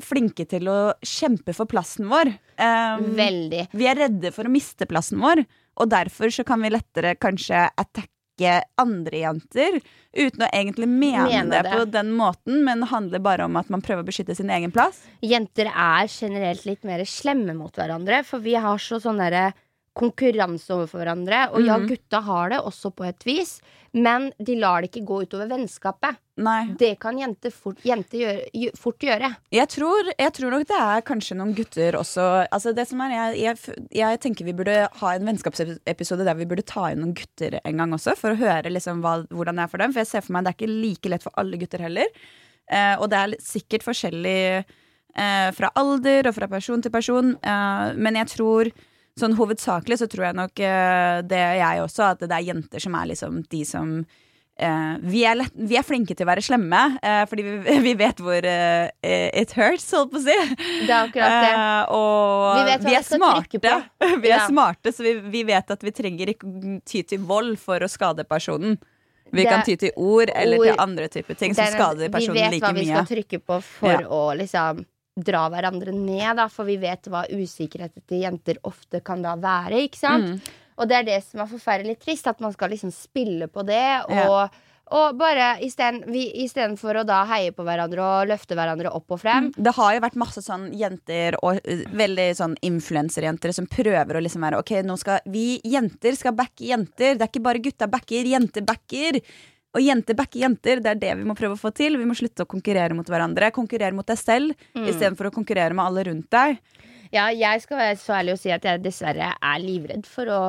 flinke 0.02 0.42
til 0.50 0.66
å 0.70 0.92
kjempe 1.06 1.54
for 1.54 1.70
plassen 1.70 2.08
vår. 2.10 2.32
Um, 2.58 3.12
Veldig. 3.14 3.68
vi 3.72 3.86
er 3.86 3.94
redde 3.94 4.32
for 4.34 4.46
å 4.48 4.50
miste 4.50 4.86
plassen 4.90 5.20
vår, 5.22 5.44
og 5.78 5.90
derfor 5.92 6.32
så 6.34 6.42
kan 6.44 6.58
vi 6.62 6.72
lettere 6.74 7.14
kanskje 7.14 7.68
attacke 7.78 8.56
andre 8.80 9.20
jenter 9.22 9.78
uten 10.16 10.42
å 10.42 10.48
egentlig 10.50 10.88
mene, 10.90 11.28
Mene 11.28 11.50
det, 11.52 11.62
det. 11.68 11.72
på 11.76 11.86
den 11.94 12.10
måten, 12.16 12.64
men 12.66 12.82
det 12.82 12.90
handler 12.90 13.22
bare 13.22 13.46
om 13.46 13.56
at 13.60 13.70
man 13.70 13.82
prøver 13.86 14.02
å 14.02 14.08
beskytte 14.10 14.34
sin 14.34 14.50
egen 14.50 14.72
plass. 14.74 14.98
Jenter 15.22 15.70
er 15.70 16.10
generelt 16.10 16.66
litt 16.66 16.82
mer 16.88 17.04
slemme 17.06 17.54
mot 17.54 17.76
hverandre, 17.78 18.22
for 18.26 18.42
vi 18.42 18.56
har 18.58 18.80
så 18.82 18.98
sånn 18.98 19.20
derre 19.22 19.52
konkurranse 19.98 20.70
overfor 20.72 21.02
hverandre. 21.02 21.48
Og 21.52 21.64
ja, 21.66 21.76
Mhm. 21.78 21.88
gutta 21.88 22.20
har 22.22 22.48
det 22.50 22.58
også 22.60 22.92
på 22.94 23.04
et 23.08 23.24
vis, 23.26 23.60
men 23.92 24.32
de 24.38 24.54
lar 24.56 24.80
det 24.82 24.90
ikke 24.92 25.04
gå 25.04 25.22
utover 25.26 25.48
vennskapet. 25.50 26.16
Nei. 26.38 26.66
Det 26.78 26.98
kan 27.00 27.18
jenter 27.18 27.50
fort, 27.50 27.76
jente 27.84 28.16
gjøre, 28.16 28.70
fort 28.78 28.98
gjøre. 29.00 29.36
Jeg 29.52 29.68
tror, 29.68 30.12
jeg 30.16 30.32
tror 30.32 30.50
nok 30.50 30.66
det 30.68 30.78
er 30.78 31.02
kanskje 31.02 31.36
noen 31.36 31.54
gutter 31.54 31.92
også 31.98 32.46
altså 32.50 32.72
det 32.74 32.86
som 32.88 33.00
er, 33.00 33.10
jeg, 33.34 33.58
jeg, 33.58 33.76
jeg 33.92 34.20
tenker 34.20 34.44
vi 34.46 34.52
burde 34.56 34.88
ha 35.00 35.10
en 35.14 35.26
vennskapsepisode 35.26 36.24
der 36.24 36.34
vi 36.38 36.46
burde 36.46 36.64
ta 36.64 36.86
inn 36.92 37.00
noen 37.02 37.14
gutter 37.14 37.58
en 37.64 37.76
gang 37.76 37.92
også, 37.92 38.16
for 38.16 38.30
å 38.30 38.38
høre 38.40 38.70
liksom 38.72 39.02
hva, 39.02 39.26
hvordan 39.28 39.56
det 39.56 39.64
er 39.66 39.68
for 39.74 39.78
dem. 39.78 39.92
For 39.92 40.00
jeg 40.00 40.06
ser 40.14 40.22
for 40.22 40.32
meg 40.32 40.44
det 40.46 40.54
er 40.54 40.58
ikke 40.60 40.80
like 40.80 41.08
lett 41.10 41.22
for 41.26 41.32
alle 41.36 41.58
gutter 41.60 41.78
heller. 41.84 42.06
Eh, 42.70 42.94
og 43.00 43.10
det 43.10 43.18
er 43.18 43.36
sikkert 43.42 43.82
forskjellig 43.82 44.64
eh, 45.16 45.50
fra 45.52 45.72
alder 45.76 46.28
og 46.30 46.34
fra 46.36 46.46
person 46.48 46.80
til 46.80 46.92
person. 46.94 47.34
Eh, 47.42 47.92
men 47.98 48.14
jeg 48.14 48.28
tror 48.28 48.70
sånn 49.18 49.34
hovedsakelig 49.36 49.98
så 49.98 50.06
tror 50.08 50.26
jeg 50.30 50.34
nok 50.38 50.60
uh, 50.64 51.20
det 51.26 51.40
jeg 51.60 51.80
også, 51.82 52.10
at 52.14 52.20
det 52.20 52.30
er 52.32 52.46
jenter 52.54 52.80
som 52.80 52.94
er 52.94 53.06
liksom 53.10 53.42
de 53.50 53.64
som 53.64 53.88
uh, 54.06 54.94
vi, 55.02 55.24
er 55.24 55.34
lett, 55.40 55.52
vi 55.56 55.76
er 55.76 55.82
flinke 55.84 56.14
til 56.16 56.24
å 56.24 56.30
være 56.30 56.44
slemme, 56.44 56.80
uh, 57.02 57.24
fordi 57.28 57.42
vi, 57.48 57.78
vi 57.88 57.94
vet 58.00 58.20
hvor 58.22 58.44
it 58.46 59.52
hurts, 59.58 59.90
holdt 59.96 60.12
på 60.14 60.20
å 60.20 60.24
si. 60.24 60.36
Det 60.86 60.92
er 60.92 61.08
akkurat 61.08 61.36
det. 61.44 61.56
Og 61.96 62.60
Vi 62.60 62.62
vi, 62.86 62.94
er 62.96 63.02
smarte. 63.02 63.74
vi 64.22 64.30
er 64.30 64.38
Ja. 64.38 64.46
smarte, 64.46 64.92
så 64.94 65.02
vi, 65.04 65.14
vi 65.32 65.42
vet 65.48 65.70
at 65.74 65.82
vi 65.84 65.90
trenger 65.96 66.32
ikke 66.36 66.80
ty 66.86 67.02
til 67.02 67.18
vold 67.26 67.58
for 67.58 67.80
å 67.80 67.88
skade 67.90 68.24
personen. 68.28 68.78
Vi 69.32 69.44
Det- 69.44 69.50
kan 69.50 69.62
ty 69.62 69.76
til 69.76 69.92
ord 69.96 70.30
eller 70.34 70.58
ord- 70.58 70.66
til 70.72 70.80
andre 70.82 71.06
typer 71.08 71.36
ting 71.38 71.52
som 71.54 71.64
skader 71.70 72.08
personen 72.10 72.50
like 72.50 72.50
mye. 72.50 72.50
Vi 72.50 72.58
vet 72.58 72.62
hva 72.62 72.72
vi 72.74 72.86
mye. 72.86 72.96
skal 72.96 73.10
trykke 73.16 73.38
på 73.46 73.60
for 73.62 73.92
Ja. 73.92 74.08
å 74.08 74.22
liksom 74.36 74.84
dra 75.24 75.44
hverandre 75.52 75.92
ned, 75.94 76.36
da, 76.40 76.48
for 76.52 76.68
vi 76.68 76.78
vet 76.82 77.06
hva 77.10 77.26
usikkerheten 77.30 78.02
til 78.08 78.24
jenter 78.24 78.58
ofte 78.68 79.02
kan 79.04 79.22
da 79.24 79.36
være, 79.40 79.84
ikke 79.86 80.00
sant? 80.00 80.34
Mm. 80.34 80.58
Og 80.80 80.88
det 80.88 80.96
er 80.96 81.06
det 81.10 81.20
som 81.26 81.42
er 81.44 81.50
forferdelig 81.50 81.98
trist, 82.00 82.26
at 82.30 82.40
man 82.40 82.52
skal 82.56 82.72
liksom 82.72 82.92
spille 82.94 83.48
på 83.52 83.64
det, 83.68 83.80
Ja. 84.08 84.26
og, 84.26 84.60
og 84.90 85.18
bare 85.20 85.52
istedenfor 85.62 86.98
å 86.98 87.04
da 87.06 87.20
heie 87.30 87.52
på 87.54 87.62
hverandre 87.66 88.00
og 88.02 88.30
løfte 88.30 88.56
hverandre 88.58 88.90
opp 88.96 89.12
og 89.14 89.20
frem. 89.22 89.50
Det 89.54 89.74
har 89.76 89.92
jo 89.94 90.00
vært 90.02 90.16
masse 90.18 90.42
sånn 90.42 90.70
jenter 90.74 91.36
og 91.44 91.60
uh, 91.62 91.84
veldig 92.00 92.26
sånn 92.38 92.56
influenserjenter 92.66 93.52
som 93.54 93.68
prøver 93.70 94.18
å 94.18 94.24
liksom 94.24 94.42
være 94.48 94.58
Ok, 94.64 94.72
nå 94.82 94.96
skal 94.98 95.20
vi 95.30 95.60
jenter 95.62 96.16
skal 96.18 96.34
backe 96.34 96.66
jenter. 96.72 97.14
Det 97.14 97.22
er 97.26 97.30
ikke 97.30 97.44
bare 97.44 97.62
gutta 97.62 97.86
backer, 97.92 98.32
jenter 98.32 98.66
backer. 98.66 99.20
Og 99.76 99.80
jenter 99.84 100.16
backer 100.18 100.40
jenter. 100.42 100.80
Det 100.82 100.90
er 100.90 100.98
det 100.98 101.12
vi 101.20 101.24
må 101.28 101.36
prøve 101.38 101.54
å 101.54 101.60
få 101.60 101.70
til. 101.74 101.96
Vi 102.00 102.06
må 102.08 102.16
slutte 102.18 102.42
å 102.42 102.48
konkurrere 102.50 102.94
mot 102.96 103.06
hverandre. 103.06 103.52
Konkurrere 103.54 103.94
mot 103.94 104.06
deg 104.06 104.18
selv 104.18 104.54
Mm. 104.74 104.86
istedenfor 104.88 105.30
å 105.30 105.32
konkurrere 105.34 105.74
med 105.74 105.84
alle 105.84 106.04
rundt 106.04 106.28
deg. 106.30 106.58
Ja, 107.12 107.28
jeg 107.30 107.62
skal 107.62 107.78
være 107.78 107.96
så 107.98 108.14
ærlig 108.18 108.32
å 108.34 108.38
si 108.38 108.50
at 108.50 108.62
jeg 108.62 108.82
dessverre 108.82 109.34
er 109.40 109.58
livredd 109.60 110.06
for 110.06 110.24
å 110.26 110.40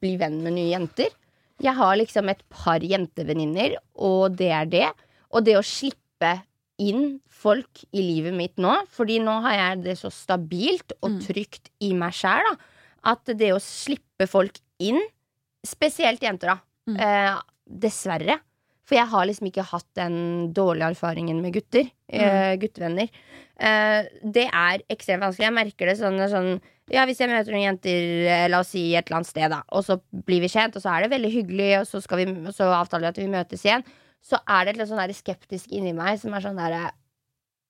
bli 0.00 0.16
venn 0.16 0.42
med 0.42 0.52
nye 0.54 0.70
jenter. 0.78 1.08
Jeg 1.60 1.74
har 1.74 1.96
liksom 1.96 2.28
et 2.28 2.42
par 2.50 2.80
jentevenninner, 2.80 3.76
og 3.96 4.36
det 4.36 4.50
er 4.52 4.66
det. 4.66 4.88
Og 5.32 5.44
det 5.44 5.56
å 5.56 5.64
slippe 5.64 6.42
inn 6.78 7.20
folk 7.28 7.84
i 7.92 8.00
livet 8.04 8.34
mitt 8.34 8.56
nå, 8.56 8.86
fordi 8.92 9.18
nå 9.20 9.40
har 9.42 9.54
jeg 9.54 9.84
det 9.84 9.96
så 9.98 10.10
stabilt 10.12 10.92
og 11.02 11.10
Mm. 11.12 11.20
trygt 11.20 11.70
i 11.80 11.92
meg 11.94 12.12
sjæl, 12.12 12.42
da, 12.44 12.56
at 13.04 13.24
det 13.24 13.52
å 13.52 13.60
slippe 13.60 14.28
folk 14.28 14.58
inn, 14.80 15.00
spesielt 15.64 16.20
jenter, 16.20 16.46
da, 16.48 16.58
Mm. 16.88 17.00
eh, 17.00 17.40
dessverre 17.68 18.40
For 18.86 18.98
jeg 18.98 19.10
har 19.10 19.26
liksom 19.26 19.48
ikke 19.50 19.66
hatt 19.66 19.88
den 19.98 20.16
dårlige 20.54 20.92
erfaringen 20.94 21.40
med 21.42 21.56
gutter. 21.56 21.88
Eh, 22.06 22.54
guttevenner. 22.62 23.10
Uh, 23.56 24.06
det 24.22 24.46
er 24.46 24.82
ekstremt 24.92 25.24
vanskelig. 25.24 25.48
Jeg 25.48 25.56
merker 25.56 25.90
det 25.90 25.96
sånn, 25.98 26.20
sånn 26.30 26.50
Ja, 26.92 27.02
hvis 27.08 27.18
jeg 27.18 27.32
møter 27.32 27.50
noen 27.50 27.64
jenter, 27.64 28.04
eh, 28.30 28.44
la 28.52 28.60
oss 28.62 28.68
si 28.76 28.92
et 28.94 29.08
eller 29.08 29.18
annet 29.18 29.30
sted, 29.32 29.48
da, 29.50 29.64
og 29.74 29.82
så 29.82 29.96
blir 30.28 30.44
vi 30.44 30.50
kjent, 30.52 30.76
og 30.78 30.84
så 30.84 30.92
er 30.92 31.02
det 31.02 31.16
veldig 31.16 31.30
hyggelig, 31.32 31.70
og 31.80 31.88
så, 31.88 31.98
skal 32.04 32.20
vi, 32.20 32.26
og 32.46 32.54
så 32.54 32.68
avtaler 32.76 33.08
vi 33.08 33.10
at 33.10 33.18
vi 33.18 33.32
møtes 33.32 33.64
igjen, 33.66 33.82
så 34.22 34.38
er 34.44 34.68
det 34.68 34.74
et 34.74 34.78
litt 34.78 34.92
sånn 34.92 35.16
skeptisk 35.16 35.74
inni 35.74 35.90
meg 35.96 36.20
som 36.22 36.36
er 36.36 36.44
sånn 36.44 36.60
derre 36.60 36.84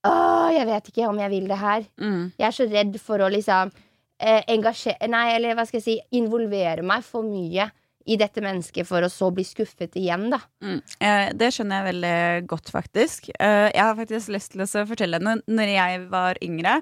Åh, 0.06 0.50
jeg 0.52 0.68
vet 0.68 0.90
ikke 0.90 1.08
om 1.08 1.18
jeg 1.18 1.32
vil 1.32 1.48
det 1.48 1.56
her. 1.58 1.86
Mm. 1.98 2.20
Jeg 2.36 2.46
er 2.46 2.54
så 2.54 2.66
redd 2.68 2.98
for 3.02 3.24
å 3.24 3.30
liksom 3.32 3.72
eh, 4.20 4.42
engasjere 4.52 5.08
Nei, 5.10 5.24
eller 5.34 5.56
hva 5.56 5.64
skal 5.66 5.80
jeg 5.80 5.86
si 5.86 6.20
Involvere 6.20 6.84
meg 6.86 7.02
for 7.06 7.26
mye 7.26 7.70
i 8.06 8.16
dette 8.20 8.42
mennesket 8.44 8.86
for 8.86 9.02
å 9.02 9.10
så 9.10 9.32
bli 9.34 9.42
skuffet 9.46 9.96
igjen, 9.98 10.28
da. 10.30 10.38
Mm. 10.62 10.78
Eh, 11.00 11.32
det 11.34 11.48
skjønner 11.54 11.80
jeg 11.80 11.88
veldig 11.90 12.46
godt, 12.52 12.70
faktisk. 12.70 13.30
Eh, 13.34 13.66
jeg 13.74 13.82
har 13.82 13.96
faktisk 13.98 14.30
lyst 14.34 14.52
til 14.54 14.62
å 14.62 14.86
fortelle 14.86 15.18
når, 15.22 15.42
når 15.50 15.72
jeg 15.74 16.04
var 16.12 16.38
yngre, 16.46 16.76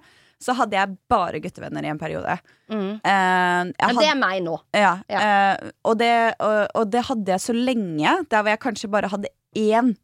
så 0.45 0.53
hadde 0.59 0.77
jeg 0.77 0.97
bare 1.09 1.41
guttevenner 1.41 1.87
i 1.87 1.89
en 1.95 2.01
periode. 2.01 2.35
Mm. 2.69 3.01
Eh, 3.01 3.73
Ja, 3.81 3.89
det 3.97 4.09
er 4.11 4.19
meg 4.21 4.43
nå. 4.45 4.59
Ja, 4.77 4.99
Ja. 5.09 5.21
eh, 5.55 5.71
og, 5.85 5.97
det, 6.03 6.13
og, 6.45 6.69
og 6.75 6.91
det 6.93 7.05
hadde 7.09 7.33
jeg 7.33 7.41
så 7.47 7.55
lenge, 7.57 8.17
der 8.29 8.43
hvor 8.43 8.53
jeg 8.53 8.61
kanskje 8.67 8.91
bare 8.93 9.09
hadde 9.09 9.33
én 9.57 9.95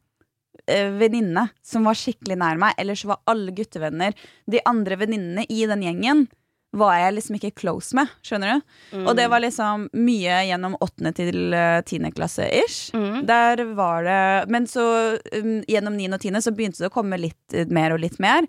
eh, 0.71 0.89
venninne 0.97 1.51
som 1.67 1.85
var 1.85 1.99
skikkelig 1.99 2.39
nær 2.41 2.57
meg. 2.63 2.75
Ellers 2.81 3.05
var 3.05 3.21
alle 3.29 3.53
guttevenner. 3.53 4.15
De 4.49 4.63
andre 4.65 4.97
venninnene 4.97 5.45
i 5.51 5.67
den 5.69 5.83
gjengen 5.85 6.29
var 6.77 6.95
jeg 7.01 7.15
liksom 7.17 7.37
ikke 7.39 7.55
close 7.59 7.97
med. 7.99 8.11
Skjønner 8.27 8.59
du? 8.61 8.75
Og 9.03 9.15
det 9.19 9.27
var 9.33 9.43
liksom 9.43 9.89
mye 9.99 10.43
gjennom 10.47 10.77
åttende 10.81 11.13
til 11.17 11.55
eh, 11.57 11.81
tiende 11.87 12.13
klasse 12.15 12.47
ish. 12.61 12.95
Mm. 12.95 13.25
Der 13.27 13.65
var 13.75 14.07
det 14.07 14.51
Men 14.53 14.69
så 14.71 14.85
um, 15.19 15.57
gjennom 15.67 15.97
niende 15.99 16.21
og 16.21 16.23
tiende 16.23 16.43
så 16.45 16.55
begynte 16.55 16.85
det 16.85 16.93
å 16.93 16.95
komme 16.95 17.19
litt 17.19 17.59
mer 17.75 17.97
og 17.97 18.05
litt 18.05 18.21
mer. 18.23 18.47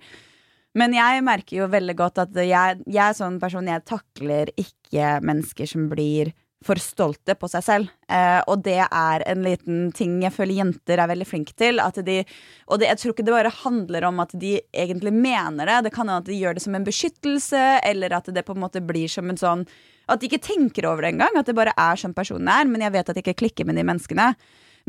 Men 0.78 0.94
jeg 0.96 1.24
merker 1.28 1.58
jo 1.58 1.72
veldig 1.72 1.98
godt 2.00 2.22
at 2.24 2.38
jeg, 2.38 2.84
jeg 2.86 3.04
er 3.04 3.18
sånn 3.18 3.42
person 3.42 3.68
Jeg 3.68 3.84
takler 3.90 4.54
ikke 4.60 5.18
mennesker 5.26 5.68
som 5.68 5.90
blir 5.92 6.32
for 6.65 6.78
stolte 6.82 7.34
på 7.38 7.50
seg 7.50 7.63
selv. 7.65 7.91
Eh, 8.12 8.39
og 8.50 8.62
det 8.65 8.80
er 8.84 9.24
en 9.32 9.45
liten 9.45 9.89
ting 9.97 10.19
jeg 10.21 10.34
føler 10.36 10.60
jenter 10.60 11.02
er 11.02 11.10
veldig 11.10 11.28
flinke 11.28 11.56
til. 11.58 11.82
At 11.82 11.97
de, 12.06 12.19
og 12.67 12.82
det, 12.82 12.89
jeg 12.91 13.02
tror 13.02 13.15
ikke 13.15 13.26
det 13.26 13.36
bare 13.36 13.54
handler 13.63 14.08
om 14.12 14.21
at 14.24 14.36
de 14.38 14.58
egentlig 14.69 15.13
mener 15.15 15.69
det. 15.69 15.80
Det 15.88 15.93
kan 15.95 16.06
hende 16.06 16.21
at 16.21 16.30
de 16.30 16.38
gjør 16.38 16.58
det 16.58 16.65
som 16.65 16.78
en 16.78 16.86
beskyttelse, 16.86 17.63
eller 17.89 18.17
at 18.17 18.30
det 18.30 18.45
på 18.45 18.54
en 18.54 18.63
måte 18.65 18.84
blir 18.86 19.10
som 19.12 19.30
en 19.32 19.41
sånn 19.41 19.65
At 20.12 20.19
de 20.19 20.28
ikke 20.28 20.43
tenker 20.43 20.86
over 20.89 21.06
det 21.06 21.13
engang. 21.13 21.38
At 21.39 21.47
det 21.47 21.56
bare 21.56 21.74
er 21.78 21.95
som 21.95 22.13
personen 22.13 22.50
er. 22.52 22.67
Men 22.67 22.84
jeg 22.84 22.93
vet 22.93 23.10
at 23.10 23.17
jeg 23.17 23.26
ikke 23.26 23.41
klikker 23.45 23.65
med 23.65 23.80
de 23.80 23.88
menneskene. 23.88 24.34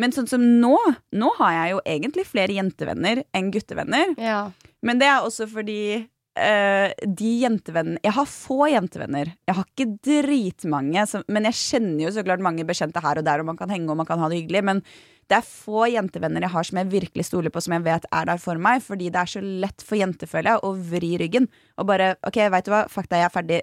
Men 0.00 0.12
sånn 0.12 0.28
som 0.28 0.42
nå, 0.42 0.76
nå 1.12 1.32
har 1.38 1.52
jeg 1.52 1.74
jo 1.74 1.82
egentlig 1.94 2.24
flere 2.26 2.56
jentevenner 2.56 3.22
enn 3.36 3.50
guttevenner. 3.52 4.14
Ja. 4.20 4.50
Men 4.82 4.98
det 4.98 5.08
er 5.08 5.22
også 5.22 5.46
fordi 5.50 6.08
eh, 6.38 6.92
de 7.06 7.30
jentevennene 7.42 8.00
Jeg 8.04 8.14
har 8.16 8.28
få 8.28 8.68
jentevenner. 8.72 9.32
Jeg 9.48 9.56
har 9.58 9.66
ikke 9.68 9.88
dritmange, 10.06 11.04
men 11.28 11.48
jeg 11.50 11.58
kjenner 11.60 12.06
jo 12.06 12.12
så 12.14 12.24
klart 12.26 12.44
mange 12.44 12.66
bekjente 12.68 13.02
her 13.04 13.20
og 13.20 13.26
der, 13.26 13.42
og 13.42 13.50
man 13.50 13.58
kan 13.60 13.72
henge 13.72 13.90
og 13.92 14.00
man 14.00 14.08
kan 14.08 14.22
ha 14.22 14.30
det 14.30 14.42
hyggelig. 14.42 14.64
Men 14.70 14.82
det 15.30 15.38
er 15.38 15.46
få 15.46 15.86
jentevenner 15.88 16.44
jeg 16.44 16.54
har 16.54 16.66
som 16.68 16.80
jeg 16.80 16.90
virkelig 16.92 17.28
stoler 17.28 17.52
på, 17.52 17.62
som 17.64 17.76
jeg 17.76 17.86
vet 17.86 18.08
er 18.10 18.26
der 18.28 18.42
for 18.42 18.60
meg. 18.60 18.82
Fordi 18.84 19.12
det 19.12 19.22
er 19.22 19.34
så 19.34 19.44
lett 19.44 19.84
for 19.86 20.00
jenter, 20.00 20.50
å 20.62 20.74
vri 20.76 21.14
ryggen 21.20 21.48
og 21.78 21.88
bare 21.88 22.14
OK, 22.28 22.42
veit 22.52 22.66
du 22.66 22.74
hva, 22.74 22.84
fakta, 22.90 23.20
jeg 23.20 23.30
er 23.30 23.36
ferdig. 23.36 23.62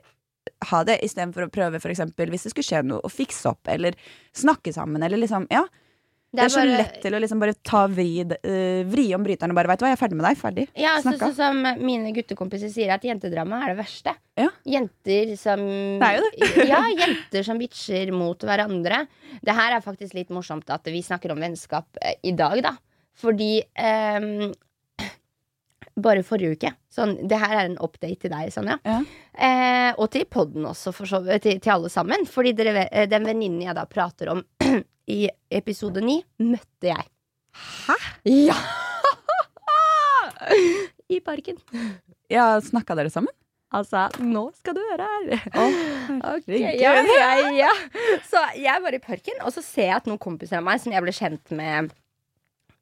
Ha 0.72 0.80
det, 0.88 0.98
istedenfor 1.06 1.46
å 1.46 1.52
prøve, 1.54 1.80
for 1.84 1.92
eksempel, 1.94 2.32
hvis 2.32 2.48
det 2.48 2.54
skulle 2.56 2.66
skje 2.66 2.80
noe, 2.88 3.04
å 3.06 3.12
fikse 3.12 3.52
opp, 3.52 3.70
eller 3.70 3.98
snakke 4.34 4.74
sammen, 4.74 5.04
eller 5.06 5.22
liksom 5.22 5.46
Ja. 5.54 5.68
Det 6.30 6.44
er, 6.44 6.52
så 6.54 6.62
bare- 6.62 6.78
lett 6.78 6.98
til 7.02 7.16
å 7.18 7.20
liksom 7.24 7.40
bare 7.42 7.56
ta 7.66 7.88
vri, 7.90 8.22
uh, 8.22 8.84
vri 8.86 9.08
om 9.18 9.24
bryteren 9.26 9.50
og 9.50 9.58
bare 9.58 9.72
Veit 9.72 9.80
du 9.82 9.86
hva, 9.86 9.90
jeg 9.90 9.98
er 9.98 10.02
ferdig 10.04 10.18
med 10.20 10.28
deg. 10.28 10.38
Ferdig. 10.38 10.66
Ja, 10.78 10.92
så, 11.00 11.08
Snakka. 11.08 11.30
sånn 11.32 11.38
som 11.40 11.86
mine 11.86 12.14
guttekompiser 12.14 12.70
sier, 12.70 12.94
at 12.94 13.08
jentedrama 13.08 13.64
er 13.66 13.74
det 13.74 13.80
verste. 13.82 14.14
Ja. 14.38 14.50
Jenter 14.78 15.34
som 15.42 15.66
Det 16.00 16.06
er 16.06 16.20
jo 16.20 16.68
ja, 16.74 16.84
jenter 16.94 17.48
som 17.48 17.58
bitcher 17.58 18.14
mot 18.14 18.46
hverandre. 18.46 19.08
Det 19.42 19.58
her 19.58 19.74
er 19.80 19.82
faktisk 19.82 20.14
litt 20.14 20.30
morsomt 20.30 20.70
at 20.70 20.86
vi 20.86 21.02
snakker 21.02 21.34
om 21.34 21.42
vennskap 21.42 21.88
uh, 21.98 22.14
i 22.22 22.36
dag, 22.38 22.62
da. 22.68 22.76
Fordi 23.20 23.54
um, 24.22 24.54
Bare 26.00 26.22
forrige 26.24 26.56
uke. 26.56 26.70
Sånn, 26.94 27.16
det 27.28 27.38
her 27.42 27.56
er 27.58 27.66
en 27.68 27.80
update 27.84 28.22
til 28.24 28.32
deg, 28.32 28.54
Sanja. 28.54 28.78
Ja. 28.88 29.02
Eh, 29.34 29.90
og 30.00 30.08
til 30.14 30.24
podden 30.32 30.64
også, 30.70 30.94
så, 30.96 31.20
til, 31.44 31.60
til 31.60 31.74
alle 31.74 31.90
sammen. 31.92 32.24
Fordi 32.30 32.54
dere, 32.56 32.86
eh, 32.88 33.08
den 33.12 33.28
venninnen 33.28 33.66
jeg 33.66 33.76
da 33.76 33.84
prater 33.90 34.32
om 34.32 34.40
i 35.10 35.20
episode 35.60 36.02
ni, 36.06 36.20
møtte 36.42 36.92
jeg. 36.92 37.08
Hæ? 37.88 37.96
Ja! 38.30 38.58
I 41.10 41.20
parken. 41.26 41.58
Ja, 42.30 42.52
Snakka 42.62 42.96
dere 42.98 43.12
sammen? 43.14 43.34
Altså, 43.74 44.08
nå 44.26 44.48
skal 44.58 44.74
du 44.78 44.82
høre 44.82 45.06
her. 45.06 45.42
Ok, 45.54 45.76
herregud. 46.48 46.54
ja, 46.82 46.94
ja, 47.06 47.32
ja. 47.54 47.72
Så 48.26 48.42
jeg 48.58 48.82
var 48.82 48.96
i 48.98 49.02
parken, 49.04 49.38
og 49.46 49.54
så 49.54 49.62
ser 49.66 49.92
jeg 49.92 49.98
at 50.00 50.10
noen 50.10 50.22
kompiser 50.22 50.58
av 50.58 50.66
meg 50.66 50.82
som 50.82 50.94
jeg 50.94 51.06
ble 51.06 51.14
kjent 51.14 51.54
med 51.58 51.92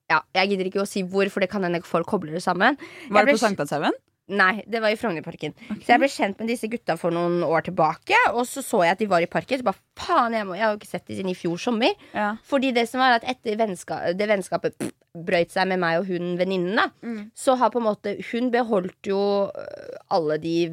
Ja, 0.08 0.22
jeg 0.40 0.54
gidder 0.54 0.70
ikke 0.70 0.84
å 0.86 0.88
si 0.88 1.04
hvor, 1.04 1.28
for 1.34 1.44
det 1.44 1.50
kan 1.52 1.66
hende 1.68 1.82
folk 1.84 2.08
kobler 2.08 2.38
det 2.38 2.44
sammen. 2.46 2.78
Var 3.12 3.28
det 3.28 3.36
på 3.36 3.42
Sankthanshaugen? 3.42 3.96
Nei, 4.28 4.64
det 4.68 4.82
var 4.84 4.92
i 4.92 4.98
Frognerparken. 5.00 5.54
Så 5.80 5.94
jeg 5.94 6.00
ble 6.02 6.08
kjent 6.12 6.40
med 6.42 6.50
disse 6.52 6.68
gutta 6.68 6.98
for 7.00 7.16
noen 7.16 7.38
år 7.48 7.62
tilbake, 7.70 8.18
og 8.34 8.42
så 8.50 8.60
så 8.66 8.82
jeg 8.84 8.92
at 8.98 9.00
de 9.00 9.08
var 9.08 9.24
i 9.24 9.30
parken. 9.32 9.62
Så 9.62 9.64
bare 9.64 9.80
faen, 9.96 10.34
jeg, 10.36 10.44
må, 10.50 10.58
jeg 10.58 10.66
har 10.66 10.74
jo 10.74 10.80
ikke 10.82 10.90
sett 10.90 11.06
de 11.08 11.16
siden 11.16 11.32
i 11.32 11.36
fjor 11.38 11.56
sommer. 11.64 11.94
Ja. 12.12 12.34
Fordi 12.44 12.74
det 12.76 12.84
som 12.92 13.00
var 13.00 13.16
at 13.22 13.24
etter 13.32 13.56
vennska 13.56 14.02
det 14.20 14.28
vennskapet 14.28 14.76
pff, 14.82 14.92
brøyt 15.18 15.50
seg 15.56 15.66
med 15.72 15.80
meg 15.82 16.02
og 16.02 16.12
hun 16.12 16.36
venninnen, 16.38 16.92
Mm. 17.02 17.32
så 17.34 17.56
har 17.58 17.72
på 17.74 17.80
en 17.80 17.88
måte 17.88 18.18
Hun 18.32 18.52
beholdt 18.54 19.08
jo 19.08 19.18
øh, 19.48 19.96
alle 20.14 20.38
de 20.44 20.68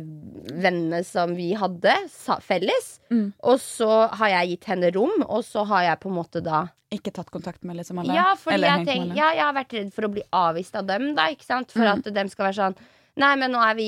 vennene 0.53 1.01
som 1.07 1.33
vi 1.39 1.53
hadde 1.59 1.95
felles. 2.45 2.99
Mm. 3.11 3.33
Og 3.45 3.61
så 3.63 3.89
har 4.19 4.29
jeg 4.35 4.55
gitt 4.57 4.69
henne 4.73 4.91
rom, 4.95 5.23
og 5.29 5.45
så 5.47 5.65
har 5.71 5.87
jeg 5.93 6.01
på 6.03 6.11
en 6.11 6.19
måte 6.19 6.43
da 6.45 6.67
Ikke 6.95 7.11
tatt 7.15 7.31
kontakt 7.35 7.65
med 7.67 7.75
liksom 7.81 7.99
alle? 7.99 8.15
Ja, 8.15 8.35
fordi 8.39 8.61
jeg, 8.69 8.85
tenk, 8.87 9.15
ja, 9.19 9.33
jeg 9.35 9.43
har 9.43 9.55
vært 9.57 9.73
redd 9.75 9.89
for 9.97 10.07
å 10.07 10.13
bli 10.15 10.23
avvist 10.31 10.77
av 10.79 10.87
dem, 10.87 11.09
da, 11.17 11.25
ikke 11.33 11.47
sant? 11.47 11.73
For 11.75 11.83
Mm. 11.83 11.91
at 12.05 12.15
dem 12.15 12.29
skal 12.31 12.47
være 12.51 12.59
sånn 12.61 12.77
Nei, 13.23 13.29
men 13.39 13.53
nå 13.55 13.61
er 13.63 13.77
vi, 13.79 13.85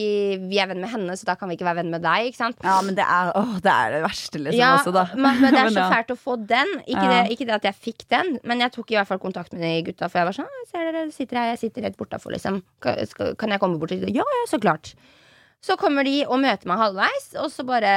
vi 0.46 0.60
er 0.62 0.68
venn 0.70 0.78
med 0.84 0.90
henne, 0.92 1.14
så 1.18 1.26
da 1.26 1.34
kan 1.34 1.50
vi 1.50 1.56
ikke 1.56 1.66
være 1.66 1.80
venn 1.80 1.88
med 1.90 2.04
deg, 2.04 2.28
ikke 2.28 2.38
sant? 2.38 2.60
Ja, 2.62 2.76
men 2.86 2.94
det 2.94 3.02
er, 3.02 3.32
åh, 3.34 3.56
det 3.64 3.72
er 3.72 3.96
det 3.96 4.02
verste, 4.04 4.38
liksom, 4.38 4.60
ja, 4.60 4.68
også, 4.76 4.92
da. 4.94 5.02
Men, 5.24 5.40
men 5.42 5.56
det 5.56 5.62
er 5.64 5.72
så 5.80 5.86
fælt 5.90 6.12
å 6.14 6.18
få 6.20 6.36
den. 6.46 6.70
Ikke, 6.84 7.02
Ja. 7.02 7.08
det, 7.10 7.34
ikke 7.34 7.48
det 7.48 7.56
at 7.56 7.66
jeg 7.66 7.78
fikk 7.88 8.04
den, 8.14 8.30
men 8.46 8.62
jeg 8.62 8.70
tok 8.76 8.92
i 8.94 8.98
hvert 9.00 9.10
fall 9.10 9.18
kontakt 9.24 9.50
med 9.56 9.64
de 9.66 9.72
gutta. 9.88 10.06
For 10.12 10.22
jeg 10.22 10.28
var 10.30 10.36
sånn 10.38 10.46
«Ah, 10.46 10.62
Ser 10.70 10.86
dere, 10.92 11.02
sitter 11.16 11.40
her, 11.40 11.48
jeg 11.56 11.60
sitter 11.64 11.88
rett 11.88 11.98
bortafor, 11.98 12.36
liksom. 12.36 12.60
Kan, 12.86 13.50
jeg 13.56 13.62
komme 13.64 13.80
bort 13.82 13.90
til 13.96 14.04
dem? 14.06 14.14
Ja, 14.14 14.22
ja, 14.38 14.44
så 14.50 14.62
klart. 14.62 14.92
Så 15.66 15.74
kommer 15.80 16.06
de 16.06 16.20
og 16.28 16.38
møter 16.44 16.68
meg 16.70 16.78
halvveis, 16.84 17.26
og 17.42 17.50
så 17.50 17.64
bare 17.66 17.90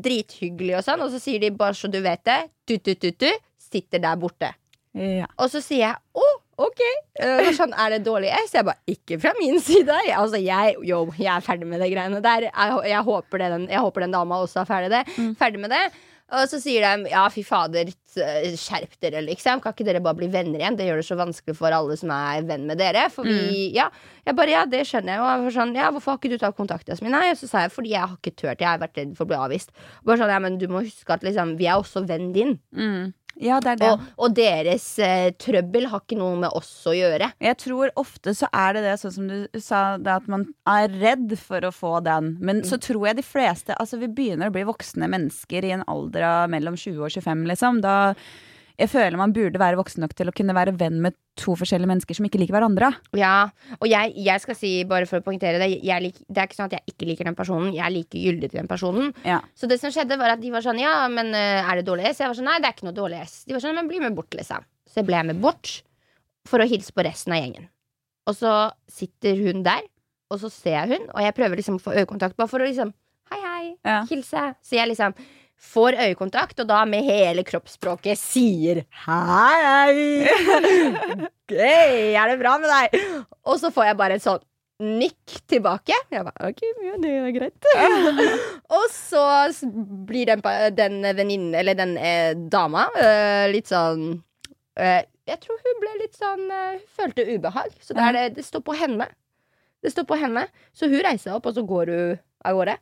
drithyggelig 0.00 0.78
og 0.78 0.84
sånn. 0.86 1.02
Og 1.04 1.12
så 1.12 1.20
sier 1.20 1.42
de 1.42 1.50
bare 1.52 1.76
så 1.76 1.90
du 1.92 2.00
vet 2.04 2.22
det, 2.24 2.38
du-du-du-du, 2.70 3.28
sitter 3.60 4.00
der 4.04 4.16
borte. 4.20 4.54
Ja. 4.96 5.26
Og 5.42 5.50
så 5.52 5.60
sier 5.64 5.90
jeg 5.90 5.96
å, 6.16 6.24
ok. 6.60 6.80
Uh, 7.20 7.50
sånn, 7.56 7.74
er 7.76 7.96
det 7.96 8.00
dårlig 8.06 8.32
S? 8.44 8.54
Jeg 8.56 8.66
bare 8.66 8.94
ikke 8.96 9.20
fra 9.22 9.34
min 9.40 9.60
side. 9.62 10.00
Jeg, 10.08 10.16
altså, 10.18 10.40
jeg, 10.42 10.78
jo, 10.88 11.04
jeg 11.18 11.30
er 11.34 11.44
ferdig 11.44 11.68
med 11.70 11.82
de 11.82 11.92
greiene 11.92 12.24
der. 12.24 12.48
Jeg, 12.50 12.80
jeg, 12.90 13.04
håper, 13.10 13.42
det, 13.44 13.52
den, 13.58 13.68
jeg 13.72 13.84
håper 13.86 14.06
den 14.06 14.16
dama 14.16 14.42
også 14.44 14.64
er 14.64 14.68
ferdig, 14.70 14.90
det, 14.94 15.04
ferdig 15.40 15.62
med 15.62 15.74
det. 15.74 15.86
Og 16.34 16.48
så 16.48 16.58
sier 16.58 16.82
de 16.82 17.10
ja, 17.12 17.22
fy 17.30 17.42
fader, 17.44 17.90
skjerp 18.56 18.94
dere, 19.04 19.20
liksom. 19.26 19.60
Kan 19.62 19.74
ikke 19.74 19.84
dere 19.86 20.00
bare 20.02 20.16
bli 20.18 20.28
venner 20.32 20.62
igjen? 20.62 20.78
Det 20.78 20.86
gjør 20.88 21.02
det 21.02 21.06
så 21.06 21.18
vanskelig 21.20 21.56
for 21.58 21.74
alle 21.76 21.98
som 22.00 22.10
er 22.14 22.46
venn 22.48 22.64
med 22.68 22.80
dere. 22.80 23.04
For 23.12 23.28
vi, 23.28 23.68
ja, 23.76 23.90
jeg 24.24 24.38
bare, 24.38 24.54
ja, 24.54 24.62
det 24.70 24.82
skjønner 24.88 25.14
jeg. 25.14 25.22
Og 25.22 25.48
jeg 25.48 25.56
sånn, 25.58 25.74
ja, 25.76 25.90
hvorfor 25.94 26.14
har 26.14 26.22
ikke 26.22 26.32
du 26.32 26.38
tatt 26.40 26.56
kontakt? 26.56 26.88
Jasmin? 26.90 27.12
Nei, 27.14 27.34
så 27.38 27.50
sa 27.50 27.66
jeg 27.66 27.74
fordi 27.74 27.92
jeg 27.92 28.06
har 28.06 28.16
ikke 28.16 28.32
turt. 28.32 28.56
Jeg 28.56 28.70
har 28.70 28.80
vært 28.82 29.02
redd 29.02 29.12
for 29.18 29.28
å 29.28 29.30
bli 29.34 29.38
avvist. 29.38 29.74
Bare 30.02 30.22
sånn, 30.22 30.32
ja, 30.32 30.40
men 30.42 30.56
du 30.58 30.66
må 30.72 30.82
huske 30.86 31.14
at 31.14 31.26
liksom, 31.26 31.54
vi 31.60 31.68
er 31.68 31.82
også 31.82 32.06
vennen 32.08 32.32
din. 32.34 32.56
Mm. 32.72 33.12
Ja, 33.42 33.58
det 33.62 33.74
er 33.74 33.80
det. 33.80 33.90
Og, 33.94 34.04
og 34.26 34.36
deres 34.36 34.86
eh, 35.02 35.32
trøbbel 35.40 35.88
har 35.90 36.04
ikke 36.04 36.18
noe 36.18 36.38
med 36.44 36.54
oss 36.54 36.70
å 36.86 36.94
gjøre. 36.94 37.32
Jeg 37.42 37.58
tror 37.62 37.92
ofte 38.00 38.34
så 38.36 38.48
er 38.54 38.76
det 38.76 38.84
det, 38.86 38.94
sånn 39.02 39.16
som 39.16 39.28
du 39.30 39.60
sa, 39.62 39.82
at 39.98 40.30
man 40.30 40.46
er 40.70 40.92
redd 41.02 41.34
for 41.40 41.66
å 41.66 41.72
få 41.74 41.98
den. 42.06 42.34
Men 42.44 42.62
så 42.66 42.78
tror 42.82 43.08
jeg 43.10 43.20
de 43.20 43.26
fleste 43.26 43.74
Altså, 43.74 43.98
vi 43.98 44.08
begynner 44.12 44.50
å 44.50 44.54
bli 44.54 44.62
voksne 44.66 45.08
mennesker 45.10 45.66
i 45.66 45.72
en 45.74 45.84
alder 45.90 46.26
av 46.28 46.50
mellom 46.52 46.76
20 46.78 47.02
og 47.02 47.14
25, 47.16 47.46
liksom. 47.50 47.80
Da 47.84 47.96
jeg 48.80 48.90
føler 48.90 49.14
man 49.18 49.32
burde 49.34 49.60
være 49.60 49.78
voksen 49.78 50.02
nok 50.02 50.14
til 50.18 50.30
å 50.30 50.34
kunne 50.34 50.54
være 50.56 50.72
venn 50.78 50.96
med 51.04 51.14
to 51.38 51.54
forskjellige 51.58 51.90
mennesker 51.90 52.16
som 52.18 52.26
ikke 52.26 52.40
liker 52.42 52.56
hverandre. 52.56 52.88
Ja, 53.18 53.50
Og 53.78 53.86
jeg, 53.90 54.14
jeg 54.18 54.42
skal 54.42 54.56
si, 54.58 54.70
bare 54.90 55.06
for 55.10 55.20
å 55.20 55.24
poengtere 55.26 55.60
det, 55.62 55.68
jeg 55.86 56.02
lik, 56.02 56.18
det 56.26 56.42
er 56.42 56.48
ikke 56.48 56.58
sånn 56.58 56.70
at 56.72 56.76
jeg 56.78 56.94
ikke 56.94 57.08
liker 57.10 57.28
den 57.30 57.38
personen. 57.38 57.70
Jeg 57.74 57.94
liker 57.94 58.18
gyldig 58.18 58.50
til 58.50 58.60
den 58.60 58.70
personen. 58.70 59.12
Ja. 59.26 59.38
Så 59.54 59.70
det 59.70 59.78
som 59.82 59.94
skjedde, 59.94 60.18
var 60.18 60.34
at 60.34 60.42
de 60.42 60.50
var 60.54 60.64
sånn 60.66 60.80
Ja, 60.82 60.96
men 61.10 61.30
eh, 61.38 61.62
er 61.62 61.78
det 61.80 61.86
dårlig 61.86 62.08
S? 62.10 62.22
Jeg 62.22 62.30
var 62.32 62.38
sånn 62.38 62.50
Nei, 62.50 62.58
det 62.62 62.70
er 62.70 62.76
ikke 62.76 62.88
noe 62.90 62.98
dårlig 62.98 63.22
S. 63.22 63.36
De 63.46 63.54
var 63.54 63.62
sånn 63.62 63.78
Men 63.78 63.90
bli 63.90 64.02
med 64.02 64.18
bort, 64.18 64.34
liksom. 64.34 64.66
Så 64.90 65.00
jeg 65.02 65.08
ble 65.10 65.22
med 65.30 65.40
bort 65.42 65.76
for 66.50 66.62
å 66.62 66.68
hilse 66.68 66.92
på 66.94 67.06
resten 67.06 67.34
av 67.34 67.40
gjengen. 67.40 67.70
Og 68.26 68.36
så 68.38 68.52
sitter 68.90 69.38
hun 69.46 69.62
der, 69.66 69.86
og 70.32 70.42
så 70.42 70.50
ser 70.52 70.76
jeg 70.80 70.96
hun, 70.96 71.08
og 71.14 71.22
jeg 71.22 71.34
prøver 71.36 71.60
liksom 71.60 71.78
å 71.78 71.82
få 71.84 71.94
øyekontakt 71.94 72.36
bare 72.40 72.50
for 72.50 72.62
å 72.64 72.68
liksom 72.68 72.90
Hei, 73.32 73.38
hei. 73.40 73.64
Ja. 73.86 74.02
Hilse. 74.10 74.42
Så 74.60 74.76
jeg 74.76 74.90
liksom 74.90 75.14
får 75.64 75.96
øyekontakt, 76.06 76.60
og 76.62 76.68
da 76.68 76.82
med 76.88 77.06
hele 77.06 77.44
kroppsspråket 77.46 78.20
sier 78.20 78.84
hei. 79.06 80.26
Hei, 81.54 82.14
er 82.16 82.30
det 82.30 82.40
bra 82.40 82.56
med 82.60 82.70
deg? 82.70 83.00
Og 83.44 83.58
så 83.60 83.70
får 83.74 83.90
jeg 83.90 83.98
bare 84.00 84.16
et 84.18 84.24
sånn 84.24 84.42
nikk 84.84 85.34
tilbake. 85.50 85.96
Jeg 86.10 86.26
bare, 86.26 86.50
ok, 86.50 86.62
ja, 86.82 86.94
det 87.02 87.10
er 87.14 87.34
greit. 87.36 87.68
og 88.78 88.86
så 88.92 89.24
blir 90.08 90.30
den, 90.32 90.44
den 90.74 91.00
venninnen, 91.14 91.52
eller 91.58 91.78
den 91.78 91.96
eh, 92.00 92.32
dama, 92.34 92.88
eh, 92.98 93.44
litt 93.52 93.70
sånn 93.70 94.08
eh, 94.80 95.02
Jeg 95.28 95.40
tror 95.44 95.60
hun 95.62 95.78
ble 95.82 95.92
litt 96.00 96.18
sånn 96.18 96.48
eh, 96.48 96.80
Hun 96.80 96.88
følte 96.98 97.28
ubehag. 97.28 97.76
Så 97.80 97.96
det, 97.96 98.10
det, 98.16 98.24
det 98.40 98.46
står 98.46 98.64
på 98.66 98.76
henne. 98.78 99.08
Det 99.84 99.92
står 99.92 100.08
på 100.08 100.18
henne. 100.18 100.48
Så 100.72 100.88
hun 100.90 101.00
reiser 101.04 101.28
seg 101.28 101.38
opp, 101.38 101.50
og 101.50 101.56
så 101.56 101.64
går 101.68 101.92
hun 101.92 102.18
av 102.44 102.58
gårde. 102.58 102.78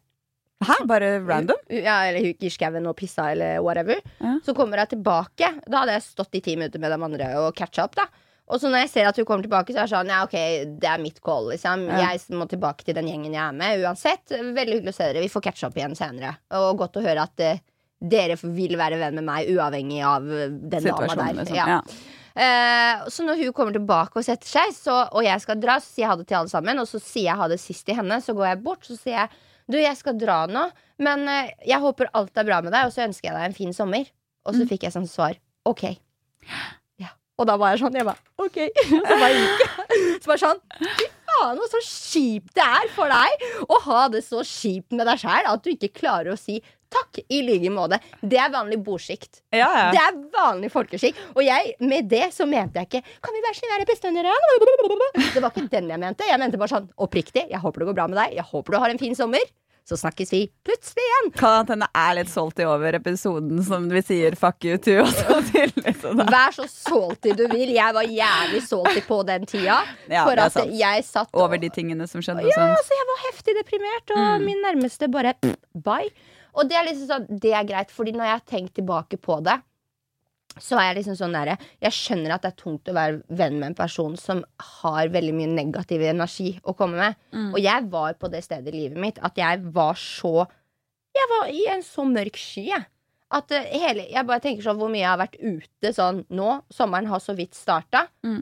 Hæ? 0.68 0.78
Bare 0.90 1.12
random? 1.20 1.62
Ja, 1.72 2.00
eller 2.08 2.30
gikk 2.30 2.46
i 2.46 2.52
skauen 2.52 2.86
og 2.88 2.96
pissa, 2.98 3.30
eller 3.34 3.62
whatever. 3.64 4.00
Ja. 4.22 4.36
Så 4.46 4.54
kommer 4.56 4.82
hun 4.82 4.90
tilbake. 4.90 5.54
Da 5.66 5.82
hadde 5.82 5.96
jeg 5.98 6.06
stått 6.06 6.38
i 6.38 6.42
ti 6.44 6.56
minutter 6.58 6.82
med 6.82 6.94
de 6.94 7.00
andre 7.08 7.32
og 7.42 7.56
catcha 7.58 7.86
opp, 7.86 7.98
da. 7.98 8.08
Og 8.52 8.60
så 8.60 8.68
når 8.68 8.84
jeg 8.84 8.90
ser 8.92 9.08
at 9.08 9.16
hun 9.16 9.26
kommer 9.28 9.46
tilbake, 9.46 9.72
så 9.72 9.80
er 9.80 9.86
det 9.86 9.94
sånn, 9.94 10.10
ja, 10.12 10.22
ok, 10.26 10.34
det 10.82 10.88
er 10.90 11.02
mitt 11.02 11.20
call, 11.24 11.46
liksom. 11.52 11.86
Ja. 11.88 12.12
Jeg 12.12 12.36
må 12.36 12.48
tilbake 12.50 12.84
til 12.84 12.96
den 12.98 13.08
gjengen 13.08 13.32
jeg 13.32 13.42
er 13.42 13.54
med, 13.56 13.84
uansett. 13.84 14.24
Veldig 14.32 14.80
hyggelig 14.80 14.92
å 14.92 14.96
se 14.98 15.06
dere. 15.08 15.22
Vi 15.24 15.30
får 15.32 15.44
catche 15.46 15.68
opp 15.68 15.78
igjen 15.78 15.94
senere. 15.96 16.34
Og 16.58 16.82
godt 16.82 16.98
å 17.00 17.04
høre 17.04 17.24
at 17.24 17.44
uh, 17.46 17.62
dere 18.12 18.36
vil 18.42 18.76
være 18.80 18.98
venn 19.00 19.16
med 19.20 19.28
meg, 19.28 19.52
uavhengig 19.54 20.02
av 20.04 20.26
eh, 20.26 20.50
den 20.50 20.90
dama 20.90 21.14
der. 21.14 21.38
liksom. 21.38 21.56
Ja. 21.56 21.78
Ja. 21.78 21.80
Uh, 22.32 23.08
så 23.12 23.24
når 23.24 23.40
hun 23.44 23.54
kommer 23.56 23.76
tilbake 23.76 24.18
og 24.18 24.26
setter 24.26 24.48
seg, 24.48 24.74
så, 24.76 24.98
og 25.12 25.24
jeg 25.24 25.44
skal 25.44 25.60
dra, 25.62 25.78
så 25.80 25.88
sier 25.88 26.06
jeg 26.06 26.12
ha 26.12 26.18
det 26.20 26.28
til 26.28 26.40
alle 26.42 26.52
sammen. 26.52 26.82
Og 26.82 26.90
så 26.90 27.00
sier 27.00 27.30
jeg 27.30 27.40
ha 27.40 27.48
det 27.52 27.60
sist 27.62 27.86
til 27.88 28.00
henne. 28.02 28.20
Så 28.24 28.34
går 28.36 28.50
jeg 28.50 28.62
bort, 28.66 28.84
så 28.88 28.98
sier 28.98 29.22
jeg 29.22 29.42
du, 29.70 29.78
jeg 29.78 29.96
skal 29.98 30.18
dra 30.18 30.42
nå, 30.50 30.66
men 31.02 31.24
eh, 31.30 31.52
jeg 31.68 31.82
håper 31.82 32.10
alt 32.18 32.38
er 32.38 32.48
bra 32.48 32.60
med 32.64 32.74
deg, 32.74 32.88
og 32.88 32.94
så 32.94 33.06
ønsker 33.06 33.30
jeg 33.30 33.38
deg 33.38 33.48
en 33.48 33.56
fin 33.56 33.74
sommer. 33.76 34.08
Og 34.42 34.56
så 34.58 34.66
fikk 34.66 34.88
jeg 34.88 34.94
sånn 34.94 35.06
svar. 35.06 35.36
Ok. 35.68 35.84
Ja. 36.98 37.12
Og 37.38 37.46
da 37.48 37.54
var 37.60 37.72
jeg 37.72 37.82
sånn. 37.84 37.94
Jeg 37.96 38.06
bare 38.06 38.18
ok. 38.42 38.58
Så 38.90 39.18
bare 39.22 39.32
gikk 39.36 39.62
jeg. 39.62 39.98
Så 40.22 40.32
bare 40.32 40.42
sånn 40.42 40.62
Faen, 41.32 41.60
så 41.70 41.80
kjipt 41.86 42.54
det 42.58 42.64
er 42.66 42.92
for 42.94 43.12
deg 43.12 43.66
å 43.68 43.80
ha 43.88 44.04
det 44.12 44.22
så 44.26 44.42
kjipt 44.46 44.94
med 44.96 45.08
deg 45.08 45.20
sjæl 45.22 45.48
at 45.48 45.64
du 45.64 45.72
ikke 45.72 45.92
klarer 46.02 46.32
å 46.34 46.38
si 46.38 46.60
takk 46.92 47.22
i 47.32 47.40
like 47.46 47.70
måte. 47.72 47.98
Det 48.20 48.36
er 48.36 48.52
vanlig 48.52 48.78
bordsjikt. 48.84 49.40
Ja, 49.54 49.70
ja. 49.72 49.86
Det 49.94 50.00
er 50.02 50.18
vanlig 50.34 50.68
folkeskikk. 50.74 51.16
Og 51.32 51.40
jeg, 51.46 51.72
med 51.80 52.10
det 52.10 52.26
så 52.36 52.44
mente 52.48 52.82
jeg 52.82 52.90
ikke 52.90 53.16
Kan 53.24 53.36
vi 53.36 53.44
være 53.46 53.56
så 53.58 53.70
være 53.70 53.88
bestevenner? 53.88 54.28
Det 55.32 55.40
var 55.40 55.54
ikke 55.54 55.70
den 55.72 55.88
jeg 55.94 56.02
mente. 56.04 56.28
Jeg 56.28 56.42
mente 56.42 56.60
bare 56.60 56.74
sånn 56.74 56.90
oppriktig. 57.00 57.46
Jeg 57.48 57.62
håper 57.62 57.84
det 57.84 57.90
går 57.92 57.98
bra 58.02 58.08
med 58.12 58.20
deg. 58.20 58.36
Jeg 58.36 58.48
håper 58.52 58.76
du 58.76 58.80
har 58.82 58.92
en 58.92 59.00
fin 59.00 59.16
sommer. 59.16 59.52
Så 59.88 59.96
snakkes 59.98 60.30
vi 60.32 60.40
plutselig 60.64 61.02
igjen. 61.02 61.30
Kan 61.34 61.64
at 61.64 61.70
henne 61.74 61.88
er 61.98 62.12
litt 62.14 62.30
salty 62.30 62.62
over 62.70 62.94
episoden 62.94 63.58
som 63.66 63.88
vi 63.90 64.02
sier 64.06 64.36
fuck 64.38 64.62
you 64.64 64.76
to. 64.78 64.94
Og 65.02 65.10
så 65.10 65.38
til, 65.50 65.72
liksom. 65.82 66.22
Vær 66.30 66.54
så 66.54 66.68
salty 66.70 67.32
du 67.38 67.42
vil. 67.50 67.72
Jeg 67.74 67.96
var 67.96 68.06
jævlig 68.06 68.62
salty 68.68 69.02
på 69.08 69.18
den 69.26 69.48
tida. 69.50 69.80
Ja, 70.12 70.22
for 70.28 70.38
at 70.38 70.60
jeg 70.78 71.02
satt 71.08 71.34
Over 71.34 71.58
de 71.58 71.72
tingene 71.74 72.06
som 72.10 72.22
skjedde 72.22 72.44
og 72.46 72.52
Ja, 72.52 72.60
sånn. 72.60 72.76
altså 72.76 72.94
jeg 73.00 73.08
var 73.10 73.24
heftig 73.26 73.56
deprimert, 73.58 74.14
og 74.16 74.46
min 74.46 74.62
nærmeste 74.62 75.10
bare 75.10 75.34
pff, 75.42 75.58
bye. 75.74 76.08
Og 76.54 76.68
det 76.68 76.76
er 76.78 76.86
liksom 76.90 77.08
sånn, 77.08 77.26
det 77.42 77.52
er 77.56 77.64
greit, 77.64 77.90
Fordi 77.90 78.12
når 78.14 78.26
jeg 78.28 78.36
har 78.38 78.46
tenkt 78.54 78.74
tilbake 78.78 79.18
på 79.18 79.38
det, 79.44 79.58
så 80.60 80.76
er 80.76 80.90
jeg 80.90 80.98
liksom 81.00 81.16
sånn 81.16 81.36
der, 81.36 81.56
Jeg 81.80 81.96
skjønner 81.96 82.34
at 82.34 82.42
det 82.44 82.52
er 82.52 82.60
tungt 82.60 82.88
å 82.90 82.96
være 82.96 83.22
venn 83.28 83.58
med 83.60 83.70
en 83.70 83.78
person 83.78 84.16
som 84.20 84.42
har 84.82 85.08
veldig 85.08 85.34
mye 85.38 85.52
negativ 85.52 86.02
energi 86.04 86.58
å 86.64 86.74
komme 86.76 86.98
med. 87.00 87.20
Og 87.54 87.60
jeg 87.62 87.88
var 87.92 88.18
på 88.20 88.28
det 88.32 88.42
stedet 88.44 88.72
i 88.72 88.82
livet 88.82 89.00
mitt 89.00 89.20
at 89.24 89.38
jeg 89.40 89.62
var 89.72 89.96
så 89.96 90.46
Jeg 91.12 91.28
var 91.28 91.48
i 91.52 91.66
en 91.68 91.82
så 91.84 92.04
mørk 92.08 92.38
sky, 92.40 92.62
jeg. 92.70 92.86
At 93.32 93.52
eh, 93.52 93.68
hele, 93.80 94.06
jeg 94.12 94.28
bare 94.28 94.40
tenker 94.44 94.64
sånn 94.64 94.78
hvor 94.80 94.88
mye 94.92 95.02
jeg 95.02 95.10
har 95.10 95.20
vært 95.20 95.36
ute 95.40 95.92
sånn 95.96 96.22
nå. 96.32 96.54
Sommeren 96.72 97.08
har 97.10 97.20
så 97.20 97.34
vidt 97.36 97.56
starta. 97.56 98.06
Mm. 98.24 98.40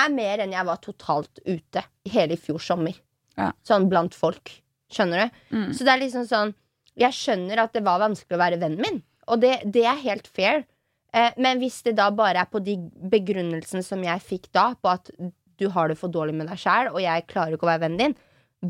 Er 0.00 0.14
mer 0.14 0.42
enn 0.42 0.54
jeg 0.54 0.66
var 0.66 0.80
totalt 0.82 1.42
ute 1.46 1.84
hele 2.10 2.34
i 2.34 2.40
fjor 2.40 2.62
sommer. 2.62 2.98
Ja. 3.38 3.50
Sånn 3.66 3.88
blant 3.90 4.16
folk. 4.18 4.52
Skjønner 4.90 5.22
du? 5.22 5.40
Mm. 5.54 5.68
Så 5.74 5.86
det 5.86 5.92
er 5.92 6.02
liksom 6.02 6.24
sånn 6.26 6.52
Jeg 6.98 7.14
skjønner 7.14 7.62
at 7.62 7.74
det 7.76 7.84
var 7.86 8.02
vanskelig 8.02 8.34
å 8.34 8.40
være 8.40 8.58
vennen 8.58 8.82
min, 8.82 8.96
og 9.30 9.38
det, 9.44 9.52
det 9.70 9.84
er 9.86 10.02
helt 10.02 10.26
fair. 10.26 10.64
Eh, 11.12 11.36
men 11.42 11.60
hvis 11.62 11.80
det 11.86 11.96
da 11.98 12.08
bare 12.14 12.44
er 12.44 12.50
på 12.50 12.62
de 12.62 12.76
begrunnelsene 13.12 13.84
som 13.86 14.02
jeg 14.06 14.26
fikk 14.26 14.50
da, 14.56 14.70
på 14.78 14.92
at 14.92 15.12
du 15.60 15.68
har 15.74 15.90
det 15.90 15.98
for 16.00 16.12
dårlig 16.12 16.36
med 16.38 16.48
deg 16.50 16.60
sjæl, 16.60 16.92
og 16.94 17.02
jeg 17.02 17.28
klarer 17.30 17.56
ikke 17.56 17.68
å 17.68 17.72
være 17.72 17.84
vennen 17.84 18.00
din, 18.00 18.18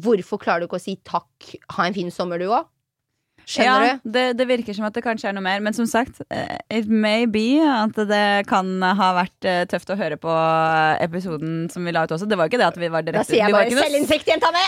hvorfor 0.02 0.40
klarer 0.42 0.62
du 0.62 0.70
ikke 0.70 0.80
å 0.80 0.82
si 0.82 0.98
takk, 1.06 1.54
ha 1.76 1.86
en 1.86 1.96
fin 1.96 2.12
sommer, 2.14 2.40
du 2.40 2.50
òg? 2.50 2.68
Skjønner 3.50 3.86
ja, 3.86 3.94
du? 4.02 4.10
det, 4.14 4.24
det 4.38 4.46
virker 4.46 4.76
som 4.76 4.84
at 4.86 4.94
det 4.94 5.02
kanskje 5.02 5.30
er 5.30 5.34
noe 5.34 5.42
mer. 5.42 5.62
Men 5.64 5.74
som 5.74 5.86
sagt, 5.88 6.20
eh, 6.30 6.58
it 6.70 6.90
may 6.90 7.24
be 7.30 7.58
at 7.64 7.96
det 8.10 8.26
kan 8.50 8.68
ha 8.84 9.08
vært 9.16 9.48
eh, 9.48 9.62
tøft 9.70 9.90
å 9.90 9.96
høre 9.98 10.18
på 10.20 10.34
episoden 11.02 11.64
som 11.72 11.86
vi 11.86 11.94
la 11.94 12.04
ut 12.06 12.14
også. 12.14 12.28
Det 12.30 12.38
var 12.38 12.46
jo 12.46 12.52
ikke 12.52 12.60
det 12.62 12.68
at 12.68 12.78
vi 12.80 12.92
var 12.92 13.06
direkte 13.06 13.24
Da 13.24 13.30
sier 13.32 13.42
jeg 13.46 13.56
bare 13.56 13.80
selvinnsikt, 13.86 14.30
jenta 14.30 14.52
mi! 14.56 14.66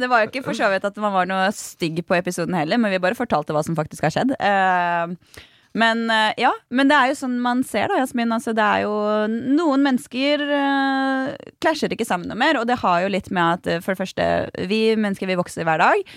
Det 0.00 0.08
var 0.12 0.24
jo 0.24 0.30
ikke 0.30 0.46
for 0.46 0.56
så 0.56 0.70
vidt 0.72 0.86
at 0.88 1.02
man 1.02 1.12
var 1.16 1.28
noe 1.28 1.50
stygg 1.56 2.00
på 2.06 2.16
episoden 2.16 2.56
heller, 2.56 2.80
men 2.80 2.94
vi 2.94 3.02
bare 3.02 3.18
fortalte 3.18 3.56
hva 3.56 3.64
som 3.66 3.76
faktisk 3.78 4.06
har 4.08 4.14
skjedd. 4.14 4.36
Eh, 4.38 5.44
Men 5.76 6.06
eh, 6.10 6.32
ja, 6.40 6.52
men 6.72 6.88
det 6.88 6.96
er 6.96 7.10
jo 7.10 7.18
sånn 7.18 7.36
man 7.44 7.60
ser 7.68 7.90
da, 7.92 7.98
Jasmin. 8.00 8.32
Altså, 8.32 8.54
det 8.56 8.64
er 8.64 8.86
jo 8.86 8.94
Noen 9.28 9.84
mennesker 9.84 10.40
uh, 10.48 11.34
klasjer 11.60 11.92
ikke 11.92 12.06
sammen 12.08 12.30
noe 12.32 12.38
mer, 12.40 12.56
og 12.60 12.64
det 12.70 12.78
har 12.80 13.02
jo 13.04 13.12
litt 13.12 13.28
med 13.34 13.58
at 13.58 13.68
eh, 13.74 13.82
for 13.84 13.92
det 13.92 14.00
første, 14.06 14.66
vi 14.70 14.80
mennesker 14.96 15.28
vi 15.28 15.36
vokser 15.38 15.68
hver 15.68 15.82
dag. 15.84 16.16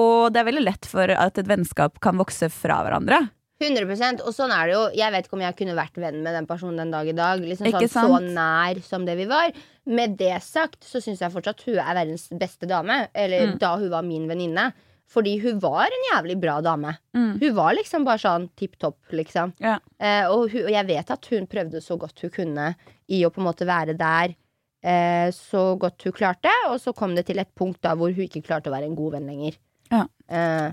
Og 0.00 0.32
det 0.34 0.40
er 0.40 0.48
veldig 0.48 0.64
lett 0.64 0.88
for 0.90 1.12
at 1.12 1.38
et 1.38 1.50
vennskap 1.50 2.00
kan 2.02 2.16
vokse 2.18 2.48
fra 2.50 2.80
hverandre. 2.86 3.26
100% 3.62 4.24
Og 4.26 4.34
sånn 4.34 4.50
er 4.52 4.66
det 4.66 4.74
jo. 4.74 4.80
Jeg 4.98 5.14
vet 5.14 5.28
ikke 5.28 5.36
om 5.38 5.44
jeg 5.44 5.56
kunne 5.60 5.76
vært 5.78 6.00
venn 6.02 6.18
med 6.24 6.34
den 6.34 6.48
personen 6.48 6.80
den 6.82 6.90
dag 6.90 7.06
i 7.08 7.14
dag. 7.16 7.44
Liksom 7.44 7.68
sånn, 7.70 7.92
så 7.92 8.18
nær 8.34 8.80
som 8.84 9.04
det 9.06 9.14
vi 9.20 9.28
var. 9.30 9.54
Med 9.86 10.16
det 10.18 10.34
sagt 10.42 10.82
så 10.88 11.00
syns 11.02 11.22
jeg 11.22 11.32
fortsatt 11.32 11.62
hun 11.68 11.78
er 11.78 11.94
verdens 12.00 12.26
beste 12.34 12.66
dame. 12.70 13.04
Eller 13.14 13.52
Mm. 13.52 13.58
da 13.62 13.76
hun 13.78 13.90
var 13.92 14.02
min 14.02 14.26
venninne. 14.28 14.72
Fordi 15.10 15.34
hun 15.42 15.58
var 15.62 15.92
en 15.92 16.06
jævlig 16.12 16.36
bra 16.42 16.56
dame. 16.64 16.94
Mm. 17.16 17.34
Hun 17.42 17.54
var 17.56 17.74
liksom 17.76 18.06
bare 18.06 18.22
sånn 18.22 18.48
tipp 18.58 18.78
topp, 18.82 18.98
liksom. 19.14 19.52
Ja. 19.62 19.76
Eh, 20.00 20.24
og, 20.30 20.48
hun, 20.52 20.64
og 20.66 20.72
jeg 20.74 20.88
vet 20.88 21.12
at 21.14 21.28
hun 21.30 21.46
prøvde 21.50 21.82
så 21.84 21.98
godt 22.00 22.24
hun 22.24 22.32
kunne 22.34 22.70
i 23.12 23.20
å 23.26 23.30
på 23.30 23.42
en 23.42 23.48
måte 23.50 23.68
være 23.68 23.94
der 23.98 24.34
eh, 24.82 25.28
så 25.36 25.66
godt 25.80 26.06
hun 26.08 26.16
klarte. 26.16 26.52
Og 26.70 26.80
så 26.82 26.94
kom 26.96 27.14
det 27.18 27.26
til 27.28 27.42
et 27.42 27.52
punkt 27.56 27.82
da 27.84 27.94
hvor 27.98 28.14
hun 28.14 28.26
ikke 28.26 28.44
klarte 28.46 28.72
å 28.72 28.74
være 28.74 28.88
en 28.90 28.96
god 28.98 29.18
venn 29.18 29.28
lenger. 29.30 29.60
Ja. 29.92 30.06
Eh, 30.28 30.70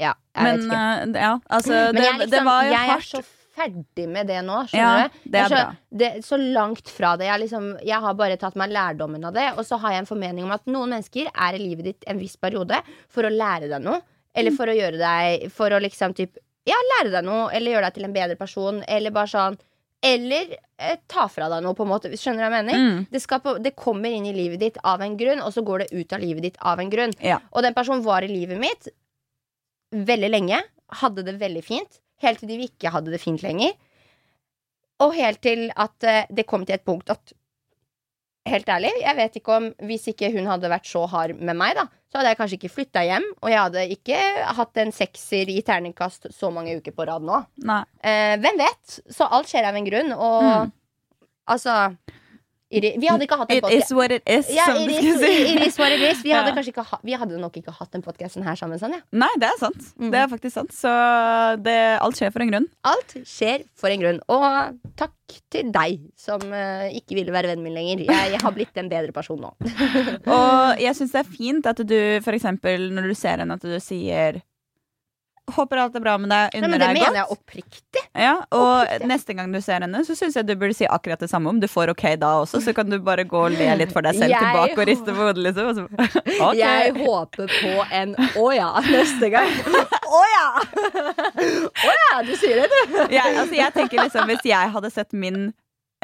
ja, 0.00 0.14
jeg 0.34 0.46
Men 0.46 0.56
vet 0.56 0.64
ikke. 0.64 0.80
eh, 0.80 1.20
ja, 1.28 1.34
altså 1.58 1.76
det, 1.92 2.06
liksom, 2.06 2.30
det 2.32 2.42
var 2.48 2.64
jo 2.66 2.80
hardt. 2.88 3.36
Ferdig 3.60 4.08
med 4.08 4.28
det 4.30 4.40
nå. 4.46 4.62
Ja, 4.72 5.08
du? 5.08 5.18
det 5.30 5.40
er 5.42 5.48
så, 5.52 5.58
bra. 5.58 5.76
det, 6.02 6.10
så 6.26 6.38
langt 6.40 6.90
fra 6.90 7.14
det. 7.20 7.28
Jeg, 7.28 7.42
liksom, 7.44 7.70
jeg 7.86 8.04
har 8.04 8.16
bare 8.18 8.38
tatt 8.40 8.58
meg 8.60 8.72
lærdommen 8.74 9.24
av 9.28 9.36
det. 9.36 9.48
Og 9.56 9.66
så 9.68 9.78
har 9.82 9.94
jeg 9.94 10.04
en 10.04 10.10
formening 10.10 10.46
om 10.46 10.54
at 10.56 10.66
noen 10.70 10.96
mennesker 10.96 11.30
er 11.30 11.56
i 11.58 11.62
livet 11.62 11.90
ditt 11.90 12.08
en 12.10 12.20
viss 12.20 12.36
periode 12.40 12.80
for 13.12 13.26
å 13.26 13.32
lære 13.32 13.70
deg 13.70 13.84
noe. 13.84 14.00
Mm. 14.00 14.40
Eller 14.40 14.54
for 14.54 14.70
å 14.70 14.74
gjøre 14.76 14.98
deg 15.00 15.48
For 15.50 15.74
å 15.74 15.80
liksom 15.82 16.12
typ 16.14 16.36
Ja, 16.68 16.76
lære 16.92 17.10
deg 17.16 17.24
noe, 17.26 17.48
eller 17.50 17.74
gjøre 17.74 17.88
deg 17.88 17.96
til 17.96 18.06
en 18.06 18.14
bedre 18.14 18.38
person. 18.38 18.78
Eller 18.86 19.14
bare 19.14 19.32
sånn 19.32 19.58
Eller 20.06 20.54
eh, 20.78 21.00
ta 21.10 21.26
fra 21.28 21.50
deg 21.52 21.64
noe, 21.64 21.76
på 21.76 21.84
en 21.86 21.92
måte. 21.92 22.12
Skjønner 22.14 22.44
du 22.44 22.46
hva 22.46 22.50
jeg 22.50 22.68
mener? 22.68 22.84
Mm. 22.86 23.00
Det, 23.10 23.24
på, 23.44 23.56
det 23.60 23.74
kommer 23.78 24.14
inn 24.14 24.28
i 24.30 24.36
livet 24.36 24.62
ditt 24.62 24.78
av 24.86 25.02
en 25.04 25.18
grunn, 25.20 25.42
og 25.44 25.52
så 25.52 25.64
går 25.66 25.84
det 25.84 25.90
ut 25.92 26.14
av 26.16 26.22
livet 26.22 26.46
ditt 26.46 26.60
av 26.72 26.80
en 26.80 26.92
grunn. 26.92 27.12
Ja. 27.20 27.40
Og 27.50 27.66
den 27.66 27.76
personen 27.76 28.06
var 28.06 28.24
i 28.24 28.30
livet 28.30 28.60
mitt 28.62 28.88
veldig 29.90 30.30
lenge. 30.30 30.62
Hadde 31.02 31.26
det 31.26 31.36
veldig 31.40 31.64
fint. 31.66 32.00
Helt 32.22 32.40
til 32.42 32.48
de 32.52 32.58
ikke 32.68 32.90
hadde 32.92 33.12
det 33.12 33.20
fint 33.22 33.42
lenger. 33.44 33.72
Og 35.00 35.14
helt 35.16 35.40
til 35.44 35.68
at 35.80 36.04
eh, 36.04 36.26
det 36.30 36.46
kom 36.46 36.66
til 36.68 36.76
et 36.78 36.84
punkt 36.86 37.10
at 37.10 37.32
Helt 38.48 38.70
ærlig, 38.72 38.88
jeg 39.02 39.16
vet 39.18 39.34
ikke 39.36 39.52
om 39.52 39.66
Hvis 39.84 40.06
ikke 40.08 40.30
hun 40.32 40.46
hadde 40.48 40.70
vært 40.72 40.88
så 40.88 41.02
hard 41.12 41.34
med 41.36 41.54
meg, 41.60 41.74
da, 41.76 41.84
så 42.08 42.18
hadde 42.18 42.30
jeg 42.32 42.38
kanskje 42.38 42.56
ikke 42.56 42.70
flytta 42.72 43.02
hjem. 43.04 43.26
Og 43.44 43.50
jeg 43.52 43.60
hadde 43.60 43.82
ikke 43.94 44.20
hatt 44.56 44.80
en 44.80 44.92
sekser 44.96 45.50
i 45.52 45.58
terningkast 45.62 46.30
så 46.34 46.48
mange 46.50 46.72
uker 46.80 46.94
på 46.96 47.04
rad 47.06 47.22
nå. 47.28 47.36
Eh, 48.00 48.38
hvem 48.40 48.56
vet? 48.62 48.96
Så 49.12 49.28
alt 49.28 49.50
skjer 49.52 49.68
av 49.68 49.76
en 49.76 49.86
grunn. 49.86 50.14
Og 50.16 50.40
Mm. 50.48 50.72
altså 51.52 51.76
Vi 52.70 53.08
hadde 53.10 53.26
ikke 53.26 53.38
hatt 53.40 53.50
en 53.50 53.58
It 53.58 53.72
is 53.74 53.90
what 53.90 54.12
it 54.14 54.22
is, 54.30 54.50
ja, 54.54 54.64
som 54.70 54.78
it 54.78 54.86
du 54.86 54.94
is, 54.94 55.16
skulle 55.16 55.26
si. 55.26 55.54
it 55.54 55.66
is 55.66 55.78
what 55.80 55.90
it 55.90 56.02
is. 56.06 56.20
Vi 56.22 56.30
hadde, 56.30 56.54
Ja. 56.54 56.82
ha, 56.86 56.98
vi 57.02 57.16
hadde 57.18 57.38
nok 57.42 57.56
ikke 57.58 57.74
hatt 57.74 57.90
den 57.90 58.02
podkasten 58.02 58.44
her 58.46 58.54
sammen 58.54 58.78
sånn, 58.78 58.94
ja. 58.94 59.00
Nei, 59.10 59.30
det 59.42 59.48
er 59.48 59.58
sant. 59.58 59.88
Mm. 59.98 60.10
Det 60.12 60.20
er 60.20 60.28
faktisk 60.30 60.54
sant. 60.54 60.74
Så 60.76 60.92
det, 61.64 61.78
alt 61.98 62.20
skjer 62.20 62.30
for 62.30 62.44
en 62.44 62.52
grunn. 62.52 62.68
Alt 62.86 63.16
skjer 63.26 63.64
for 63.74 63.90
en 63.90 64.04
grunn. 64.04 64.20
Og 64.30 64.78
takk 65.00 65.16
til 65.50 65.72
deg 65.74 65.98
som 66.18 66.42
uh, 66.46 66.86
ikke 66.94 67.18
ville 67.18 67.34
være 67.34 67.50
vennen 67.50 67.66
min 67.66 67.74
lenger. 67.74 68.04
Jeg, 68.06 68.34
jeg 68.36 68.42
har 68.42 68.54
blitt 68.54 68.78
en 68.78 68.90
bedre 68.92 69.14
person 69.16 69.40
nå. 69.42 69.50
Og 70.38 70.78
jeg 70.82 70.94
syns 70.98 71.16
det 71.16 71.24
er 71.24 71.34
fint 71.34 71.66
at 71.66 71.82
du 71.82 71.98
eksempel 72.40 72.90
når 72.94 73.10
du 73.10 73.18
ser 73.18 73.42
henne, 73.42 73.58
at 73.58 73.66
du 73.66 73.74
sier 73.82 74.40
Håper 75.54 75.80
alt 75.82 75.96
er 75.98 76.02
bra 76.04 76.16
med 76.20 76.30
deg, 76.32 76.54
Nei, 76.54 76.68
men 76.68 76.80
det 76.80 76.88
mener 76.94 77.18
jeg 77.20 77.28
oppriktig. 77.34 78.02
Ja, 78.14 78.36
og 78.50 78.84
Oppriktig. 78.84 79.08
neste 79.10 79.36
gang 79.38 79.52
du 79.54 79.60
ser 79.64 79.84
henne, 79.84 80.02
så 80.06 80.16
syns 80.18 80.36
jeg 80.38 80.46
du 80.48 80.54
burde 80.58 80.76
si 80.76 80.86
akkurat 80.86 81.20
det 81.22 81.30
samme. 81.30 81.50
Om 81.52 81.60
du 81.62 81.68
får 81.70 81.92
ok 81.94 82.04
da 82.20 82.32
også, 82.42 82.60
så 82.64 82.74
kan 82.76 82.90
du 82.90 82.98
bare 83.04 83.24
gå 83.28 83.44
og 83.48 83.54
le 83.54 83.68
litt 83.80 83.94
for 83.94 84.06
deg 84.06 84.18
selv 84.18 84.34
Jeg 84.34 84.42
tilbake 84.42 84.78
og 84.78 84.90
riste 84.90 85.14
på 85.16 85.28
hodet, 85.28 85.44
liksom. 85.48 85.88
okay. 86.48 86.60
Jeg 86.60 86.94
håper 87.00 87.54
på 87.56 87.86
en 88.00 88.14
å 88.40 88.46
ja 88.56 88.70
neste 88.90 89.32
gang. 89.32 89.50
Å 90.10 90.20
ja! 90.26 90.46
Å 91.70 91.90
ja, 91.94 92.14
du 92.26 92.32
sier 92.34 92.58
det, 92.58 92.66
du. 92.90 92.96
Ja, 93.14 93.28
altså, 93.30 93.54
jeg 93.54 93.70
tenker 93.76 94.00
liksom 94.02 94.26
Hvis 94.26 94.42
jeg 94.50 94.72
hadde 94.74 94.90
sett 94.90 95.14
min 95.14 95.52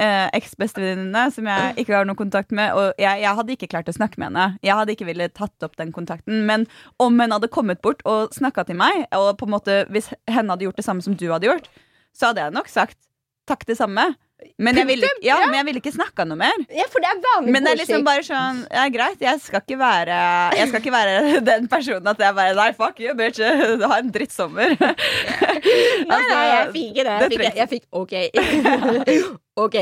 eh, 0.01 0.26
eks-bestevenninne, 0.36 1.24
som 1.34 1.49
jeg 1.51 1.76
ikke 1.82 1.97
har 1.97 2.09
noen 2.09 2.18
kontakt 2.18 2.55
med, 2.55 2.74
og 2.76 3.01
jeg, 3.01 3.22
jeg 3.24 3.38
hadde 3.40 3.57
ikke 3.57 3.70
klart 3.72 3.90
å 3.90 3.97
snakke 3.97 4.20
med 4.20 4.30
henne. 4.30 4.47
Jeg 4.66 4.78
hadde 4.78 4.97
ikke 4.97 5.09
ville 5.09 5.30
tatt 5.32 5.66
opp 5.66 5.76
den 5.80 5.94
kontakten. 5.97 6.44
Men 6.49 6.68
om 7.03 7.18
hun 7.20 7.34
hadde 7.34 7.53
kommet 7.53 7.82
bort 7.84 8.05
og 8.09 8.34
snakka 8.36 8.66
til 8.68 8.78
meg, 8.80 9.07
og 9.16 9.34
på 9.40 9.49
en 9.49 9.57
måte 9.57 9.82
hvis 9.94 10.12
henne 10.30 10.53
hadde 10.53 10.68
gjort 10.68 10.80
det 10.80 10.86
samme 10.86 11.05
som 11.05 11.16
du 11.18 11.28
hadde 11.32 11.51
gjort, 11.51 11.68
så 12.16 12.30
hadde 12.30 12.47
jeg 12.47 12.57
nok 12.57 12.72
sagt 12.72 12.99
takk, 13.47 13.66
det 13.68 13.76
samme. 13.78 14.14
Men 14.61 14.76
jeg 14.76 14.84
ville, 14.88 15.09
ja, 15.24 15.38
ja. 15.40 15.47
men 15.49 15.57
jeg 15.57 15.66
ville 15.68 15.80
ikke 15.80 15.94
snakka 15.94 16.26
noe 16.28 16.36
mer. 16.36 16.59
Ja, 16.74 16.84
for 16.92 17.01
det 17.01 17.09
er 17.09 17.22
vanlig 17.24 17.55
Men 17.55 17.64
det 17.64 17.70
er 17.72 17.78
liksom 17.80 18.05
bare 18.05 18.24
sånn 18.26 18.59
Ja, 18.68 18.82
greit, 18.92 19.22
jeg 19.24 19.40
skal 19.40 19.62
ikke 19.64 19.78
være 19.80 20.18
Jeg 20.59 20.68
skal 20.68 20.82
ikke 20.82 20.92
være 20.92 21.40
den 21.51 21.70
personen 21.72 22.12
at 22.12 22.20
jeg 22.20 22.36
bare 22.36 22.53
Nei, 22.59 22.68
fuck 22.76 23.01
you, 23.01 23.16
bitch. 23.16 23.40
Ha 23.86 24.03
en 24.03 24.12
drittsommer. 24.12 24.76
Nei, 26.11 26.20
nei, 26.20 26.44
jeg 26.53 26.68
fikk 26.76 26.92
ikke 26.92 27.09
det. 27.09 27.16
Jeg 27.16 27.32
fikk, 27.32 27.59
jeg 27.62 27.72
fikk 27.72 27.84
ok. 28.05 29.42
Ok. 29.57 29.74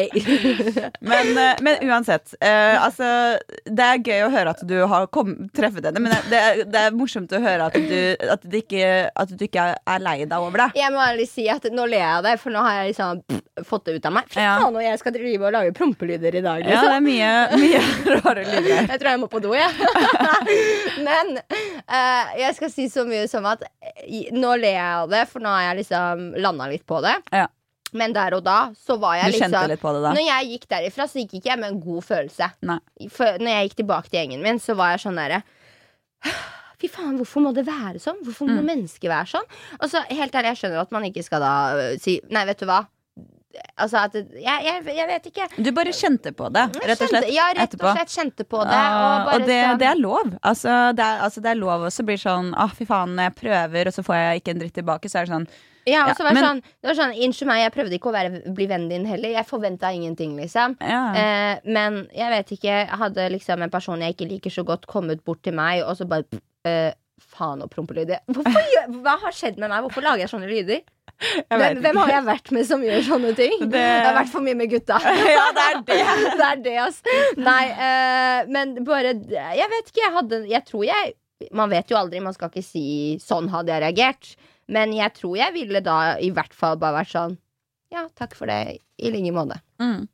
Men, 1.01 1.31
eh, 1.39 1.57
men 1.61 1.81
uansett. 1.91 2.35
Uh, 2.39 2.79
altså, 2.85 3.07
det 3.67 3.83
er 3.85 4.03
gøy 4.07 4.21
å 4.27 4.31
høre 4.31 4.53
at 4.55 4.61
du 4.71 4.77
har 4.87 5.09
truffet 5.11 5.89
henne, 5.89 6.01
men 6.05 6.15
det 6.31 6.39
er, 6.39 6.61
det 6.71 6.83
er 6.87 6.95
morsomt 6.95 7.33
å 7.35 7.41
høre 7.43 7.67
at 7.67 7.75
du, 7.75 7.97
at, 8.31 8.45
du, 8.47 8.55
ikke, 8.61 8.87
at 9.11 9.33
du 9.35 9.43
ikke 9.49 9.65
er 9.75 10.05
lei 10.05 10.15
deg 10.31 10.37
over 10.39 10.63
det. 10.63 10.69
Jeg 10.79 10.95
må 10.95 11.03
ærlig 11.03 11.27
si 11.31 11.49
at 11.51 11.67
nå 11.75 11.89
ler 11.91 11.99
jeg 12.05 12.13
av 12.21 12.23
det, 12.29 12.37
for 12.43 12.55
nå 12.55 12.63
har 12.63 12.77
jeg 12.79 12.93
liksom 12.93 13.25
pff, 13.27 13.67
fått 13.67 13.89
det 13.91 13.97
ut 13.99 14.07
av 14.11 14.15
meg. 14.21 14.31
Fy 14.31 14.39
Ja. 14.45 14.55
faen, 14.63 14.79
og 14.79 14.87
jeg 14.87 15.01
skal 15.03 15.17
drive 15.19 15.49
og 15.51 15.55
lage 15.59 15.75
prompelyder 15.81 16.39
i 16.39 16.45
dag. 16.47 16.63
Ja, 16.63 16.71
Liksom. 16.71 16.87
det 16.87 16.95
er 16.95 17.05
mye, 17.09 17.33
mye 17.65 17.83
rare 18.21 18.47
lyder. 18.47 18.89
Jeg 18.95 19.03
tror 19.03 19.11
jeg 19.11 19.23
må 19.25 19.31
på 19.35 19.43
do, 19.43 19.55
jeg. 19.59 19.75
Men 21.09 21.35
uh, 21.43 22.33
jeg 22.39 22.55
skal 22.61 22.71
si 22.73 22.87
så 22.93 23.05
mye 23.09 23.27
som 23.31 23.47
at 23.51 23.67
nå 24.35 24.55
ler 24.63 24.77
jeg 24.79 24.89
av 25.03 25.11
det, 25.13 25.27
for 25.35 25.43
nå 25.45 25.51
har 25.51 25.69
jeg 25.73 25.83
liksom 25.83 26.31
landa 26.47 26.71
litt 26.71 26.87
på 26.87 27.03
det. 27.05 27.19
Ja. 27.35 27.49
Men 27.95 28.13
der 28.17 28.35
og 28.35 28.43
da 28.45 28.59
så 28.75 28.97
var 28.99 29.15
jeg 29.21 29.31
Du 29.31 29.37
jeg 29.39 29.41
kjente 29.45 29.55
liksom 29.61 29.71
litt 29.71 29.81
på 29.85 29.93
det 29.95 30.03
da? 30.03 30.13
Når 30.17 30.25
jeg 30.27 30.49
gikk 30.53 30.65
derifra, 30.75 31.05
så 31.07 31.21
gikk 31.23 31.35
ikke 31.39 31.51
jeg 31.53 31.61
med 31.63 31.69
en 31.73 31.81
god 31.85 32.03
følelse. 32.05 32.49
Nei. 32.67 32.79
For 33.15 33.39
når 33.39 33.53
jeg 33.55 33.69
gikk 33.69 33.77
tilbake 33.83 34.11
til 34.11 34.19
gjengen 34.21 34.43
min, 34.43 34.59
så 34.59 34.75
var 34.79 34.95
jeg 34.97 35.05
sånn 35.07 35.21
derre 35.23 35.43
Fy 36.81 36.89
faen, 36.91 37.15
hvorfor 37.21 37.45
må 37.45 37.53
det 37.55 37.63
være 37.69 38.01
sånn? 38.03 38.19
Hvorfor 38.27 38.49
må 38.51 38.59
Mm. 38.61 38.67
mennesker 38.67 39.09
være 39.09 39.31
sånn? 39.31 39.47
Og 39.81 39.87
så, 39.93 40.03
helt 40.11 40.35
ærlig, 40.35 40.51
jeg 40.53 40.59
skjønner 40.65 40.81
at 40.83 40.91
man 40.93 41.05
ikke 41.07 41.23
skal 41.25 41.41
da 41.41 41.53
øh, 41.79 41.95
si 42.03 42.17
Nei, 42.35 42.43
vet 42.51 42.59
du 42.61 42.67
hva? 42.67 42.81
Altså 43.79 44.01
at 44.09 44.15
jeg, 44.19 44.43
jeg, 44.43 44.81
jeg 44.97 45.07
vet 45.07 45.27
ikke. 45.31 45.45
Du 45.63 45.69
bare 45.77 45.93
kjente 45.95 46.33
på 46.35 46.49
det, 46.51 46.65
rett 46.83 46.99
og 47.05 47.07
slett. 47.07 47.23
kjente- 47.29 47.35
Ja, 47.37 47.45
rett 47.55 47.77
og 47.79 47.85
slett 47.95 48.11
kjente 48.11 48.45
på 48.51 48.59
det. 48.67 48.75
Ah, 48.75 49.29
Og, 49.29 49.29
og 49.37 49.47
det, 49.47 49.59
sånn- 49.63 49.79
det 49.79 49.87
er 49.93 50.01
lov. 50.01 50.33
Altså, 50.43 50.75
det 50.99 51.05
er, 51.07 51.21
altså, 51.29 51.41
det 51.45 51.53
er 51.53 51.61
lov 51.61 51.87
å 51.87 52.05
bli 52.11 52.17
sånn 52.19 52.51
Å, 52.59 52.67
fy 52.75 52.85
faen, 52.91 53.15
jeg 53.23 53.35
prøver, 53.39 53.87
og 53.87 53.95
så 53.95 54.03
får 54.03 54.19
jeg 54.19 54.43
ikke 54.43 54.51
en 54.57 54.59
dritt 54.65 54.75
tilbake. 54.75 55.07
Så 55.13 55.21
er 55.23 55.27
det 55.31 55.35
sånn 55.37 55.47
Ja, 55.87 56.07
og 56.09 56.17
så 56.17 56.25
var 56.25 56.35
det 56.35 56.43
sånn, 56.45 56.61
det 56.83 56.89
var 56.91 56.97
sånn 56.99 57.15
Unnskyld 57.27 57.49
meg, 57.51 57.61
jeg 57.65 57.73
prøvde 57.77 57.99
ikke 57.99 58.09
å 58.11 58.15
være, 58.17 58.43
bli 58.57 58.67
vennen 58.71 58.89
din 58.89 59.07
heller. 59.07 59.29
Jeg 59.37 59.47
forventa 59.49 59.91
ingenting, 59.93 60.37
liksom. 60.41 60.77
Eh, 60.81 61.59
men 61.65 62.09
jeg 62.15 62.31
vet 62.31 62.53
ikke, 62.57 62.79
hadde 63.05 63.29
liksom 63.37 63.63
en 63.63 63.71
person 63.71 64.01
jeg 64.01 64.15
ikke 64.17 64.29
liker 64.31 64.51
så 64.51 64.65
godt, 64.65 64.87
kommet 64.87 65.25
bort 65.25 65.43
til 65.45 65.53
meg, 65.55 65.83
og 65.85 65.97
så 65.97 66.07
bare 66.09 66.25
eh, 66.65 66.93
Faen 67.35 67.63
og 67.63 67.71
prompelyder. 67.71 68.21
Hva 68.29 69.15
har 69.23 69.33
skjedd 69.33 69.57
med 69.59 69.71
meg? 69.71 69.85
Hvorfor 69.87 70.03
lager 70.05 70.25
jeg 70.25 70.31
sånne 70.33 70.49
lyder? 70.51 70.81
Jeg 71.23 71.45
Hvem, 71.49 71.79
hvem 71.85 71.99
har 72.03 72.11
jeg 72.11 72.25
vært 72.27 72.51
med 72.53 72.67
som 72.67 72.83
gjør 72.83 73.05
sånne 73.07 73.31
ting? 73.39 73.55
Det- 73.71 73.81
Jeg 73.81 74.05
har 74.05 74.17
vært 74.19 74.33
for 74.33 74.43
mye 74.45 74.55
med 74.59 74.71
gutta. 74.73 74.99
Ja, 75.39 75.45
det 75.55 75.65
er 75.71 75.79
det. 75.87 75.99
det 76.41 76.47
er 76.49 76.63
det, 76.65 76.75
altså. 76.83 77.19
Nei, 77.39 77.63
eh, 77.71 78.41
men 78.51 78.75
bare 78.85 79.15
Jeg 79.31 79.71
vet 79.77 79.93
ikke, 79.93 80.03
jeg 80.03 80.13
hadde 80.19 80.41
Jeg 80.51 80.65
tror 80.69 80.85
jeg 80.89 81.15
Man 81.55 81.71
vet 81.71 81.91
jo 81.91 81.97
aldri, 81.99 82.21
man 82.21 82.35
skal 82.35 82.51
ikke 82.51 82.65
si 82.67 82.85
'sånn 83.23 83.49
hadde 83.51 83.73
jeg 83.73 83.83
reagert', 83.83 84.35
men 84.69 84.93
jeg 84.97 85.15
tror 85.19 85.37
jeg 85.37 85.53
ville 85.55 85.81
da 85.85 86.17
i 86.23 86.31
hvert 86.35 86.55
fall 86.57 86.77
bare 86.81 87.01
vært 87.03 87.13
sånn 87.15 87.39
Ja, 87.95 88.07
takk 88.19 88.35
for 88.35 88.47
det, 88.51 88.81
i 88.99 89.11
like 89.15 89.31
måte. 89.37 89.61
Mm. 89.79 90.09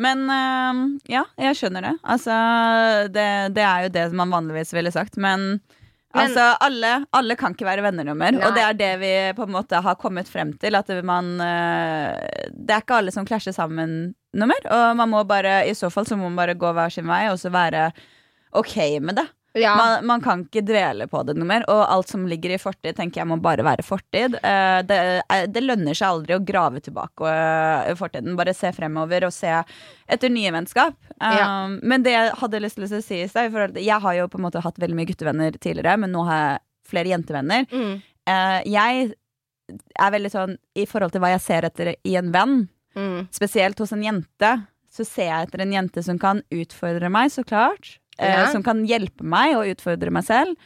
Men 0.00 0.22
øhm, 0.32 0.78
ja, 1.12 1.26
jeg 1.36 1.58
skjønner 1.58 1.84
det. 1.84 1.90
Altså, 2.08 2.32
det, 3.12 3.26
det 3.58 3.64
er 3.66 3.82
jo 3.84 3.90
det 3.92 4.04
man 4.16 4.30
vanligvis 4.32 4.72
ville 4.72 4.92
sagt, 4.94 5.18
men 5.20 5.60
Men- 6.14 6.24
Altså, 6.24 6.42
alle, 6.64 7.04
alle 7.14 7.36
kan 7.38 7.52
ikke 7.54 7.68
være 7.68 7.84
venner 7.84 8.02
nummer, 8.08 8.32
Nei. 8.34 8.42
og 8.42 8.54
det 8.56 8.62
er 8.64 8.72
det 8.74 8.88
vi 8.98 9.10
på 9.36 9.44
en 9.46 9.52
måte 9.54 9.78
har 9.84 9.94
kommet 9.94 10.26
frem 10.26 10.50
til. 10.58 10.74
At 10.74 10.88
man 11.06 11.36
øh, 11.38 12.16
Det 12.50 12.74
er 12.74 12.80
ikke 12.82 12.96
alle 12.98 13.12
som 13.14 13.26
klasjer 13.28 13.54
sammen 13.54 14.14
nummer, 14.34 14.58
og 14.70 14.96
man 14.96 15.08
må 15.12 15.22
bare 15.28 15.68
I 15.68 15.74
så 15.78 15.90
fall 15.92 16.06
så 16.06 16.16
må 16.18 16.26
man 16.30 16.36
bare 16.40 16.54
gå 16.58 16.72
hver 16.74 16.90
sin 16.90 17.06
vei, 17.06 17.28
og 17.30 17.38
så 17.38 17.52
være 17.54 17.92
ok 18.52 18.76
med 19.02 19.20
det. 19.20 19.28
Ja. 19.58 19.72
Man, 19.76 20.06
man 20.06 20.20
kan 20.22 20.44
ikke 20.44 20.62
dvele 20.62 21.08
på 21.10 21.22
det 21.26 21.34
noe 21.34 21.48
mer, 21.48 21.64
og 21.72 21.80
alt 21.90 22.08
som 22.12 22.26
ligger 22.30 22.52
i 22.54 22.58
fortid, 22.62 22.94
tenker 22.98 23.22
jeg 23.22 23.28
må 23.30 23.38
bare 23.42 23.64
være 23.66 23.82
fortid. 23.82 24.36
Eh, 24.38 24.80
det, 24.86 24.98
er- 25.26 25.48
det 25.50 25.62
lønner 25.64 25.96
seg 25.98 26.06
aldri 26.08 26.36
å 26.36 26.42
grave 26.46 26.82
tilbake 26.84 27.32
eh, 27.32 27.94
fortiden. 27.98 28.36
Bare 28.38 28.54
se 28.54 28.70
fremover 28.76 29.26
og 29.26 29.34
se 29.34 29.50
etter 30.10 30.30
nye 30.30 30.52
vennskap. 30.54 30.94
Ja. 31.18 31.66
Men 31.82 32.04
det 32.06 32.14
jeg 32.14 32.36
hadde 32.40 32.62
lyst 32.62 32.78
til 32.78 32.86
å 32.86 33.02
si 33.02 33.18
i 33.24 33.28
stad 33.28 33.76
Jeg 33.82 34.00
har 34.00 34.14
jo 34.16 34.28
på 34.30 34.38
en 34.38 34.46
måte 34.46 34.62
hatt 34.64 34.78
veldig 34.80 34.96
mye 34.96 35.10
guttevenner 35.10 35.58
tidligere, 35.58 35.96
men 36.00 36.14
nå 36.14 36.22
har 36.30 36.40
jeg 36.44 36.60
flere 36.94 37.12
jentevenner. 37.16 37.66
Mm, 37.74 37.98
Eh, 38.30 38.60
jeg 38.68 39.12
er 39.98 40.10
veldig 40.12 40.30
sånn 40.30 40.52
i 40.78 40.84
forhold 40.86 41.14
til 41.14 41.22
hva 41.22 41.30
jeg 41.32 41.42
ser 41.44 41.66
etter 41.66 41.92
i 42.06 42.16
en 42.20 42.30
venn, 42.34 42.56
mm. 42.94 43.28
spesielt 43.34 43.78
hos 43.80 43.92
en 43.96 44.02
jente, 44.04 44.50
så 44.90 45.06
ser 45.06 45.28
jeg 45.30 45.46
etter 45.48 45.62
en 45.64 45.72
jente 45.74 46.02
som 46.04 46.18
kan 46.20 46.42
utfordre 46.54 47.10
meg, 47.10 47.30
så 47.32 47.42
klart. 47.46 47.96
Eh, 48.20 48.36
Ja. 48.36 48.46
som 48.52 48.62
kan 48.62 48.84
hjelpe 48.86 49.24
meg 49.24 49.56
å 49.56 49.64
utfordre 49.64 50.10
meg 50.12 50.24
selv. 50.24 50.56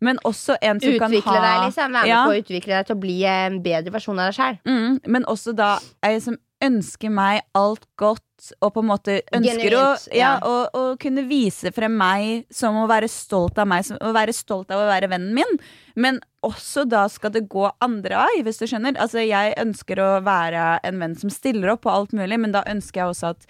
Men 0.00 0.18
også 0.24 0.54
en 0.62 0.78
som 0.78 0.92
kan 1.00 1.10
Utvikle 1.10 1.32
ha 1.32 1.40
deg, 1.42 1.62
liksom. 1.72 1.90
Være 1.90 2.02
med 2.04 2.06
Ja. 2.06 2.24
på 2.26 2.30
å 2.30 2.42
utvikle 2.42 2.76
deg 2.76 2.86
til 2.86 2.94
å 2.96 3.00
bli 3.00 3.24
en 3.26 3.62
bedre 3.62 3.90
versjon 3.90 4.18
av 4.20 4.30
deg 4.30 4.36
sjøl. 4.38 4.58
mm, 4.64 5.00
Men 5.08 5.24
også 5.24 5.56
da 5.56 5.78
ei 6.04 6.18
som 6.20 6.36
ønsker 6.62 7.10
meg 7.10 7.42
alt 7.54 7.84
godt, 7.96 8.22
og 8.62 8.74
på 8.74 8.80
en 8.82 8.86
måte 8.86 9.20
ønsker 9.32 9.72
å, 9.74 9.96
Genuint, 9.96 10.08
ja, 10.12 10.38
ja. 10.38 10.40
å, 10.42 10.68
å 10.74 10.98
kunne 10.98 11.26
vise 11.28 11.72
frem 11.74 11.96
meg 11.96 12.46
som 12.50 12.74
å 12.76 12.86
være 12.88 13.08
stolt 13.08 13.58
av 13.58 13.66
meg, 13.66 13.84
som 13.84 13.96
å 13.98 14.12
være 14.14 14.32
stolt 14.34 14.70
av 14.70 14.78
å 14.82 14.88
være 14.88 15.08
vennen 15.10 15.34
min. 15.34 15.58
Men 15.96 16.20
også 16.44 16.86
da 16.88 17.06
skal 17.08 17.30
det 17.30 17.48
gå 17.48 17.70
andre 17.80 18.14
vei, 18.26 18.42
hvis 18.42 18.58
du 18.58 18.66
skjønner. 18.66 18.96
Altså, 18.98 19.18
jeg 19.26 19.54
ønsker 19.58 19.98
å 19.98 20.22
være 20.22 20.80
en 20.84 20.98
venn 20.98 21.16
som 21.18 21.30
stiller 21.30 21.70
opp 21.74 21.82
på 21.82 21.90
alt 21.94 22.10
mulig, 22.12 22.38
men 22.38 22.52
da 22.52 22.62
ønsker 22.70 23.02
jeg 23.02 23.08
også 23.14 23.30
at 23.34 23.46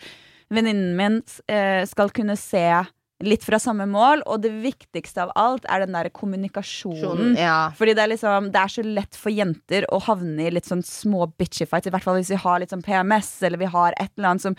venninnen 0.50 0.96
min 0.96 1.22
eh, 1.48 1.84
skal 1.84 2.08
kunne 2.10 2.36
se 2.40 2.86
litt 3.26 3.42
fra 3.42 3.58
samme 3.58 3.86
mål, 3.90 4.22
og 4.30 4.42
det 4.44 4.52
viktigste 4.62 5.24
av 5.24 5.32
alt 5.38 5.64
er 5.66 5.82
den 5.82 5.96
der 5.96 6.10
kommunikasjonen. 6.14 7.34
Ja. 7.38 7.70
Fordi 7.78 7.96
det 7.98 8.04
er 8.04 8.12
liksom 8.12 8.50
Det 8.54 8.60
er 8.60 8.72
så 8.72 8.84
lett 8.86 9.18
for 9.18 9.34
jenter 9.34 9.86
å 9.90 9.98
havne 10.06 10.46
i 10.46 10.52
litt 10.54 10.68
sånn 10.68 10.84
små 10.86 11.26
bitchy 11.38 11.66
fights. 11.66 11.88
I 11.88 11.94
hvert 11.94 12.06
fall 12.06 12.20
hvis 12.20 12.30
vi 12.30 12.38
har 12.38 12.60
litt 12.62 12.74
sånn 12.74 12.84
PMS, 12.86 13.32
eller 13.42 13.58
vi 13.58 13.72
har 13.72 13.96
et 13.98 14.12
eller 14.16 14.34
annet 14.34 14.46
som 14.46 14.58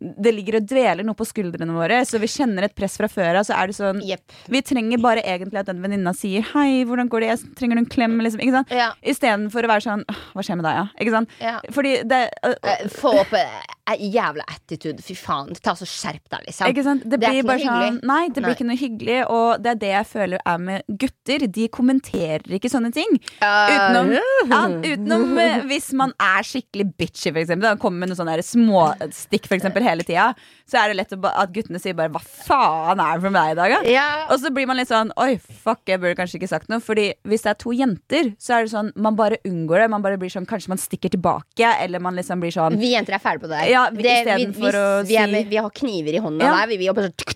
Det 0.00 0.32
ligger 0.32 0.60
og 0.60 0.68
dveler 0.68 1.04
noe 1.04 1.18
på 1.18 1.26
skuldrene 1.28 1.74
våre, 1.76 2.00
så 2.08 2.20
vi 2.22 2.30
kjenner 2.30 2.64
et 2.66 2.74
press 2.76 2.96
fra 2.96 3.08
før 3.10 3.40
av. 3.40 3.48
Så 3.48 3.56
er 3.56 3.68
det 3.68 3.76
sånn 3.76 4.00
yep. 4.06 4.24
Vi 4.50 4.62
trenger 4.64 5.02
bare 5.02 5.24
egentlig 5.24 5.60
at 5.60 5.68
den 5.68 5.82
venninna 5.84 6.14
sier 6.16 6.44
'hei, 6.46 6.86
hvordan 6.88 7.10
går 7.12 7.20
det, 7.20 7.28
jeg 7.34 7.56
trenger 7.58 7.76
du 7.76 7.84
en 7.84 7.90
klem', 7.96 8.16
liksom. 8.24 8.40
Ikke 8.40 8.56
sant? 8.60 8.72
Ja. 8.72 8.92
Istedenfor 9.04 9.66
å 9.66 9.72
være 9.74 9.86
sånn 9.86 10.04
'hva 10.08 10.46
skjer 10.46 10.56
med 10.60 10.66
deg', 10.68 10.78
ja? 10.80 10.86
Ikke 11.00 11.16
sant? 11.16 11.36
ja. 11.40 11.58
Fordi 11.70 11.92
det 12.08 12.22
uh, 12.46 12.88
Få 12.96 13.12
opp 13.20 13.36
uh, 13.36 13.60
jævla 13.98 14.44
attitude. 14.46 15.02
Fy 15.02 15.14
faen. 15.18 15.52
Ta 15.62 15.74
så 15.78 15.86
Skjerp 15.88 16.28
deg, 16.30 16.44
liksom. 16.46 16.70
Ikke 16.70 16.84
sant? 16.86 17.04
Det, 17.04 17.18
Det 17.20 17.30
blir 17.32 17.46
bare 17.48 17.62
sånn. 17.64 18.00
Nei, 18.06 18.22
det 18.28 18.38
blir 18.38 18.52
Nei. 18.52 18.56
ikke 18.56 18.68
noe 18.68 18.78
hyggelig, 18.78 19.18
og 19.32 19.62
det 19.64 19.72
er 19.72 19.80
det 19.80 19.92
jeg 19.92 20.08
føler 20.10 20.44
er 20.52 20.60
med 20.62 20.96
gutter. 21.02 21.46
De 21.50 21.66
kommenterer 21.72 22.56
ikke 22.56 22.70
sånne 22.70 22.92
ting. 22.94 23.18
Utenom, 23.40 24.12
ja, 24.14 24.62
utenom 24.70 25.26
hvis 25.70 25.90
man 25.98 26.14
er 26.22 26.46
skikkelig 26.46 26.86
bitchy, 27.00 27.32
for 27.32 27.42
eksempel. 27.42 27.66
Da 27.66 27.80
kommer 27.80 28.04
med 28.04 28.12
noen 28.12 28.20
sånne 28.20 28.38
der 28.38 28.46
småstikk 28.46 29.48
for 29.50 29.58
eksempel, 29.58 29.86
hele 29.90 30.06
tida. 30.06 30.34
Så 30.70 30.78
er 30.78 30.88
det 30.92 30.96
lett 31.00 31.12
at 31.12 31.52
guttene 31.52 31.80
sier 31.82 31.94
bare 31.98 32.08
'hva 32.10 32.20
faen 32.22 33.00
er 33.00 33.14
det 33.18 33.22
for 33.22 33.30
meg 33.34 33.52
i 33.52 33.54
dag', 33.58 33.82
da? 33.82 33.90
Ja. 33.90 34.26
Og 34.30 34.38
så 34.40 34.50
blir 34.54 34.66
man 34.66 34.76
litt 34.76 34.88
sånn 34.88 35.10
Oi, 35.18 35.36
fuck, 35.38 35.80
jeg 35.86 36.00
burde 36.00 36.16
kanskje 36.16 36.38
ikke 36.40 36.48
sagt 36.48 36.68
noe. 36.68 36.80
Fordi 36.80 37.12
hvis 37.26 37.42
det 37.42 37.50
er 37.50 37.58
to 37.58 37.70
jenter, 37.72 38.34
så 38.38 38.54
er 38.58 38.62
det 38.64 38.70
sånn 38.72 38.92
man 38.96 39.16
bare 39.16 39.38
unngår 39.44 39.82
det. 39.82 39.90
Man 39.90 40.02
bare 40.02 40.16
blir 40.18 40.30
sånn, 40.30 40.46
Kanskje 40.46 40.68
man 40.68 40.78
stikker 40.78 41.10
tilbake, 41.10 41.66
eller 41.80 41.98
man 42.00 42.14
liksom 42.16 42.40
blir 42.40 42.50
sånn 42.52 42.78
Vi 42.78 42.92
jenter 42.94 43.14
er 43.14 43.18
ferdige 43.18 43.42
på 43.42 43.48
det. 43.48 43.70
Ja, 43.70 43.90
vi- 43.90 44.02
det 44.02 44.24
vi, 44.24 44.44
istedenfor 44.46 44.72
å 44.72 45.06
vi, 45.06 45.16
er 45.16 45.26
si- 45.26 45.44
vi 45.50 45.56
har 45.56 45.70
kniver 45.70 46.14
i 46.14 46.18
hånda 46.20 46.40
Ja. 46.44 46.56
der. 46.60 46.66
Vi, 46.68 46.76
vi 46.78 46.86
tuk, 46.86 47.34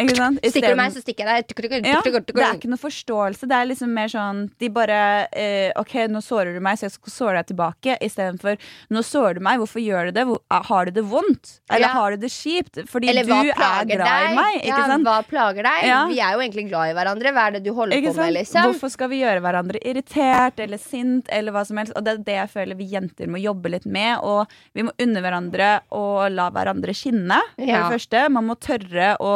Ikke 0.00 0.16
sant? 0.16 0.40
Stikker 0.40 0.74
du 0.74 0.78
meg, 0.80 0.94
så 0.94 1.02
stikker 1.02 1.28
jeg 1.28 1.46
deg. 1.50 1.84
Ja, 1.90 2.00
det 2.04 2.44
er 2.44 2.56
ikke 2.56 2.70
noe 2.72 2.80
forståelse. 2.80 3.48
Det 3.50 3.56
er 3.56 3.68
liksom 3.68 3.92
mer 3.94 4.10
sånn 4.12 4.42
De 4.60 4.70
bare 4.72 4.98
eh, 5.36 5.70
OK, 5.80 5.94
nå 6.12 6.22
sårer 6.24 6.56
du 6.56 6.60
meg, 6.64 6.78
så 6.80 6.88
jeg 6.88 6.94
skal 6.96 7.14
såre 7.14 7.34
deg 7.40 7.50
tilbake. 7.52 7.96
Istedenfor 8.04 8.58
nå 8.94 9.02
sårer 9.06 9.38
du 9.40 9.44
meg, 9.44 9.60
hvorfor 9.62 9.82
gjør 9.82 10.10
du 10.10 10.16
det? 10.16 10.24
Hvor, 10.30 10.40
ah, 10.52 10.64
har 10.70 10.88
du 10.88 10.96
det 11.00 11.04
vondt? 11.10 11.56
Eller 11.70 11.86
Ja. 11.88 11.92
har 11.98 12.16
du 12.16 12.24
det 12.24 12.30
kjipt? 12.32 12.82
Fordi 12.90 13.10
Eller 13.12 13.24
du 13.28 13.32
er 13.34 13.52
glad 13.52 13.88
deg? 13.88 13.94
i 14.00 14.34
meg, 14.36 14.58
ikke 14.62 14.78
ja, 14.78 14.86
sant? 14.92 15.06
Hva 15.06 15.18
plager 15.26 15.66
deg? 15.68 15.86
Ja. 15.88 16.00
Vi 16.10 16.20
er 16.20 16.36
jo 16.36 16.44
egentlig 16.44 16.66
glad 16.70 16.92
i 16.92 16.96
hverandre. 16.96 17.34
Hva 17.36 17.46
er 17.48 17.56
det 17.58 17.64
du 17.64 17.72
holder 17.76 17.96
Ikke 17.96 18.14
på 18.14 18.24
med, 18.24 18.34
liksom? 18.38 18.70
Hvorfor 18.70 18.92
skal 18.94 19.12
vi 19.12 19.20
gjøre 19.22 19.44
hverandre 19.44 19.82
irritert 19.84 20.60
eller 20.60 20.80
sint? 20.80 21.28
Eller 21.30 21.52
hva 21.52 21.64
som 21.66 21.80
helst 21.80 21.92
Og 21.96 22.04
det 22.06 22.14
er 22.14 22.24
det 22.30 22.38
jeg 22.40 22.52
føler 22.54 22.78
vi 22.78 22.88
jenter 22.92 23.28
må 23.30 23.40
jobbe 23.42 23.72
litt 23.72 23.86
med. 23.86 24.18
Og 24.22 24.46
vi 24.76 24.86
må 24.86 24.94
unne 25.00 25.20
hverandre 25.24 25.70
og 25.96 26.30
la 26.32 26.48
hverandre 26.54 26.94
skinne. 26.96 27.40
For 27.56 27.66
det 27.66 27.92
første. 27.98 28.24
Man 28.30 28.48
må 28.48 28.56
tørre 28.60 29.16
å 29.20 29.34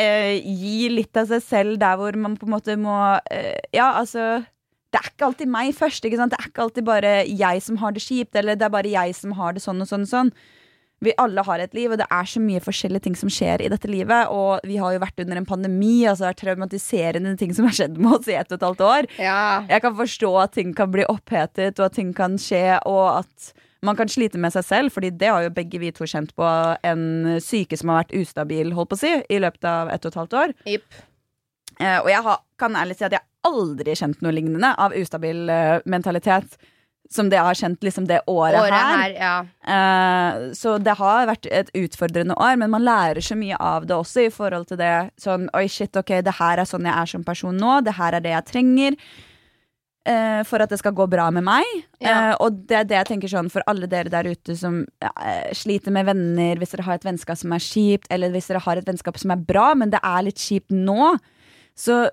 eh, 0.00 0.40
gi 0.40 0.88
litt 0.92 1.16
av 1.18 1.28
seg 1.30 1.44
selv 1.44 1.78
der 1.82 1.98
hvor 2.00 2.16
man 2.18 2.38
på 2.38 2.48
en 2.48 2.56
måte 2.56 2.78
må 2.80 2.96
eh, 3.32 3.58
Ja, 3.74 3.92
altså 4.00 4.42
det 4.92 5.00
er 5.00 5.08
ikke 5.08 5.28
alltid 5.30 5.48
meg 5.48 5.70
først. 5.72 6.04
Det 6.04 6.18
er 6.20 6.48
ikke 6.48 6.66
alltid 6.66 6.84
bare 6.84 7.12
jeg 7.24 7.62
som 7.64 7.78
har 7.80 7.94
det 7.96 8.02
kjipt, 8.04 8.36
eller 8.36 8.58
det 8.60 8.66
er 8.66 8.74
bare 8.74 8.90
jeg 8.92 9.14
som 9.16 9.32
har 9.38 9.54
det 9.56 9.62
sånn 9.64 9.80
og 9.80 9.88
sånn 9.88 10.04
og 10.04 10.10
sånn. 10.10 10.32
Vi 11.02 11.14
alle 11.18 11.42
har 11.42 11.62
et 11.64 11.72
liv, 11.74 11.90
og 11.90 11.98
det 11.98 12.06
er 12.12 12.28
så 12.28 12.42
mye 12.44 12.60
forskjellige 12.62 13.06
ting 13.08 13.16
som 13.18 13.30
skjer 13.32 13.64
i 13.64 13.70
dette 13.72 13.88
livet. 13.90 14.28
Og 14.30 14.62
vi 14.68 14.76
har 14.78 14.92
jo 14.92 15.00
vært 15.02 15.24
under 15.24 15.40
en 15.40 15.48
pandemi, 15.48 16.04
altså 16.06 16.28
det 16.28 16.34
er 16.34 16.40
traumatiserende 16.42 17.32
ting 17.40 17.56
som 17.56 17.66
har 17.66 17.74
skjedd 17.78 17.96
med 17.98 18.18
oss 18.18 18.28
i 18.28 18.36
ett 18.36 18.52
og 18.52 18.60
et 18.60 18.68
halvt 18.68 18.84
år. 18.86 19.08
Ja. 19.16 19.40
Jeg 19.72 19.82
kan 19.86 19.96
forstå 19.98 20.30
at 20.44 20.54
ting 20.60 20.76
kan 20.76 20.92
bli 20.92 21.08
opphetet, 21.08 21.80
og 21.80 21.88
at 21.88 21.96
ting 21.98 22.12
kan 22.14 22.36
skje, 22.38 22.78
og 22.84 23.24
at 23.24 23.52
man 23.82 23.98
kan 23.98 24.10
slite 24.10 24.38
med 24.38 24.54
seg 24.54 24.64
selv, 24.66 24.94
fordi 24.94 25.10
det 25.18 25.30
har 25.30 25.46
jo 25.46 25.54
begge 25.54 25.80
vi 25.82 25.90
to 25.94 26.06
kjent 26.08 26.34
på 26.38 26.48
en 26.86 27.38
syke 27.42 27.78
som 27.78 27.90
har 27.92 28.04
vært 28.04 28.14
ustabil, 28.22 28.74
holdt 28.76 28.92
på 28.92 28.98
å 28.98 29.02
si, 29.02 29.14
i 29.28 29.40
løpet 29.42 29.66
av 29.68 29.90
ett 29.90 30.04
og 30.06 30.12
et 30.12 30.20
halvt 30.20 30.36
år. 30.38 30.54
Yep. 30.70 31.00
Eh, 31.80 31.98
og 31.98 32.10
jeg 32.12 32.26
har, 32.28 32.44
kan 32.60 32.76
ærlig 32.78 32.98
si 32.98 33.06
at 33.08 33.16
jeg 33.16 33.26
aldri 33.48 33.96
kjent 33.98 34.22
noe 34.22 34.34
lignende 34.34 34.70
av 34.78 34.94
ustabil 34.94 35.50
eh, 35.50 35.80
mentalitet 35.90 36.54
som 37.12 37.28
det 37.28 37.36
jeg 37.36 37.44
har 37.44 37.58
kjent 37.58 37.82
liksom 37.84 38.06
det 38.08 38.20
året, 38.30 38.56
Året 38.60 38.72
her. 38.72 39.00
her, 39.02 39.16
ja. 39.18 39.34
Eh, 39.74 40.44
så 40.56 40.76
det 40.80 40.94
har 40.96 41.26
vært 41.28 41.48
et 41.50 41.72
utfordrende 41.76 42.36
år, 42.40 42.54
men 42.60 42.72
man 42.72 42.86
lærer 42.86 43.20
så 43.24 43.36
mye 43.36 43.58
av 43.58 43.88
det 43.88 43.96
også. 43.98 44.28
I 44.28 44.32
forhold 44.32 44.70
til 44.70 44.80
det 44.80 44.94
sånn 45.20 45.48
Oi, 45.58 45.66
shit, 45.68 45.92
ok, 45.98 46.14
det 46.24 46.38
her 46.38 46.62
er 46.62 46.68
sånn 46.68 46.88
jeg 46.88 46.94
er 46.96 47.12
som 47.12 47.26
person 47.26 47.58
nå. 47.58 47.80
Det 47.84 47.96
her 47.98 48.16
er 48.16 48.24
det 48.24 48.32
jeg 48.32 48.48
trenger. 48.52 48.96
Eh, 50.08 50.40
for 50.48 50.62
at 50.62 50.72
det 50.72 50.78
skal 50.80 50.94
gå 50.96 51.06
bra 51.10 51.28
med 51.34 51.44
meg. 51.46 51.68
Ja. 52.02 52.32
Uh, 52.32 52.46
og 52.46 52.62
det 52.68 52.78
er 52.78 52.88
det 52.88 52.98
jeg 52.98 53.10
tenker 53.12 53.32
sånn 53.32 53.50
for 53.52 53.64
alle 53.70 53.88
dere 53.90 54.12
der 54.12 54.30
ute 54.32 54.56
som 54.58 54.82
uh, 55.04 55.52
sliter 55.56 55.94
med 55.94 56.08
venner, 56.10 56.58
hvis 56.60 56.74
dere 56.74 56.86
har 56.88 56.98
et 56.98 57.06
vennskap 57.06 57.38
som 57.40 57.54
er 57.54 57.62
kjipt, 57.62 58.10
eller 58.14 58.34
hvis 58.34 58.50
dere 58.50 58.64
har 58.64 58.80
et 58.80 58.88
vennskap 58.88 59.20
som 59.20 59.34
er 59.34 59.46
bra, 59.52 59.72
men 59.78 59.94
det 59.94 60.02
er 60.02 60.26
litt 60.26 60.42
kjipt 60.42 60.74
nå, 60.74 61.14
så 61.78 62.04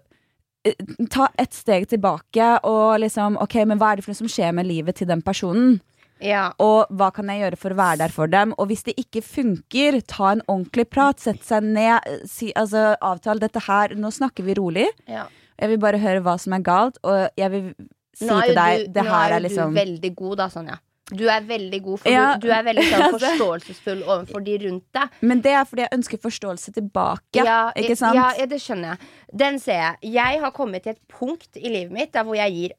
ta 1.09 1.29
et 1.39 1.55
steg 1.55 1.85
tilbake 1.87 2.45
og 2.67 2.99
liksom 2.99 3.37
Ok, 3.39 3.61
men 3.63 3.79
hva 3.79 3.93
er 3.93 3.99
det 3.99 4.03
for 4.03 4.11
noe 4.11 4.19
som 4.19 4.31
skjer 4.31 4.51
med 4.57 4.67
livet 4.67 4.97
til 4.99 5.07
den 5.07 5.23
personen? 5.23 5.79
ja. 6.19 6.49
Og 6.59 6.89
hva 6.99 7.09
kan 7.15 7.29
jeg 7.31 7.43
gjøre 7.43 7.59
for 7.59 7.73
å 7.73 7.79
være 7.79 8.01
der 8.03 8.13
for 8.13 8.31
dem? 8.31 8.53
Og 8.59 8.69
hvis 8.69 8.83
det 8.87 8.97
ikke 8.99 9.23
funker, 9.23 9.99
ta 10.03 10.33
en 10.33 10.43
ordentlig 10.47 10.89
prat. 10.91 11.19
Sett 11.23 11.45
seg 11.47 11.63
ned. 11.63 12.27
Si, 12.29 12.51
altså, 12.59 12.93
avtale 12.99 13.43
dette 13.43 13.63
her. 13.65 13.95
Nå 13.95 14.11
snakker 14.11 14.47
vi 14.47 14.57
rolig. 14.59 14.89
ja. 15.07 15.27
Jeg 15.59 15.69
vil 15.73 15.79
bare 15.79 15.99
høre 16.01 16.21
hva 16.25 16.37
som 16.39 16.53
er 16.55 16.61
galt, 16.65 16.99
og 17.03 17.29
jeg 17.37 17.51
vil 17.51 17.73
si 18.15 18.25
Nå 18.27 18.37
er 18.39 18.49
til 18.49 18.55
deg 18.59 18.85
du, 18.85 18.93
det 18.97 19.03
nå 19.03 19.09
her 19.09 19.25
er 19.25 19.33
er 19.33 19.39
jo 19.39 19.43
liksom 19.47 19.73
du 19.75 19.79
veldig 19.79 20.11
god, 20.15 20.37
da, 20.41 20.47
Sonja. 20.53 20.77
Du 21.09 21.23
er 21.25 21.41
veldig 21.41 21.79
god, 21.83 21.97
for 22.03 22.09
Ja. 22.13 22.25
du, 22.37 22.47
du 22.47 22.51
er 22.53 22.63
veldig 22.67 22.83
sånn 22.85 23.05
forståelsesfull 23.17 24.03
overfor 24.05 24.43
de 24.45 24.57
rundt 24.65 24.85
deg. 24.93 25.15
Men 25.25 25.41
det 25.41 25.53
er 25.57 25.63
fordi 25.65 25.81
jeg 25.87 25.93
ønsker 25.97 26.21
forståelse 26.21 26.73
tilbake. 26.75 27.45
ikke 27.81 27.95
sant? 27.97 28.15
Ja, 28.19 28.27
ja, 28.37 28.45
det 28.45 28.59
skjønner 28.61 28.91
jeg. 28.93 29.07
Den 29.41 29.57
ser 29.63 29.79
jeg. 29.81 30.11
Jeg 30.19 30.43
har 30.43 30.51
kommet 30.53 30.83
til 30.85 30.93
et 30.93 31.01
punkt 31.09 31.57
i 31.57 31.67
livet 31.71 31.91
mitt 31.95 32.13
der 32.13 32.27
hvor 32.27 32.37
jeg 32.37 32.53
gir 32.53 32.75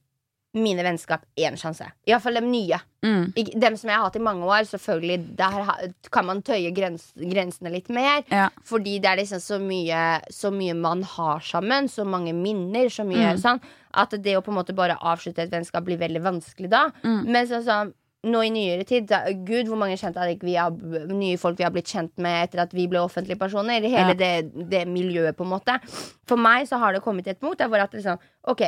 mine 0.54 0.82
vennskap 0.82 1.22
én 1.38 1.54
sjanse. 1.58 1.86
Iallfall 2.08 2.34
de 2.34 2.40
nye. 2.42 2.78
Mm. 3.06 3.32
Dem 3.60 3.76
som 3.78 3.90
jeg 3.90 3.96
har 3.96 4.04
hatt 4.08 4.16
i 4.18 4.22
mange 4.24 4.42
år. 4.48 4.64
Selvfølgelig, 4.66 5.36
Der 5.36 5.92
kan 6.10 6.26
man 6.26 6.42
tøye 6.42 6.72
grens, 6.74 7.12
grensene 7.16 7.70
litt 7.70 7.88
mer. 7.88 8.24
Ja. 8.30 8.48
Fordi 8.66 8.98
det 9.00 9.06
er 9.12 9.16
liksom 9.22 9.38
så 9.40 9.60
mye, 9.62 10.20
så 10.30 10.50
mye 10.50 10.74
man 10.74 11.02
har 11.02 11.38
sammen. 11.40 11.86
Så 11.88 12.04
mange 12.04 12.32
minner. 12.34 12.86
Så 12.90 13.06
mye 13.06 13.34
Mm. 13.34 13.38
sånn 13.38 13.60
At 13.92 14.10
det 14.10 14.36
å 14.36 14.42
på 14.42 14.48
en 14.52 14.54
måte 14.58 14.74
bare 14.74 14.96
avslutte 15.02 15.38
et 15.42 15.50
vennskap 15.50 15.84
blir 15.84 15.98
veldig 15.98 16.20
vanskelig 16.22 16.68
da. 16.70 16.90
Mm. 17.02 17.24
Men 17.26 17.46
sånn 17.46 17.64
som 17.64 17.94
nå 18.22 18.42
i 18.46 18.50
nyere 18.50 18.84
tid 18.86 19.06
da, 19.08 19.24
Gud, 19.32 19.66
hvor 19.66 19.78
mange 19.78 19.96
kjente 19.96 20.20
ikke 20.20 20.44
vi 20.44 20.54
har, 20.54 20.70
nye 20.70 21.36
folk 21.38 21.56
vi 21.56 21.64
har 21.64 21.70
blitt 21.72 21.86
kjent 21.88 22.12
med 22.18 22.44
etter 22.50 22.60
at 22.60 22.72
vi 22.72 22.86
ble 22.86 22.98
offentlige 23.00 23.38
personer. 23.38 23.80
Hele 23.80 24.12
Ja. 24.12 24.14
det, 24.14 24.68
det 24.70 24.86
miljøet, 24.86 25.34
på 25.36 25.42
en 25.42 25.50
måte. 25.58 25.80
For 26.26 26.36
meg 26.36 26.68
så 26.68 26.78
har 26.78 26.92
det 26.92 27.02
kommet 27.02 27.26
et 27.26 27.36
et 27.36 27.40
punkt 27.40 27.58
der 27.58 27.68
hvor 27.68 27.80
at 27.80 27.92
liksom 27.92 28.18
OK, 28.46 28.60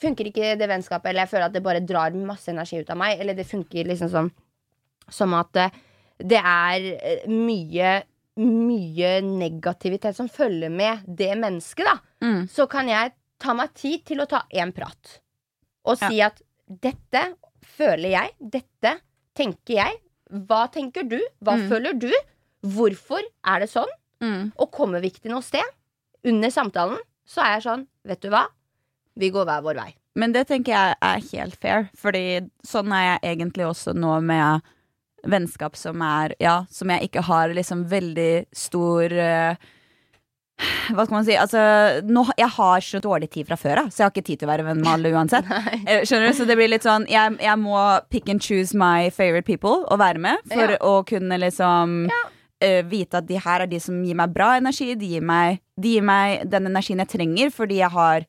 funker 0.00 0.28
ikke 0.30 0.54
det 0.60 0.68
vennskapet, 0.70 1.10
eller 1.10 1.24
jeg 1.26 1.32
føler 1.34 1.46
at 1.48 1.54
det 1.56 1.62
bare 1.64 1.80
drar 1.84 2.14
masse 2.18 2.48
energi 2.52 2.80
ut 2.82 2.90
av 2.90 2.98
meg, 3.00 3.20
eller 3.20 3.34
det 3.38 3.46
funker 3.48 3.86
liksom 3.88 4.10
sånn 4.12 4.30
som 5.12 5.34
at 5.38 5.56
eh, 5.56 5.70
det 6.18 6.40
er 6.42 6.86
eh, 6.96 7.26
mye 7.30 8.02
mye 8.36 9.10
negativitet 9.24 10.12
som 10.18 10.26
følger 10.28 10.68
med 10.68 11.06
det 11.08 11.30
mennesket, 11.40 11.86
da. 11.88 11.94
Mm. 12.20 12.42
Så 12.52 12.66
kan 12.68 12.88
jeg 12.90 13.14
ta 13.40 13.54
meg 13.56 13.72
tid 13.78 14.02
til 14.04 14.20
å 14.20 14.26
ta 14.28 14.42
én 14.52 14.74
prat. 14.76 15.14
Og 15.88 15.96
si 15.96 16.20
at 16.20 16.42
dette 16.68 17.22
føler 17.78 18.12
jeg, 18.12 18.34
dette 18.40 18.92
tenker 19.36 19.78
jeg. 19.78 19.96
Hva 20.28 20.66
tenker 20.74 21.06
du? 21.08 21.16
Hva 21.40 21.54
Mm. 21.56 21.68
føler 21.70 21.96
du? 21.96 22.10
Hvorfor 22.66 23.22
er 23.46 23.60
det 23.64 23.70
sånn? 23.72 23.88
Mm. 24.20 24.52
Og 24.58 24.70
kommer 24.70 25.00
vi 25.00 25.08
ikke 25.12 25.22
til 25.22 25.32
noe 25.32 25.42
sted 25.46 25.64
under 26.24 26.50
samtalen, 26.50 26.98
så 27.24 27.40
er 27.40 27.54
jeg 27.56 27.62
sånn, 27.70 27.86
vet 28.04 28.20
du 28.20 28.28
hva? 28.28 28.44
Vi 29.16 29.30
går 29.32 29.46
hver 29.48 29.62
vår 29.64 29.78
vei. 29.80 29.90
Men 30.16 30.32
det 30.32 30.46
tenker 30.48 30.72
jeg 30.72 30.96
er 31.04 31.24
helt 31.32 31.56
fair, 31.60 31.88
Fordi 32.00 32.24
sånn 32.64 32.92
er 32.96 33.06
jeg 33.20 33.36
egentlig 33.36 33.66
også 33.68 33.92
nå 33.96 34.14
med 34.24 34.62
vennskap 35.26 35.76
som 35.76 36.00
er 36.04 36.34
Ja, 36.40 36.64
som 36.70 36.88
jeg 36.92 37.08
ikke 37.10 37.24
har 37.26 37.52
liksom 37.56 37.82
veldig 37.90 38.46
stor 38.56 39.12
uh, 39.12 39.56
Hva 40.94 41.04
skal 41.04 41.16
man 41.18 41.26
si? 41.26 41.34
Altså, 41.36 41.60
nå, 42.08 42.22
jeg 42.38 42.48
har 42.56 42.80
så 42.86 43.00
dårlig 43.04 43.28
tid 43.34 43.48
fra 43.48 43.58
før 43.60 43.82
av, 43.82 43.90
så 43.92 44.00
jeg 44.00 44.06
har 44.06 44.14
ikke 44.14 44.26
tid 44.30 44.40
til 44.40 44.48
å 44.48 44.52
være 44.54 44.64
venn 44.70 44.80
med 44.80 44.88
alle 44.94 45.10
uansett. 45.16 45.50
Eh, 45.84 46.04
Skjønner 46.08 46.30
du? 46.32 46.36
Så 46.38 46.46
det 46.48 46.56
blir 46.56 46.70
litt 46.72 46.86
sånn 46.86 47.04
jeg, 47.12 47.36
jeg 47.44 47.60
må 47.60 47.76
pick 48.08 48.30
and 48.32 48.40
choose 48.40 48.72
my 48.72 49.10
favorite 49.12 49.44
people 49.48 49.82
å 49.92 49.98
være 50.00 50.22
med 50.22 50.48
for 50.48 50.72
Ja. 50.72 50.80
å 50.80 50.94
kunne 51.08 51.36
liksom 51.44 52.06
eh, 52.64 52.80
vite 52.88 53.20
at 53.20 53.28
de 53.28 53.36
her 53.44 53.66
er 53.66 53.68
de 53.68 53.82
som 53.84 54.00
gir 54.06 54.16
meg 54.16 54.32
bra 54.32 54.54
energi. 54.56 54.94
De 54.96 55.12
gir 55.12 55.26
meg, 55.28 55.60
de 55.76 55.98
gir 55.98 56.06
meg 56.08 56.48
den 56.48 56.70
energien 56.72 57.04
jeg 57.04 57.12
trenger, 57.12 57.52
fordi 57.52 57.82
jeg 57.82 57.92
har 57.92 58.24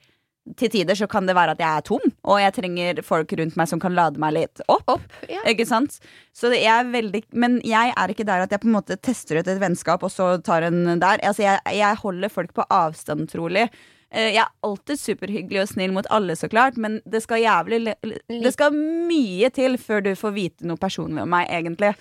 til 0.59 0.71
tider 0.71 0.97
så 0.97 1.07
kan 1.11 1.27
det 1.27 1.35
være 1.37 1.55
at 1.55 1.61
jeg 1.61 1.67
er 1.67 1.85
tom, 1.87 2.13
og 2.23 2.39
jeg 2.41 2.55
trenger 2.55 3.01
folk 3.05 3.33
rundt 3.39 3.57
meg 3.59 3.69
som 3.71 3.81
kan 3.83 3.95
lade 3.97 4.21
meg 4.21 4.35
litt 4.37 4.63
opp. 4.71 5.03
Ja. 5.27 5.41
Ikke 5.49 5.67
sant? 5.67 5.99
Så 6.35 6.51
det 6.53 6.61
er 6.69 6.87
veldig 6.87 7.23
Men 7.33 7.59
jeg 7.65 7.93
er 7.97 8.13
ikke 8.13 8.27
der 8.27 8.45
at 8.45 8.53
jeg 8.53 8.61
på 8.63 8.69
en 8.69 8.77
måte 8.77 8.97
tester 9.01 9.41
ut 9.41 9.49
et 9.49 9.61
vennskap, 9.61 10.03
og 10.05 10.13
så 10.13 10.35
tar 10.45 10.67
en 10.69 10.99
der. 11.01 11.21
Altså, 11.25 11.43
jeg, 11.43 11.61
jeg 11.77 12.01
holder 12.03 12.33
folk 12.33 12.53
på 12.55 12.65
avstand, 12.73 13.27
trolig. 13.31 13.67
Eh, 14.09 14.31
Jeg 14.33 14.43
er 14.45 14.51
alltid 14.63 14.95
superhyggelig 15.01 15.61
og 15.61 15.67
snill 15.67 15.91
mot 15.91 16.05
alle, 16.09 16.35
så 16.39 16.47
klart, 16.49 16.77
men 16.77 17.01
det 17.05 17.21
skal 17.25 17.41
jævlig 17.43 17.93
Det 18.29 18.53
skal 18.53 18.71
mye 18.71 19.49
til 19.51 19.75
før 19.77 20.03
du 20.03 20.11
får 20.15 20.33
vite 20.33 20.63
noe 20.69 20.77
personlig 20.79 21.21
om 21.25 21.29
meg, 21.29 21.49
egentlig. 21.51 21.93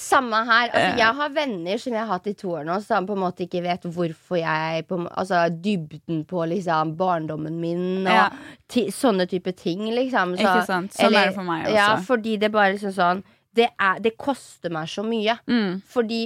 Samme 0.00 0.40
her. 0.48 0.70
Altså, 0.70 0.94
Eh. 0.94 0.96
jeg 0.98 1.14
har 1.14 1.28
venner 1.28 1.76
som 1.78 1.92
jeg 1.92 2.00
har 2.00 2.08
hatt 2.18 2.26
i 2.26 2.32
to 2.32 2.48
år 2.48 2.64
nå, 2.64 2.82
som 2.82 3.06
på 3.06 3.12
en 3.12 3.20
måte 3.20 3.44
ikke 3.46 3.62
vet 3.62 3.82
hvorfor 3.82 4.38
jeg 4.40 4.86
på, 4.88 5.06
Altså 5.16 5.50
dybden 5.62 6.24
på 6.26 6.48
liksom 6.48 6.96
barndommen 6.96 7.60
min 7.60 8.06
og 8.06 8.12
Ja. 8.12 8.30
sånne 8.70 9.28
type 9.28 9.52
ting, 9.54 9.80
liksom. 9.90 10.36
Så, 10.36 10.40
Ikke 10.40 10.66
sant? 10.66 10.92
Sånn 10.94 11.14
er 11.14 11.26
det 11.26 11.34
for 11.34 11.42
meg 11.44 11.66
også. 11.66 11.74
Ja, 11.74 11.96
fordi 11.96 12.38
det 12.40 12.50
bare 12.52 12.72
liksom 12.72 12.92
sånn 12.94 13.22
det, 13.56 13.66
er, 13.82 13.98
det 13.98 14.12
koster 14.20 14.70
meg 14.70 14.86
så 14.92 15.02
mye. 15.02 15.34
Mm, 15.50 15.80
Fordi 15.90 16.20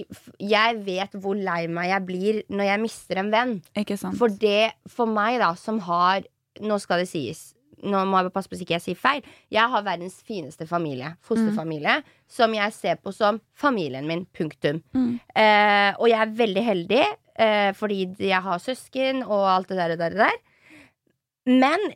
jeg 0.45 0.79
vet 0.85 1.15
hvor 1.17 1.39
lei 1.41 1.63
meg 1.73 1.89
jeg 1.89 2.05
blir 2.07 2.43
når 2.53 2.69
jeg 2.69 2.83
mister 2.83 3.21
en 3.23 3.31
venn. 3.33 3.55
For 4.19 4.29
det, 4.29 4.73
for 4.93 5.07
meg 5.09 5.39
da, 5.41 5.55
som 5.57 5.81
har 5.89 6.27
Nå 6.63 6.77
skal 6.79 7.01
det 7.03 7.09
sies 7.11 7.49
Nå 7.83 7.99
må 8.07 8.21
jeg 8.23 8.31
passe 8.33 8.47
på 8.49 8.55
så 8.57 8.63
ikke 8.63 8.77
jeg 8.77 8.85
sier 8.85 8.99
feil 9.01 9.25
Jeg 9.51 9.67
har 9.73 9.83
verdens 9.83 10.21
fineste 10.23 10.69
familie 10.71 11.17
Fosterfamilie 11.27 11.97
Som 12.31 12.55
jeg 12.55 12.73
ser 12.77 13.01
på 13.03 13.11
som 13.13 13.41
familien 13.59 14.07
min 14.07 14.23
Punktum 14.31 14.79
Mm. 14.95 15.19
eh, 15.35 15.91
Og 15.99 16.07
jeg 16.13 16.21
er 16.23 16.37
veldig 16.39 16.63
heldig 16.69 17.03
eh, 17.03 17.73
Fordi 17.75 17.99
jeg 18.31 18.41
har 18.47 18.63
søsken 18.63 19.25
Og 19.27 19.43
alt 19.51 19.69
det 19.73 19.81
der 19.83 19.97
og 19.97 19.99
der, 20.05 20.15
og 20.15 20.23
der. 20.29 20.39
Men 21.51 21.91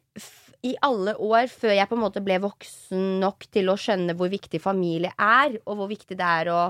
i 0.68 0.74
alle 0.84 1.14
år 1.16 1.48
før 1.50 1.72
jeg 1.76 1.88
på 1.88 1.96
en 1.96 2.02
måte 2.04 2.22
ble 2.24 2.38
voksen 2.42 3.18
nok 3.22 3.46
til 3.54 3.70
å 3.72 3.78
skjønne 3.80 4.16
hvor 4.18 4.30
viktig 4.32 4.60
familie 4.62 5.14
er, 5.16 5.56
og 5.64 5.80
hvor 5.80 5.90
viktig 5.90 6.18
det 6.18 6.28
er 6.28 6.52
å 6.52 6.60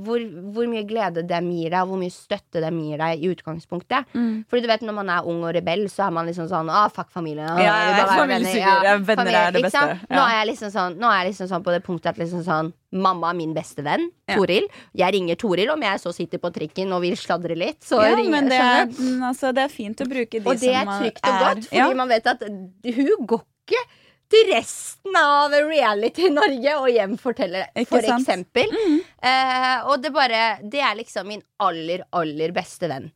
hvor, 0.00 0.22
hvor 0.54 0.68
mye 0.70 0.84
glede 0.88 1.24
dem 1.28 1.48
gir 1.52 1.72
deg, 1.72 1.82
og 1.82 1.92
hvor 1.92 2.00
mye 2.00 2.12
støtte 2.14 2.62
dem 2.62 2.78
gir 2.80 3.00
deg 3.00 3.20
i 3.20 3.30
utgangspunktet. 3.32 4.08
Mm. 4.14 4.44
Fordi 4.48 4.64
du 4.64 4.68
vet, 4.70 4.84
Når 4.86 4.96
man 4.96 5.10
er 5.12 5.26
ung 5.28 5.42
og 5.44 5.54
rebell, 5.54 5.84
så 5.92 6.06
er 6.06 6.14
man 6.16 6.28
liksom 6.30 6.48
sånn 6.48 6.70
ah, 6.72 6.88
Fuck 6.92 7.10
familien. 7.12 7.48
Ah, 7.50 7.60
Ja, 7.60 7.74
ja, 7.90 8.06
familie. 8.06 8.54
Ja, 8.56 8.96
venner 8.96 9.20
familie, 9.22 9.42
er 9.42 9.56
det 9.56 9.64
beste. 9.66 9.98
Nå 10.08 10.22
er 10.24 10.36
jeg 10.38 10.48
liksom 10.52 10.72
sånn 10.74 10.96
Nå 11.00 11.10
er 11.10 11.20
jeg 11.20 11.32
liksom 11.32 11.50
sånn 11.52 11.66
på 11.66 11.74
det 11.74 11.82
punktet 11.84 12.14
at 12.14 12.22
liksom 12.22 12.44
sånn 12.46 12.72
Mamma 12.90 13.30
er 13.30 13.36
min 13.38 13.52
beste 13.54 13.84
venn. 13.86 14.08
Toril. 14.26 14.64
Jeg 14.98 15.14
ringer 15.14 15.38
Toril 15.38 15.70
om 15.70 15.84
jeg 15.86 16.00
så 16.02 16.10
sitter 16.14 16.40
på 16.42 16.50
trikken 16.54 16.90
og 16.96 17.04
vil 17.04 17.14
sladre 17.18 17.54
litt. 17.54 17.78
Så 17.86 18.00
ja, 18.02 18.16
ringer, 18.18 18.32
men 18.34 18.50
det 18.50 18.58
er, 18.58 18.88
mm, 18.90 19.22
altså, 19.28 19.52
det 19.54 19.62
er 19.68 19.70
fint 19.70 20.02
å 20.02 20.08
bruke 20.10 20.40
de 20.40 20.42
Og 20.42 20.58
det 20.58 20.72
er 20.74 20.90
trygt 20.90 21.22
og 21.22 21.44
godt, 21.44 21.68
fordi 21.70 22.00
man 22.00 22.10
vet 22.10 22.26
at 22.32 22.42
hun 22.48 23.26
går 23.30 23.44
ikke 23.70 23.84
til 24.30 24.52
resten 24.52 25.16
av 25.20 25.54
reality 25.54 26.28
Norge 26.32 26.76
og 26.78 26.90
hjem 26.92 27.16
forteller 27.20 27.66
det, 27.74 27.86
for 27.90 28.04
sant? 28.04 28.22
eksempel. 28.22 28.76
Eh, 29.20 29.88
og 29.90 30.00
det 30.00 30.14
bare 30.14 30.60
Det 30.62 30.80
er 30.80 30.94
liksom 30.96 31.26
min 31.28 31.42
aller, 31.60 32.06
aller 32.16 32.54
beste 32.56 32.88
venn. 32.88 33.10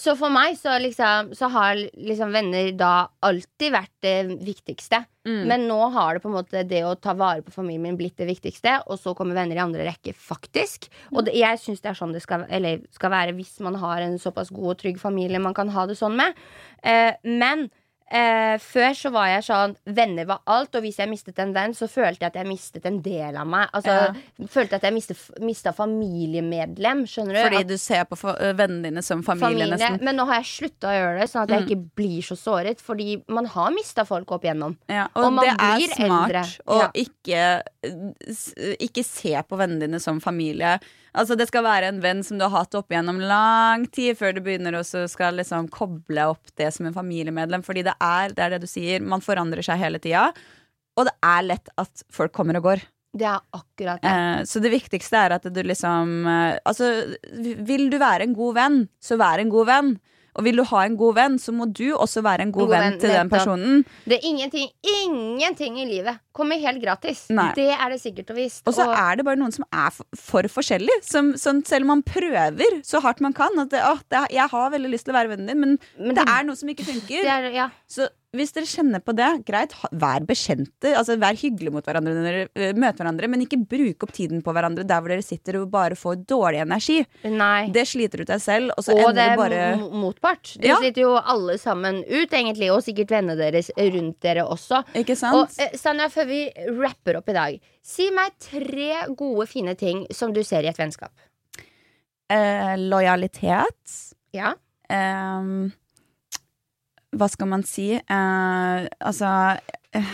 Så 0.00 0.14
for 0.16 0.32
meg 0.32 0.54
så, 0.56 0.78
liksom, 0.80 1.34
så 1.36 1.50
har 1.52 1.76
liksom 1.76 2.30
venner 2.32 2.70
da 2.78 3.10
alltid 3.26 3.74
vært 3.74 3.92
det 4.04 4.14
viktigste. 4.46 5.02
Mm. 5.28 5.42
Men 5.50 5.66
nå 5.68 5.76
har 5.92 6.16
det 6.16 6.22
på 6.22 6.30
en 6.30 6.36
måte 6.38 6.62
det 6.64 6.80
å 6.88 6.94
ta 6.96 7.12
vare 7.18 7.42
på 7.44 7.52
familien 7.52 7.90
min 7.90 7.98
blitt 7.98 8.16
det 8.16 8.30
viktigste, 8.30 8.78
og 8.86 8.96
så 9.02 9.12
kommer 9.18 9.36
venner 9.36 9.58
i 9.58 9.64
andre 9.64 9.84
rekke, 9.90 10.14
faktisk. 10.16 10.88
Og 11.12 11.26
det, 11.26 11.34
jeg 11.36 11.60
syns 11.60 11.84
det 11.84 11.92
er 11.92 11.98
sånn 11.98 12.14
det 12.16 12.22
skal, 12.24 12.46
eller 12.48 12.80
skal 12.96 13.12
være 13.12 13.36
hvis 13.36 13.58
man 13.66 13.76
har 13.82 14.06
en 14.06 14.16
såpass 14.22 14.54
god 14.54 14.72
og 14.72 14.80
trygg 14.80 15.02
familie 15.02 15.42
man 15.42 15.58
kan 15.58 15.68
ha 15.74 15.84
det 15.90 15.98
sånn 16.00 16.16
med. 16.16 16.38
Eh, 16.80 17.12
men 17.26 17.68
eh, 18.10 18.56
før 18.58 18.90
så 18.98 19.10
var 19.14 19.26
jeg 19.28 19.44
sånn 19.46 19.76
Venner 19.86 20.26
var 20.26 20.40
alt, 20.46 20.74
og 20.74 20.82
hvis 20.82 20.98
jeg 20.98 21.08
mistet 21.10 21.38
en 21.38 21.52
venn, 21.54 21.72
så 21.74 21.86
følte 21.88 22.24
jeg 22.24 22.32
at 22.32 22.38
jeg 22.40 22.46
mistet 22.48 22.86
en 22.86 23.00
del 23.02 23.36
av 23.38 23.46
meg. 23.46 23.68
Altså, 23.72 24.14
Følte 24.50 24.76
at 24.80 24.82
jeg 24.88 24.94
mistet, 24.96 25.18
mista 25.40 25.72
familiemedlem, 25.76 27.04
skjønner 27.08 27.36
du? 27.36 27.40
Fordi 27.44 27.60
At 27.64 27.68
du 27.70 27.76
ser 27.80 28.04
på 28.10 28.18
øh, 28.32 28.52
vennene 28.58 28.88
dine 28.90 29.02
som 29.06 29.22
familie, 29.26 29.48
familie, 29.66 29.76
nesten. 29.76 30.04
Men 30.06 30.16
nå 30.20 30.26
har 30.30 30.40
jeg 30.42 30.50
slutta 30.52 30.90
å 30.90 30.96
gjøre 30.96 31.18
det, 31.20 31.28
sånn 31.32 31.42
at 31.46 31.54
jeg 31.54 31.60
Mm. 31.60 31.68
ikke 31.68 31.96
blir 32.00 32.22
så 32.22 32.36
såret. 32.38 32.80
Fordi 32.80 33.22
man 33.28 33.46
har 33.46 33.70
mista 33.70 34.04
folk 34.08 34.30
opp 34.32 34.44
igjennom. 34.44 34.76
Ja, 34.88 35.06
og, 35.14 35.24
Og 35.24 35.32
man 35.32 35.44
det 35.46 35.54
er 35.58 35.76
blir 35.76 35.94
smart 35.94 36.30
eldre. 36.30 36.44
å 36.66 36.80
Ja. 36.80 36.90
ikke, 36.94 37.62
ikke 38.80 39.04
se 39.04 39.34
på 39.48 39.56
vennene 39.60 39.80
dine 39.86 40.00
som 40.00 40.20
familie. 40.20 40.78
Altså 41.16 41.36
Det 41.38 41.48
skal 41.50 41.66
være 41.66 41.90
en 41.90 42.00
venn 42.02 42.22
som 42.26 42.38
du 42.38 42.46
har 42.46 42.54
hatt 42.54 42.76
opp 42.78 42.92
igjennom 42.92 43.18
lang 43.22 43.86
tid, 43.90 44.16
før 44.18 44.36
du 44.36 44.42
begynner 44.44 44.78
også 44.78 45.06
skal 45.10 45.40
liksom 45.40 45.70
koble 45.72 46.28
opp 46.32 46.52
det 46.60 46.70
som 46.76 46.86
en 46.86 46.96
familiemedlem. 46.96 47.64
Fordi 47.66 47.84
det 47.86 47.96
er 47.98 48.34
det, 48.36 48.44
er 48.44 48.56
det 48.56 48.62
du 48.64 48.70
sier, 48.70 49.02
man 49.02 49.24
forandrer 49.24 49.64
seg 49.66 49.80
hele 49.82 50.02
tida. 50.02 50.28
Og 50.98 51.08
det 51.08 51.16
er 51.24 51.46
lett 51.46 51.70
at 51.80 52.04
folk 52.12 52.34
kommer 52.36 52.58
og 52.60 52.70
går. 52.70 52.86
Det 53.10 53.26
er 53.26 53.40
akkurat 53.56 54.02
det. 54.04 54.10
Eh, 54.10 54.44
så 54.46 54.62
det 54.62 54.70
viktigste 54.70 55.18
er 55.18 55.34
at 55.34 55.48
du 55.50 55.60
liksom 55.66 56.28
eh, 56.30 56.60
Altså, 56.62 56.92
vil 57.66 57.88
du 57.90 57.98
være 57.98 58.28
en 58.28 58.36
god 58.38 58.54
venn, 58.58 58.80
så 59.02 59.18
vær 59.18 59.42
en 59.42 59.50
god 59.50 59.66
venn. 59.70 59.92
Og 60.38 60.46
vil 60.46 60.60
du 60.60 60.64
ha 60.70 60.84
en 60.86 60.94
god 60.98 61.16
venn, 61.16 61.38
så 61.42 61.52
må 61.54 61.66
du 61.74 61.88
også 61.90 62.22
være 62.22 62.46
en 62.46 62.52
god, 62.54 62.68
God 62.68 62.74
venn, 62.76 62.84
venn, 62.86 62.98
til 63.02 63.10
den 63.16 63.30
personen. 63.32 63.80
Det 64.06 64.20
er 64.20 64.28
ingenting, 64.28 64.70
ingenting 64.86 65.80
i 65.82 65.88
livet 65.88 66.20
kommer 66.32 66.60
helt 66.62 66.80
gratis. 66.82 67.24
Nei. 67.34 67.50
Det 67.56 67.68
er 67.74 67.88
det 67.90 68.00
sikkert 68.02 68.30
og 68.30 68.36
visst. 68.36 68.62
Og 68.66 68.74
så 68.76 68.86
er 68.92 69.16
det 69.20 69.24
bare 69.26 69.40
noen 69.40 69.52
som 69.54 69.64
er 69.72 69.90
for, 69.90 70.06
for 70.16 70.42
forskjellig. 70.60 71.00
Som, 71.02 71.32
selv 71.36 71.82
om 71.86 71.92
man 71.96 72.02
prøver 72.06 72.80
så 72.86 73.00
hardt 73.04 73.20
man 73.24 73.32
kan 73.36 73.50
at 73.58 73.70
det, 73.74 73.82
å, 73.82 73.96
det, 74.10 74.26
Jeg 74.36 74.48
har 74.52 74.70
veldig 74.70 74.90
lyst 74.94 75.04
til 75.08 75.14
å 75.14 75.18
være 75.18 75.34
vennen 75.34 75.50
din, 75.50 75.60
men, 75.60 75.76
Men 75.98 76.14
det 76.14 76.24
det- 76.24 76.28
er 76.38 76.44
noe 76.48 76.56
som 76.56 76.68
ikke 76.68 76.86
funker. 76.86 77.22
det 77.22 77.36
er, 77.36 77.50
ja. 77.56 77.68
Så 77.90 78.08
hvis 78.30 78.52
dere 78.54 78.62
kjenner 78.70 79.00
på 79.02 79.10
det, 79.18 79.26
greit, 79.44 79.72
vær 79.90 80.22
bekjente. 80.22 80.92
Altså, 80.94 81.16
vær 81.18 81.34
hyggelige 81.34 81.72
mot 81.74 81.82
hverandre 81.82 82.12
når 82.14 82.26
dere 82.28 82.42
eh, 82.54 82.76
møter 82.78 83.02
hverandre, 83.02 83.26
men 83.32 83.40
ikke 83.42 83.58
bruk 83.66 84.04
opp 84.06 84.12
tiden 84.14 84.38
på 84.46 84.52
hverandre 84.54 84.84
der 84.86 85.00
hvor 85.02 85.10
dere 85.10 85.24
sitter 85.26 85.58
og 85.58 85.64
bare 85.72 85.96
får 85.98 86.20
dårlig 86.30 86.60
energi. 86.62 87.00
Nei. 87.26 87.72
Det 87.74 87.82
sliter 87.90 88.22
ut 88.22 88.30
deg 88.30 88.38
selv, 88.44 88.70
og 88.78 88.86
så 88.86 88.94
og 88.94 89.00
ender 89.08 89.16
det 89.18 89.24
det 89.24 89.32
er 89.32 89.40
bare 89.40 89.90
motpart. 90.04 90.52
Dere 90.62 90.70
Ja. 90.70 90.76
sliter 90.78 91.02
jo 91.02 91.16
alle 91.18 91.58
sammen 91.58 92.04
ut, 92.06 92.30
egentlig, 92.30 92.70
og 92.70 92.84
sikkert 92.86 93.10
vennene 93.16 93.34
deres 93.36 93.72
rundt 93.76 94.20
dere 94.22 94.46
også. 94.46 94.84
Ikke 94.94 95.16
Og 95.18 95.22
sant? 95.24 95.58
eh, 95.66 95.74
Sanja, 95.76 96.06
før 96.08 96.19
vi 96.28 96.50
rapper 96.80 97.16
opp 97.20 97.28
i 97.28 97.36
dag, 97.36 97.58
si 97.82 98.10
meg 98.14 98.32
tre 98.42 99.06
gode, 99.16 99.46
fine 99.48 99.74
ting 99.78 100.06
som 100.14 100.32
du 100.32 100.42
ser 100.44 100.62
i 100.64 100.70
et 100.72 100.78
vennskap. 100.78 101.12
Eh, 102.30 102.74
lojalitet. 102.78 103.94
Ja. 104.36 104.52
Eh, 104.88 105.70
hva 107.18 107.28
skal 107.32 107.48
man 107.50 107.64
si? 107.66 107.88
Eh, 107.98 108.86
altså 109.00 109.30
eh, 109.92 110.10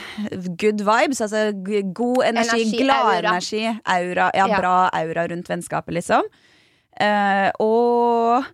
Good 0.56 0.80
vibes. 0.86 1.20
Altså 1.20 1.50
god 1.92 2.22
energi, 2.24 2.62
Energi, 2.62 2.78
glad 2.82 3.10
aura. 3.10 3.34
energi. 3.34 3.64
Aura. 3.84 4.30
Ja, 4.34 4.46
Ja. 4.48 4.60
bra 4.60 4.76
aura 4.96 5.26
rundt 5.28 5.48
vennskapet, 5.50 5.92
liksom. 5.98 6.22
Eh, 6.98 7.50
og 7.60 8.44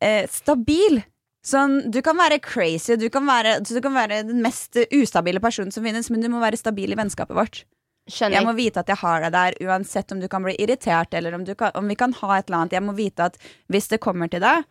eh, 0.00 0.26
stabil. 0.30 1.02
Sånn, 1.42 1.80
du 1.90 1.98
kan 2.06 2.14
være 2.18 2.38
crazy, 2.42 2.94
du 3.00 3.08
kan 3.10 3.26
være, 3.26 3.56
du 3.66 3.80
kan 3.82 3.96
være 3.96 4.20
den 4.28 4.42
mest 4.44 4.78
ustabile 4.94 5.42
personen 5.42 5.74
som 5.74 5.82
finnes, 5.82 6.10
men 6.12 6.22
du 6.22 6.28
må 6.30 6.42
være 6.42 6.60
stabil 6.60 6.94
i 6.94 6.98
vennskapet 6.98 7.34
vårt. 7.34 7.64
Skjønner. 8.10 8.36
Jeg 8.36 8.46
må 8.46 8.52
vite 8.58 8.82
at 8.82 8.90
jeg 8.90 8.98
har 8.98 9.24
deg 9.24 9.34
der, 9.34 9.56
uansett 9.66 10.14
om 10.14 10.22
du 10.22 10.28
kan 10.30 10.42
bli 10.42 10.54
irritert, 10.62 11.14
eller 11.14 11.34
om, 11.34 11.42
du 11.46 11.54
kan, 11.58 11.74
om 11.78 11.90
vi 11.90 11.98
kan 11.98 12.14
ha 12.18 12.38
et 12.38 12.46
eller 12.46 12.62
annet. 12.62 12.78
Jeg 12.78 12.86
må 12.86 12.94
vite 12.98 13.26
at 13.30 13.38
hvis 13.70 13.90
det 13.90 14.00
kommer 14.02 14.30
til 14.30 14.42
deg, 14.42 14.66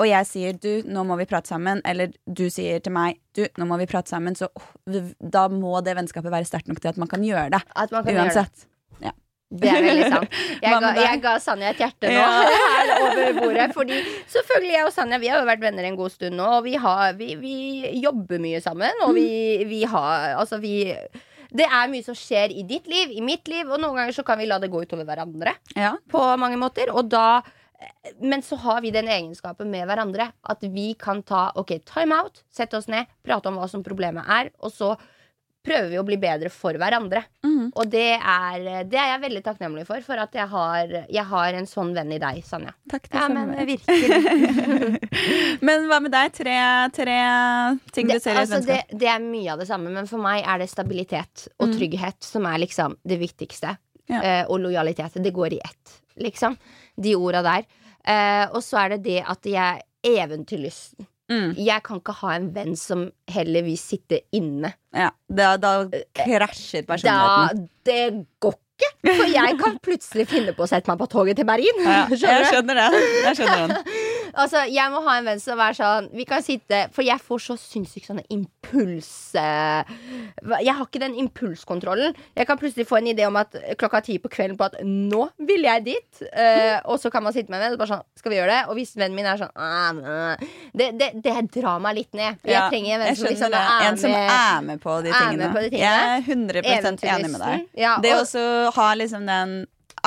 og 0.00 0.08
jeg 0.08 0.26
sier 0.26 0.56
du, 0.56 0.70
nå 0.88 1.04
må 1.04 1.18
vi 1.20 1.28
prate 1.28 1.50
sammen, 1.50 1.82
eller 1.86 2.14
du 2.24 2.46
sier 2.50 2.80
til 2.80 2.94
meg 2.94 3.18
du, 3.36 3.44
nå 3.60 3.66
må 3.68 3.76
vi 3.82 3.90
prate 3.90 4.10
sammen, 4.10 4.38
så 4.38 4.48
oh, 4.48 4.72
da 5.20 5.44
må 5.52 5.74
det 5.84 5.98
vennskapet 5.98 6.32
være 6.32 6.48
sterkt 6.48 6.70
nok 6.70 6.80
til 6.80 6.94
at 6.94 7.00
man 7.02 7.10
kan 7.10 7.26
gjøre 7.26 7.50
det. 7.58 7.60
Kan 7.92 8.08
gjøre 8.08 8.30
det. 8.38 8.69
Det 9.50 9.66
er 9.66 9.82
veldig 9.82 10.08
sant. 10.12 10.34
Jeg 10.62 10.76
ga, 10.84 10.90
jeg 10.94 11.20
ga 11.24 11.30
Sanja 11.42 11.70
et 11.72 11.80
hjerte 11.82 12.06
nå, 12.06 12.14
Ja. 12.14 12.26
her 12.76 12.90
over 13.02 13.32
bordet. 13.40 13.64
Fordi 13.74 13.96
selvfølgelig 14.30 14.74
jeg 14.76 14.86
og 14.86 14.92
Sanja 14.94 15.18
Vi 15.18 15.30
har 15.32 15.40
jo 15.42 15.48
vært 15.48 15.64
venner 15.64 15.88
en 15.88 15.96
god 15.98 16.12
stund 16.14 16.38
nå, 16.38 16.46
og 16.60 16.62
vi, 16.68 16.76
har, 16.78 17.16
vi, 17.18 17.32
vi 17.40 17.54
jobber 17.98 18.38
mye 18.42 18.60
sammen. 18.62 19.02
Og 19.08 19.16
vi, 19.18 19.26
vi 19.66 19.82
har 19.90 20.36
Altså, 20.38 20.60
vi 20.62 20.74
Det 21.50 21.66
er 21.66 21.90
mye 21.90 22.06
som 22.06 22.14
skjer 22.14 22.54
i 22.54 22.62
ditt 22.62 22.86
liv, 22.86 23.10
i 23.10 23.24
mitt 23.26 23.50
liv, 23.50 23.66
og 23.66 23.82
noen 23.82 23.98
ganger 23.98 24.14
så 24.14 24.22
kan 24.26 24.38
vi 24.38 24.46
la 24.46 24.60
det 24.62 24.70
gå 24.70 24.84
utover 24.86 25.08
hverandre. 25.08 25.56
Ja. 25.74 25.96
På 26.12 26.22
mange 26.38 26.60
måter. 26.60 26.92
Og 26.94 27.10
da 27.10 27.40
men 28.20 28.42
så 28.44 28.58
har 28.60 28.82
vi 28.84 28.90
den 28.92 29.08
egenskapen 29.08 29.70
med 29.72 29.86
hverandre 29.88 30.26
at 30.52 30.64
vi 30.74 30.90
kan 31.00 31.22
ta 31.24 31.46
ok, 31.56 31.78
time 31.88 32.18
out, 32.18 32.42
sette 32.52 32.76
oss 32.76 32.90
ned, 32.92 33.08
prate 33.24 33.48
om 33.48 33.56
hva 33.56 33.68
som 33.72 33.80
problemet 33.86 34.28
er, 34.28 34.50
og 34.60 34.68
så 34.74 34.90
prøver 35.66 35.90
vi 35.92 35.98
å 36.00 36.04
bli 36.08 36.16
bedre 36.16 36.48
for 36.50 36.72
hverandre. 36.80 37.20
Mm. 37.44 37.66
Og 37.76 37.88
det 37.92 38.14
er, 38.16 38.62
det 38.88 38.96
er 38.98 39.10
jeg 39.12 39.20
veldig 39.26 39.42
takknemlig 39.44 39.84
for, 39.88 40.00
for 40.06 40.16
at 40.22 40.32
jeg 40.34 40.48
har, 40.48 40.94
jeg 41.12 41.24
har 41.32 41.58
en 41.58 41.68
sånn 41.68 41.90
venn 41.94 42.12
i 42.16 42.18
deg, 42.22 42.38
Sanja. 42.46 42.72
Takk, 42.90 43.08
det 43.10 43.18
Ja, 43.18 43.26
samme. 43.26 43.44
men 43.50 43.68
virkelig. 43.68 45.10
Men 45.68 45.84
hva 45.90 45.98
med 46.00 46.12
deg? 46.14 46.32
Tre, 46.36 46.54
tre 46.96 47.18
ting 47.92 48.08
Det, 48.08 48.16
du 48.16 48.24
ser 48.24 48.38
i 48.38 48.40
altså, 48.44 48.60
det, 48.64 48.78
vennskap? 48.78 48.96
det 49.04 49.10
er 49.12 49.20
mye 49.26 49.52
av 49.52 49.60
det 49.60 49.68
samme, 49.68 49.92
men 49.92 50.08
for 50.08 50.22
meg 50.24 50.40
er 50.48 50.62
det 50.64 50.70
stabilitet 50.72 51.46
og 51.58 51.68
Mm. 51.70 51.76
trygghet 51.76 52.24
som 52.24 52.46
er 52.48 52.58
liksom 52.64 52.96
det 53.06 53.18
viktigste. 53.20 53.74
Ja. 54.10 54.20
Eh, 54.24 54.44
og 54.50 54.58
lojalitet. 54.64 55.20
Det 55.22 55.30
går 55.36 55.52
i 55.58 55.60
ett, 55.62 55.92
liksom. 56.18 56.56
De 56.96 57.12
orda 57.14 57.42
der. 57.46 57.68
Eh, 58.02 58.46
og 58.50 58.62
så 58.64 58.80
er 58.86 58.96
det 58.96 59.02
det 59.04 59.20
at 59.28 59.44
jeg 59.46 59.82
eventyrlysten. 60.02 61.06
Mm. 61.30 61.52
Jeg 61.62 61.82
kan 61.86 62.00
ikke 62.02 62.16
ha 62.24 62.32
en 62.34 62.48
venn 62.54 62.72
som 62.78 63.04
heller 63.30 63.62
vil 63.68 63.78
sitte 63.78 64.18
inne. 64.34 64.72
Ja. 64.96 65.12
Da, 65.30 65.52
da 65.62 65.74
krasjer 66.18 66.82
Da, 66.82 66.88
personligheten. 66.94 67.68
det 67.86 68.00
går 68.42 68.56
ikke! 68.58 68.66
For 69.04 69.28
jeg 69.28 69.56
kan 69.60 69.74
plutselig 69.84 70.24
finne 70.30 70.54
på 70.56 70.64
å 70.64 70.68
sette 70.70 70.88
meg 70.90 70.98
på 71.02 71.06
toget 71.12 71.36
til 71.38 71.46
Berlin. 71.48 71.82
Ja, 71.84 72.06
jeg 72.10 72.48
Skjønner 72.50 72.80
det. 72.80 72.88
Jeg 73.26 73.38
skjønner 73.42 73.68
den. 73.68 73.76
Altså, 74.34 74.62
jeg 74.70 74.92
må 74.92 75.00
ha 75.06 75.16
en 75.18 75.26
venn 75.26 75.40
som 75.42 75.60
er 75.62 75.74
sånn 75.76 76.08
Vi 76.16 76.24
kan 76.28 76.42
sitte 76.44 76.82
For 76.94 77.04
jeg 77.06 77.20
får 77.24 77.42
så 77.44 77.56
sinnssykt 77.60 78.10
sånne 78.10 78.24
impuls 78.32 79.08
Jeg 79.34 80.74
har 80.76 80.84
ikke 80.84 81.00
den 81.02 81.16
impulskontrollen. 81.20 82.14
Jeg 82.36 82.46
kan 82.48 82.58
plutselig 82.60 82.86
få 82.88 83.00
en 83.00 83.10
idé 83.12 83.26
om 83.26 83.36
at 83.40 83.54
klokka 83.80 84.02
ti 84.06 84.18
på 84.22 84.30
kvelden 84.32 84.56
på 84.60 84.68
at 84.68 84.76
nå 84.86 85.24
vil 85.48 85.64
jeg 85.66 85.84
dit. 85.86 86.20
Uh, 86.30 86.78
og 86.90 87.00
så 87.02 87.10
kan 87.12 87.24
man 87.24 87.34
sitte 87.34 87.50
med 87.52 87.58
en 87.60 87.64
venn 87.66 87.76
og 87.76 87.82
bare 87.82 87.94
sånn 87.94 88.04
Skal 88.20 88.34
vi 88.34 88.38
gjøre 88.38 88.54
det? 88.54 88.60
Og 88.70 88.78
hvis 88.78 88.94
vennen 88.98 89.16
min 89.18 89.28
er 89.30 89.40
sånn 89.40 89.52
«Ah, 89.54 89.90
øh», 89.96 90.46
det, 90.76 90.90
det, 91.00 91.10
det 91.24 91.34
drar 91.56 91.80
meg 91.82 91.98
litt 92.00 92.14
ned. 92.16 92.40
Jeg 92.44 92.54
Ja, 92.54 92.66
trenger 92.72 92.96
en 92.96 93.04
venn 93.04 93.18
som 93.18 93.30
liksom 93.30 93.56
er 93.56 93.86
En 93.88 94.00
som 94.00 94.14
med. 94.14 94.30
er 94.36 94.66
med 94.70 94.82
på 94.82 94.96
de 95.04 95.14
tingene. 95.14 95.50
på 95.54 95.64
de 95.64 95.72
tingene. 95.72 95.84
Jeg 95.86 96.20
er 96.20 96.92
100% 96.92 97.06
enig 97.14 97.32
med 97.34 97.44
deg. 97.44 97.68
Ja, 97.80 97.96
og, 97.96 98.04
Det 98.04 98.14
å 98.20 98.74
ha 98.76 98.88
liksom 98.98 99.26
den 99.30 99.56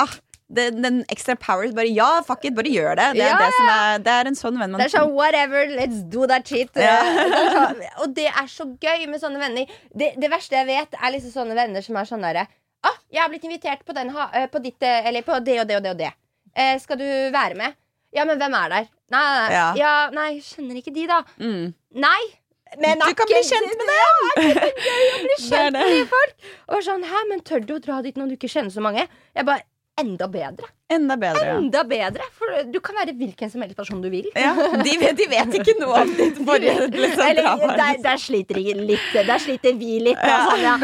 ah, 0.00 0.14
den, 0.48 0.82
den 0.84 0.98
ekstra 1.08 1.34
power. 1.40 1.70
Bare 1.76 1.88
ja, 1.88 2.22
fuck 2.26 2.44
it, 2.44 2.54
bare 2.54 2.68
gjør 2.72 2.96
det. 3.00 3.06
Det 3.16 3.22
Ja, 3.24 3.38
det 3.40 3.50
som 3.56 3.68
er, 3.72 4.02
det 4.04 4.12
er 4.12 4.30
en 4.30 4.36
sånn 4.38 4.58
venn 4.60 4.74
man 4.74 4.82
Det 4.82 4.88
er 4.90 4.94
sånn 4.98 5.14
whatever, 5.16 5.64
let's 5.78 6.02
do 6.12 6.26
that 6.30 6.46
shit. 6.48 6.70
Ja. 6.76 6.98
Det 7.24 7.54
sånn, 7.54 7.80
og 8.04 8.12
det 8.16 8.26
er 8.28 8.50
så 8.50 8.66
gøy 8.82 9.06
med 9.08 9.22
sånne 9.22 9.40
venner. 9.40 9.72
Det, 9.94 10.12
det 10.20 10.30
verste 10.32 10.58
jeg 10.60 10.68
vet, 10.68 10.98
er 11.00 11.14
liksom 11.16 11.32
sånne 11.38 11.56
venner 11.58 11.82
som 11.86 11.96
er 11.96 12.10
sånn 12.10 12.22
derre 12.26 12.46
ah, 12.84 12.98
'Jeg 13.08 13.22
har 13.22 13.30
blitt 13.32 13.44
invitert 13.48 13.84
på, 13.86 13.94
den, 13.96 14.10
på 14.52 14.60
ditt 14.60 14.82
Eller 14.84 15.22
på 15.24 15.38
det 15.40 15.60
og 15.62 15.66
det 15.68 15.76
og 15.78 15.82
det 15.86 15.90
og 15.94 15.98
det. 16.02 16.12
Eh, 16.54 16.76
skal 16.78 16.98
du 17.00 17.06
være 17.32 17.54
med?' 17.56 17.74
Ja, 18.14 18.24
men 18.24 18.38
hvem 18.38 18.52
er 18.54 18.68
der? 18.70 18.84
Nei, 19.10 19.20
nei, 19.24 19.48
nei. 19.50 19.78
Ja. 19.80 19.94
Nei 20.14 20.30
skjønner 20.44 20.76
ikke 20.78 20.92
de, 20.94 21.06
da. 21.10 21.22
mm. 21.40 21.74
Nei! 21.98 22.22
Men 22.78 22.98
Du 22.98 23.14
kan 23.14 23.26
bli 23.30 23.40
kjent 23.46 23.72
med 23.78 23.86
dem! 23.92 24.22
Ja, 24.38 24.54
det 24.54 24.62
er 24.62 24.78
gøy 24.86 25.02
å 25.14 25.18
bli 25.24 25.34
Det 25.34 25.42
kjent 25.48 25.74
det. 25.74 25.80
med 25.80 25.90
nye 25.96 26.06
folk? 26.12 26.34
Og 26.74 26.82
sånn, 26.86 27.02
hæ, 27.10 27.20
men 27.30 27.40
tør 27.46 27.60
du 27.66 27.74
å 27.76 27.80
dra 27.82 27.98
dit 28.06 28.16
når 28.18 28.30
du 28.32 28.34
ikke 28.38 28.50
kjenner 28.50 28.70
så 28.74 28.82
mange? 28.84 29.04
Jeg 29.34 29.46
bare, 29.48 29.62
enda 30.00 30.28
bedre. 30.28 30.66
Enda 30.92 31.16
bedre. 31.16 31.44
Ja. 31.46 31.54
Enda 31.56 31.80
bedre, 31.88 32.24
for 32.36 32.50
du 32.68 32.76
kan 32.84 32.96
være 32.98 33.14
hvilken 33.16 33.50
som 33.50 33.62
helst 33.64 33.76
person 33.78 34.02
du 34.02 34.10
vil. 34.12 34.26
Ja, 34.36 34.52
de, 34.54 34.92
vet, 35.00 35.16
de 35.16 35.26
vet 35.30 35.56
ikke 35.58 35.74
noe 35.80 36.02
om 36.02 36.12
ditt 36.18 36.38
forrige 36.44 36.88
liksom, 37.04 37.38
der, 37.78 38.00
der, 38.04 38.20
sliter 38.20 38.60
litt, 38.60 39.08
der 39.14 39.40
sliter 39.42 39.74
vi 39.80 39.96
litt. 40.04 40.20
sånn, 40.20 40.62
ja. 40.62 40.74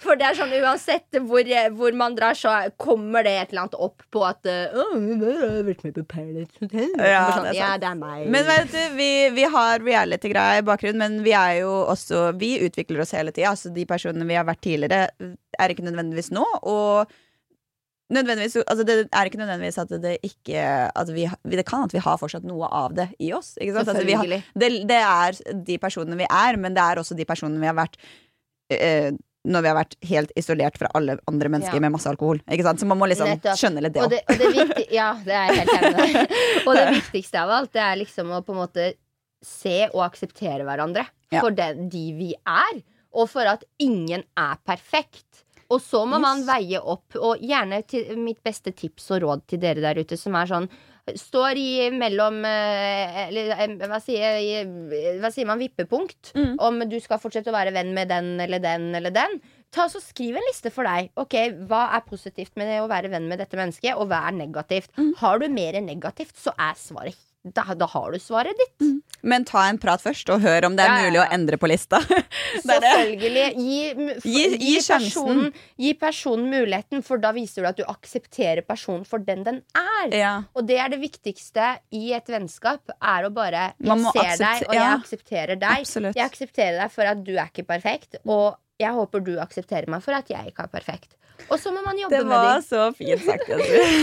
For 0.00 0.18
det 0.18 0.30
er 0.30 0.38
sånn 0.38 0.54
uansett 0.62 1.20
hvor, 1.28 1.52
hvor 1.76 1.98
man 2.00 2.16
drar, 2.16 2.38
så 2.38 2.56
kommer 2.80 3.26
det 3.26 3.36
et 3.36 3.54
eller 3.54 3.66
annet 3.66 3.78
opp 3.90 4.06
på 4.10 4.24
at 4.26 4.48
uh, 4.48 4.80
«Å, 4.80 4.88
jeg 4.96 5.38
har 5.44 5.64
vært 5.68 5.86
med 5.86 5.96
på 6.00 6.06
Paradise 6.16 6.64
Hotel. 6.64 6.90
Ja, 6.96 7.24
sånn, 7.34 7.50
det 7.50 7.56
ja, 7.60 7.72
det 7.80 7.90
er 7.90 7.98
meg. 8.00 8.26
Men 8.32 8.46
vet 8.48 8.74
du, 8.74 8.82
vi, 8.96 9.10
vi 9.36 9.48
har 9.54 9.82
reality-greier 9.84 10.64
i 10.64 10.68
bakgrunnen, 10.70 11.02
men 11.04 11.24
vi 11.26 11.34
er 11.36 11.60
jo 11.60 11.72
også 11.90 12.30
Vi 12.40 12.54
utvikler 12.64 13.04
oss 13.04 13.12
hele 13.16 13.34
tida. 13.34 13.52
Altså, 13.52 13.72
de 13.74 13.84
personene 13.88 14.26
vi 14.28 14.38
har 14.38 14.46
vært 14.48 14.64
tidligere, 14.64 15.34
er 15.60 15.74
ikke 15.74 15.84
nødvendigvis 15.84 16.32
nå. 16.32 16.46
Og 16.70 17.12
nødvendigvis 18.10 18.56
altså, 18.66 18.84
Det 18.86 18.96
er 19.12 19.28
ikke 19.30 19.38
nødvendigvis 19.40 19.78
at 19.78 19.94
det 20.02 20.16
ikke 20.26 20.64
at 20.96 21.08
vi, 21.14 21.28
Det 21.54 21.64
kan 21.68 21.84
at 21.86 21.92
vi 21.94 22.02
har 22.04 22.18
fortsatt 22.20 22.44
noe 22.48 22.66
av 22.66 22.94
det 22.98 23.08
i 23.22 23.32
oss. 23.36 23.54
Altså, 23.60 23.94
har, 23.94 24.26
det, 24.58 24.70
det 24.90 25.00
er 25.00 25.40
de 25.66 25.78
personene 25.82 26.18
vi 26.20 26.26
er, 26.28 26.56
men 26.60 26.74
det 26.76 26.82
er 26.84 27.00
også 27.02 27.16
de 27.18 27.24
personene 27.28 27.60
vi 27.62 27.70
har 27.70 27.76
vært 27.78 27.96
eh, 28.72 29.10
når 29.48 29.62
vi 29.64 29.68
har 29.70 29.76
vært 29.78 29.94
helt 30.04 30.32
isolert 30.36 30.76
fra 30.76 30.90
alle 30.98 31.14
andre 31.30 31.48
mennesker 31.48 31.78
Ja. 31.78 31.80
med 31.80 31.94
masse 31.94 32.10
alkohol. 32.10 32.42
Så 32.44 32.84
man 32.86 32.98
må 33.00 33.06
liksom 33.08 33.30
Nettopp. 33.30 33.56
skjønne 33.56 33.80
litt 33.86 33.94
det 33.94 34.02
òg. 34.04 34.90
ja, 34.92 35.14
det 35.24 35.32
er 35.32 35.46
jeg 35.48 35.62
helt 35.62 35.72
enig 35.78 35.94
med. 35.96 36.34
Og 36.66 36.74
det 36.76 36.84
viktigste 36.98 37.40
av 37.40 37.54
alt, 37.56 37.72
det 37.72 37.80
er 37.80 37.96
liksom 38.02 38.28
å 38.36 38.42
på 38.44 38.52
en 38.52 38.60
måte 38.60 38.90
se 39.40 39.86
og 39.94 40.02
akseptere 40.10 40.66
hverandre 40.68 41.06
Ja. 41.32 41.40
for 41.40 41.50
den 41.56 41.88
de 41.88 42.04
vi 42.18 42.34
er. 42.44 42.82
Og 43.16 43.30
for 43.32 43.48
at 43.48 43.64
ingen 43.80 44.22
er 44.38 44.58
perfekt. 44.66 45.24
Og 45.70 45.80
så 45.82 46.02
må 46.08 46.18
Yes. 46.18 46.24
man 46.24 46.40
veie 46.48 46.80
opp, 46.82 47.16
og 47.16 47.38
gjerne 47.38 47.82
til 47.86 48.16
mitt 48.18 48.42
beste 48.42 48.72
tips 48.74 49.10
og 49.14 49.22
råd 49.22 49.44
til 49.46 49.60
dere 49.62 49.80
der 49.84 50.00
ute 50.02 50.16
som 50.18 50.34
er 50.34 50.46
sånn 50.50 50.70
Står 51.16 51.56
i 51.58 51.90
mellom 51.90 52.44
eh, 52.44 53.28
Eller 53.28 53.54
eh, 53.56 53.72
hva 53.88 53.98
sier, 54.04 54.68
hva 55.18 55.30
sier 55.32 55.48
man? 55.48 55.58
Vippepunkt. 55.58 56.34
Mm. 56.36 56.52
Om 56.60 56.84
du 56.90 56.98
skal 57.02 57.18
fortsette 57.18 57.50
å 57.50 57.56
være 57.56 57.72
venn 57.74 57.94
med 57.96 58.10
den 58.12 58.36
eller 58.38 58.60
den 58.62 58.94
eller 58.94 59.10
den. 59.10 59.40
Ta 59.72 59.88
så 59.90 59.98
Skriv 60.02 60.36
en 60.36 60.46
liste 60.50 60.70
for 60.70 60.86
deg. 60.86 61.10
Ok, 61.18 61.34
Hva 61.70 61.86
er 61.96 62.04
positivt 62.06 62.54
med 62.60 62.76
å 62.82 62.86
være 62.90 63.10
venn 63.10 63.26
med 63.30 63.40
dette 63.42 63.58
mennesket, 63.58 63.96
og 63.96 64.10
hva 64.12 64.26
er 64.28 64.36
negativt? 64.38 64.92
Mm. 65.00 65.14
Har 65.22 65.40
du 65.40 65.48
mer 65.48 65.80
negativt, 65.80 66.36
så 66.38 66.54
er 66.58 66.74
svaret 66.78 67.18
da, 67.44 67.64
da 67.74 67.86
har 67.88 68.12
du 68.12 68.18
svaret 68.20 68.56
ditt. 68.60 68.88
Men 69.22 69.44
ta 69.48 69.66
en 69.68 69.78
prat 69.80 70.00
først, 70.00 70.28
og 70.32 70.40
hør 70.44 70.64
om 70.68 70.76
det 70.76 70.84
er 70.84 70.90
Ja, 70.90 70.96
ja, 71.00 71.06
mulig 71.08 71.20
å 71.22 71.26
endre 71.32 71.56
på 71.60 71.68
lista. 71.68 71.98
Selvfølgelig. 72.64 73.46
Gi, 73.56 73.78
Gi- 74.24 74.58
gi 74.60 74.74
personen, 74.86 75.50
gi 75.80 75.92
personen 76.00 76.48
muligheten, 76.52 77.02
for 77.06 77.20
da 77.22 77.32
viser 77.36 77.64
du 77.64 77.68
at 77.70 77.78
du 77.80 77.84
aksepterer 77.88 78.64
personen 78.66 79.04
for 79.08 79.22
den 79.24 79.44
den 79.46 79.60
er. 79.76 80.14
Ja. 80.16 80.32
Og 80.56 80.66
det 80.68 80.78
er 80.82 80.92
det 80.92 81.00
viktigste 81.02 81.74
i 81.96 82.12
et 82.16 82.28
vennskap, 82.32 82.92
er 83.00 83.28
å 83.28 83.32
bare 83.34 83.70
Jeg 83.78 84.04
ser 84.12 84.36
deg, 84.44 84.66
og 84.68 84.74
jeg 84.76 84.90
aksepterer 84.98 85.60
deg. 85.60 85.84
Absolutt. 85.84 86.16
Jeg 86.18 86.26
aksepterer 86.30 86.80
deg 86.82 86.92
for 86.96 87.12
at 87.14 87.24
du 87.24 87.32
er 87.36 87.48
ikke 87.52 87.66
perfekt, 87.68 88.20
og 88.26 88.56
jeg 88.80 88.96
håper 88.96 89.20
du 89.24 89.34
aksepterer 89.42 89.90
meg 89.92 90.04
for 90.04 90.16
at 90.16 90.30
jeg 90.32 90.52
ikke 90.52 90.64
er 90.68 90.72
perfekt. 90.72 91.16
Og 91.48 91.58
så 91.58 91.72
må 91.74 91.80
man 91.84 91.98
jobbe 91.98 92.16
Det 92.16 92.26
med 92.26 92.36
dem. 92.36 92.42
det. 92.42 92.50
var 92.50 92.60
så 92.66 92.82
fint 92.96 93.24
sagt. 93.24 93.48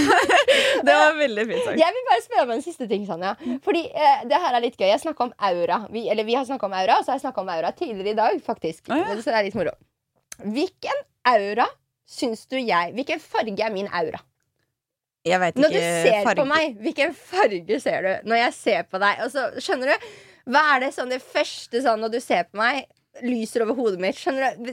Det 0.87 0.93
var 0.93 1.15
veldig 1.17 1.45
fint 1.49 1.63
sagt. 1.65 1.79
Jeg 1.79 1.95
vil 1.95 2.05
bare 2.09 2.23
spørre 2.25 2.45
om 2.47 2.51
en 2.57 2.63
siste 2.65 2.87
ting, 2.89 3.05
Sanja. 3.07 3.33
Fordi 3.65 3.83
eh, 3.91 4.23
det 4.29 4.39
her 4.43 4.57
er 4.57 4.63
litt 4.63 4.77
gøy. 4.79 4.87
Jeg 4.91 5.01
snakka 5.03 5.27
om 5.29 5.33
aura. 5.49 5.79
Vi, 5.93 6.05
eller 6.11 6.27
vi 6.27 6.35
har 6.37 6.45
snakka 6.47 6.69
om 6.69 6.75
aura, 6.77 6.99
og 6.99 7.05
så 7.05 7.13
har 7.13 7.19
jeg 7.19 7.25
snakka 7.27 7.43
om 7.43 7.51
aura 7.55 7.71
tidligere 7.75 8.13
i 8.13 8.17
dag, 8.19 8.39
faktisk. 8.45 8.89
Ah, 8.93 9.03
ja. 9.03 9.17
Så 9.21 9.29
det 9.31 9.37
er 9.41 9.47
litt 9.49 9.57
moro. 9.59 9.73
Hvilken 10.43 11.03
aura 11.27 11.65
syns 12.07 12.45
du 12.47 12.55
jeg 12.59 12.93
Hvilken 12.95 13.19
farge 13.19 13.63
er 13.65 13.73
min 13.73 13.87
aura? 13.91 14.19
Jeg 15.27 15.39
vet 15.41 15.57
Når 15.59 15.73
du 15.73 15.79
ser 15.81 16.21
farge. 16.23 16.39
på 16.39 16.45
meg, 16.47 16.77
hvilken 16.85 17.15
farge 17.17 17.79
ser 17.83 18.05
du? 18.05 18.29
Når 18.31 18.37
jeg 18.45 18.53
ser 18.55 18.85
på 18.87 19.01
deg, 19.01 19.23
og 19.25 19.33
så, 19.33 19.47
skjønner 19.59 19.89
du? 19.91 20.05
Hva 20.53 20.61
er 20.75 20.85
det 20.85 20.93
sånn 20.95 21.09
det 21.11 21.19
første 21.25 21.81
sånn 21.83 21.99
når 21.99 22.13
du 22.13 22.19
ser 22.23 22.45
på 22.47 22.61
meg, 22.61 22.85
lyser 23.25 23.63
over 23.65 23.77
hodet 23.79 23.99
mitt? 24.03 24.17
Skjønner 24.19 24.57
du? 24.57 24.71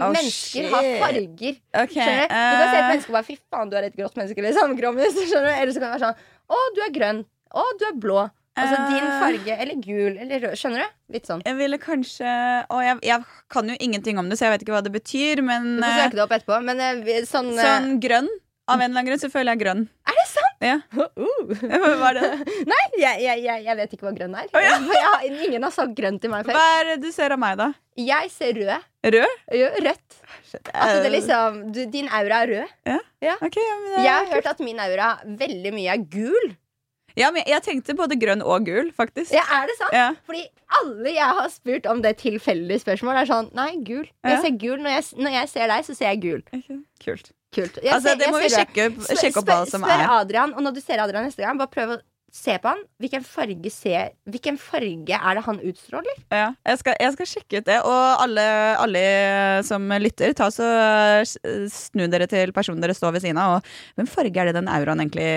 Oh, 0.00 0.10
Mennesker 0.12 0.68
har 0.72 0.88
farger. 1.02 1.58
Okay, 1.84 1.94
Skjønner 1.94 2.24
du? 2.24 2.32
Du 2.32 2.56
kan 2.56 2.64
se 2.64 2.76
et 2.76 2.80
eh, 2.80 2.88
menneske 2.90 3.12
og 3.12 3.18
bare 3.18 3.28
Fy 3.30 3.36
faen, 3.50 3.70
du 3.72 3.76
er 3.80 3.88
et 3.90 3.96
grått 3.98 4.16
menneske. 4.20 4.44
Liksom, 4.48 4.74
grommis, 4.80 5.14
skjønner 5.30 5.48
du? 5.52 5.54
Eller 5.60 5.72
så 5.76 5.82
kan 5.84 5.92
det 5.92 6.00
være 6.00 6.08
sånn 6.10 6.56
Å, 6.56 6.64
du 6.76 6.82
er 6.86 6.92
grønn. 6.98 7.22
Å, 7.56 7.64
du 7.80 7.86
er 7.90 7.96
blå. 8.06 8.26
Altså 8.56 8.76
din 8.88 9.04
Eh. 9.04 9.18
farge. 9.20 9.56
Eller 9.60 9.76
gul. 9.84 10.14
Eller 10.16 10.40
rød. 10.46 10.54
Skjønner 10.56 10.80
du? 10.86 10.94
Litt 11.12 11.26
sånn. 11.28 11.42
Jeg 11.44 11.56
ville 11.58 11.76
kanskje 11.82 12.24
Å, 12.72 12.78
jeg, 12.86 12.98
jeg 13.04 13.24
kan 13.52 13.68
jo 13.68 13.76
ingenting 13.84 14.16
om 14.22 14.30
det, 14.32 14.38
så 14.40 14.46
jeg 14.48 14.54
vet 14.56 14.64
ikke 14.64 14.72
hva 14.78 14.82
det 14.86 14.94
betyr, 14.94 15.42
men 15.44 15.76
Du 15.76 15.82
får 15.84 15.92
eh, 15.92 16.02
søke 16.06 16.16
det 16.16 16.24
opp 16.24 16.32
etterpå. 16.38 16.60
Men 16.64 16.80
eh, 16.80 17.24
sånn, 17.28 17.50
eh, 17.58 17.66
sånn 17.68 17.98
grønn. 18.00 18.30
Av 18.66 18.80
en 18.80 18.82
eller 18.90 18.98
annen 18.98 19.06
grunn 19.06 19.20
så 19.22 19.28
føler 19.30 19.54
jeg 19.54 19.62
grønn. 19.62 19.82
Er 20.10 20.16
det 20.18 20.26
sant? 20.32 20.64
Ja. 20.66 20.76
Uh. 21.16 21.52
Hva 21.62 22.08
er 22.10 22.16
det? 22.18 22.28
Nei, 22.72 22.82
jeg, 22.98 23.20
jeg, 23.22 23.62
jeg, 23.64 23.76
vet 23.78 23.92
ikke 23.94 24.08
hva 24.08 24.12
grønn 24.16 24.34
er. 24.36 24.48
Oh, 24.50 24.62
ja. 24.62 24.74
jeg 25.22 25.46
ingen 25.46 25.62
har 25.66 25.74
sagt 25.74 25.94
grønn 25.98 26.18
til 26.22 26.32
meg 26.32 26.46
før. 26.48 26.58
Hva 26.58 26.64
er 26.80 26.90
det 26.90 26.96
du 27.04 27.08
ser 27.14 27.34
av 27.36 27.40
meg, 27.40 27.54
da? 27.60 27.70
Jeg 28.00 28.32
ser 28.34 28.58
rød. 28.58 28.88
Rød? 29.16 29.38
Jo, 29.54 29.70
Rødt. 29.86 30.20
At 30.56 30.98
det 30.98 31.06
er 31.06 31.12
liksom, 31.14 31.60
du, 31.76 31.80
din 31.92 32.10
aura 32.10 32.42
er 32.44 32.52
rød. 32.52 32.74
ok, 32.90 33.22
ja, 33.22 33.36
men 33.40 33.88
det 33.92 33.98
er 34.00 34.06
Jeg 34.08 34.14
har 34.14 34.30
hørt 34.34 34.50
at 34.50 34.62
min 34.64 34.82
aura 34.82 35.10
veldig 35.44 35.72
mye 35.76 35.94
er 35.94 36.06
gul. 36.16 36.54
Ja, 37.16 37.30
men 37.32 37.46
jeg 37.48 37.62
tenkte 37.64 37.94
både 37.96 38.18
grønn 38.20 38.42
og 38.44 38.66
gul, 38.68 38.90
faktisk. 38.96 39.32
Ja, 39.32 39.44
Er 39.56 39.70
det 39.70 39.78
sant? 39.78 39.94
Ja. 39.96 40.08
Fordi 40.28 40.42
alle 40.82 41.14
jeg 41.14 41.38
har 41.38 41.48
spurt 41.54 41.86
om 41.88 42.02
det 42.04 42.18
tilfeldige 42.20 42.82
spørsmålet, 42.82 43.22
er 43.22 43.30
sånn 43.30 43.48
Nei, 43.56 43.70
gul. 43.86 44.04
Jeg 44.04 44.34
Ja. 44.36 44.42
ser 44.42 44.58
gul. 44.60 44.76
Når 44.84 44.92
jeg, 44.98 45.04
når 45.24 45.36
jeg 45.38 45.48
ser 45.54 45.72
deg, 45.72 45.84
så 45.86 45.96
ser 45.96 46.12
jeg 46.12 46.20
gul. 46.26 46.42
Kult. 47.00 47.32
Kult. 47.56 47.78
Jeg 47.82 47.92
Altså, 47.96 48.12
det 48.20 48.28
må 48.34 48.42
vi 48.42 48.50
sjekke 48.52 48.90
Spør- 48.98 49.22
sjekke 49.24 49.40
opp 49.42 49.48
hva 49.48 49.62
som 49.70 49.86
spør 49.86 50.02
er. 50.04 50.10
Adrian, 50.20 50.52
og 50.54 50.62
når 50.66 50.76
du 50.76 50.82
ser 50.84 51.00
Adrian 51.02 51.24
neste 51.28 51.42
gang, 51.44 51.56
bare 51.60 51.72
prøv 51.72 51.96
å 51.96 51.98
se 52.36 52.52
på 52.60 52.68
han. 52.68 52.80
Hvilken 53.00 53.22
farge, 53.24 53.70
ser, 53.72 54.10
hvilken 54.28 54.58
farge 54.60 55.16
er 55.16 55.38
det 55.38 55.44
han 55.46 55.60
utstråler? 55.70 56.18
Ja, 56.34 56.50
jeg, 56.68 56.80
skal, 56.82 56.96
jeg 57.00 57.14
skal 57.14 57.30
sjekke 57.30 57.60
ut 57.62 57.68
det. 57.70 57.78
Og 57.86 58.22
alle, 58.26 58.44
alle 58.82 59.04
som 59.64 59.88
lytter, 60.02 60.34
ta 60.36 60.50
så 60.52 60.66
eh, 60.68 61.64
snu 61.72 62.04
dere 62.12 62.28
til 62.28 62.52
personen 62.52 62.82
dere 62.84 62.96
står 62.98 63.16
ved 63.16 63.24
siden 63.24 63.40
av. 63.40 63.56
Og 63.62 63.96
hvem 64.00 64.10
farge 64.10 64.42
er 64.42 64.50
det 64.50 64.56
den 64.58 64.68
auraen 64.68 65.00
egentlig 65.06 65.30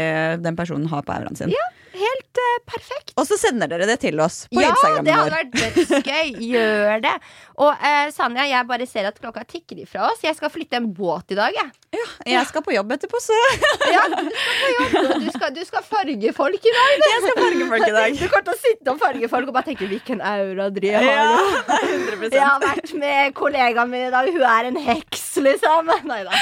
den 0.44 0.60
personen 0.60 0.90
har 0.92 1.06
på 1.08 1.16
auraen 1.16 1.40
sin? 1.40 1.54
Ja, 1.56 1.68
Helt 2.00 2.29
eh, 2.44 2.58
perfekt. 2.70 3.14
Og 3.20 3.28
så 3.28 3.38
sender 3.40 3.70
dere 3.72 3.88
det 3.90 4.00
til 4.04 4.20
oss 4.24 4.42
på 4.52 4.62
ja, 4.62 4.72
Instagramen 4.72 5.08
det 5.08 5.16
hadde 5.16 5.36
vært 5.36 5.54
dødsgøy. 5.58 6.32
Gjør 6.54 7.04
det. 7.06 7.14
Og 7.60 7.72
uh, 7.76 8.08
Sanja, 8.16 8.46
jeg 8.48 8.68
bare 8.70 8.86
ser 8.88 9.10
at 9.10 9.18
klokka 9.20 9.44
tikker 9.50 9.82
ifra 9.84 10.08
oss. 10.10 10.22
Jeg 10.24 10.38
skal 10.38 10.52
flytte 10.54 10.80
en 10.80 10.88
båt 10.96 11.34
i 11.36 11.38
dag, 11.40 11.56
jeg. 11.56 11.72
Jeg 12.30 12.46
skal 12.48 12.64
på 12.64 12.72
jobb 12.76 12.94
etterpå, 12.96 13.20
så 13.24 13.36
Ja, 13.96 14.06
du 14.14 14.30
skal 14.30 14.54
på 14.62 14.70
jobb. 14.76 15.26
Du 15.26 15.30
skal, 15.36 15.54
du 15.58 15.62
skal 15.68 15.86
farge 15.90 16.34
folk 16.38 16.70
i 16.72 16.74
dag. 16.78 16.94
jeg 17.04 17.24
skal 17.26 17.42
farge 17.42 17.70
folk 17.74 17.88
i 17.90 17.96
dag. 17.98 18.16
Du 18.20 18.26
kommer 18.28 18.48
til 18.48 18.56
å 18.56 18.62
sitte 18.62 18.94
og 18.94 19.02
farge 19.02 19.32
folk 19.32 19.50
og 19.52 19.56
bare 19.58 19.70
tenke 19.72 19.90
'hvilken 19.90 20.24
aura 20.24 20.70
Dri 20.74 20.94
Ja, 20.94 21.02
har'? 21.04 21.60
er 21.76 21.86
100% 21.90 22.38
Jeg 22.38 22.46
har 22.46 22.64
vært 22.64 22.94
med 23.04 23.34
kollegaen 23.38 23.92
min 23.92 24.08
i 24.08 24.14
dag. 24.14 24.32
Hun 24.34 24.48
er 24.54 24.72
en 24.72 24.80
heks, 24.90 25.28
liksom. 25.44 25.92
Nei 26.10 26.24
da. 26.28 26.34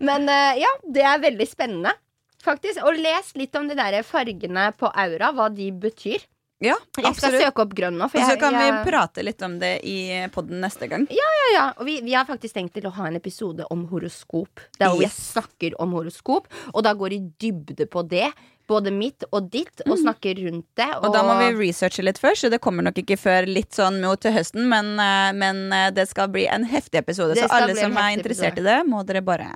Men 0.00 0.28
uh, 0.28 0.52
ja, 0.60 0.72
det 0.94 1.04
er 1.06 1.22
veldig 1.26 1.48
spennende. 1.50 1.94
Faktisk, 2.42 2.82
Og 2.84 2.98
les 2.98 3.32
litt 3.38 3.54
om 3.56 3.68
de 3.70 3.74
der 3.78 4.02
fargene 4.02 4.72
på 4.78 4.90
aura, 4.90 5.32
hva 5.32 5.48
de 5.54 5.70
betyr. 5.72 6.24
Ja, 6.62 6.76
Jeg 6.94 7.16
skal 7.18 7.34
søke 7.42 7.64
opp 7.64 7.72
grønn 7.74 7.96
nå. 7.98 8.06
For 8.10 8.20
Og 8.20 8.22
så 8.22 8.36
jeg, 8.36 8.38
kan 8.38 8.54
vi 8.54 8.66
prate 8.86 9.22
litt 9.26 9.40
om 9.42 9.56
det 9.58 9.80
i 9.82 9.96
podden 10.30 10.60
neste 10.62 10.86
gang. 10.86 11.08
ja, 11.10 11.30
ja, 11.40 11.48
ja. 11.56 11.64
og 11.76 11.86
vi, 11.88 11.96
vi 12.06 12.14
har 12.14 12.24
faktisk 12.28 12.54
tenkt 12.54 12.76
til 12.76 12.86
å 12.86 12.92
ha 12.94 13.08
en 13.08 13.16
episode 13.18 13.66
om 13.70 13.82
horoskop. 13.90 14.62
Der 14.78 14.94
Yes. 14.94 15.00
vi 15.00 15.08
snakker 15.32 15.74
om 15.82 15.90
horoskop, 15.98 16.46
og 16.72 16.84
da 16.86 16.94
går 16.94 17.12
i 17.16 17.20
dybde 17.42 17.88
på 17.90 18.06
det. 18.08 18.30
Både 18.70 18.92
mitt 18.94 19.24
og 19.32 19.50
ditt, 19.50 19.82
og 19.88 19.98
snakker 19.98 20.38
rundt 20.46 20.68
det. 20.78 20.86
Og, 21.00 21.08
Og 21.08 21.12
da 21.12 21.24
må 21.26 21.34
vi 21.42 21.66
researche 21.66 22.04
litt 22.06 22.20
først, 22.22 22.44
så 22.46 22.48
det 22.50 22.60
kommer 22.62 22.86
nok 22.86 22.94
ikke 23.02 23.18
før 23.18 23.44
litt 23.50 23.74
sånn 23.74 23.98
mot 24.00 24.20
til 24.22 24.30
høsten. 24.32 24.68
Men, 24.70 24.94
eh, 25.02 25.32
men 25.34 25.72
eh, 25.72 25.90
det 25.90 26.06
skal 26.08 26.28
bli 26.30 26.46
en 26.46 26.62
heftig 26.70 27.02
episode, 27.02 27.34
så 27.34 27.50
alle 27.50 27.74
som 27.74 27.90
er 27.98 28.14
interessert 28.14 28.54
interessert 28.54 28.58
i 28.62 28.62
det, 28.70 28.78
må 28.86 29.02
dere 29.04 29.20
bare 29.20 29.50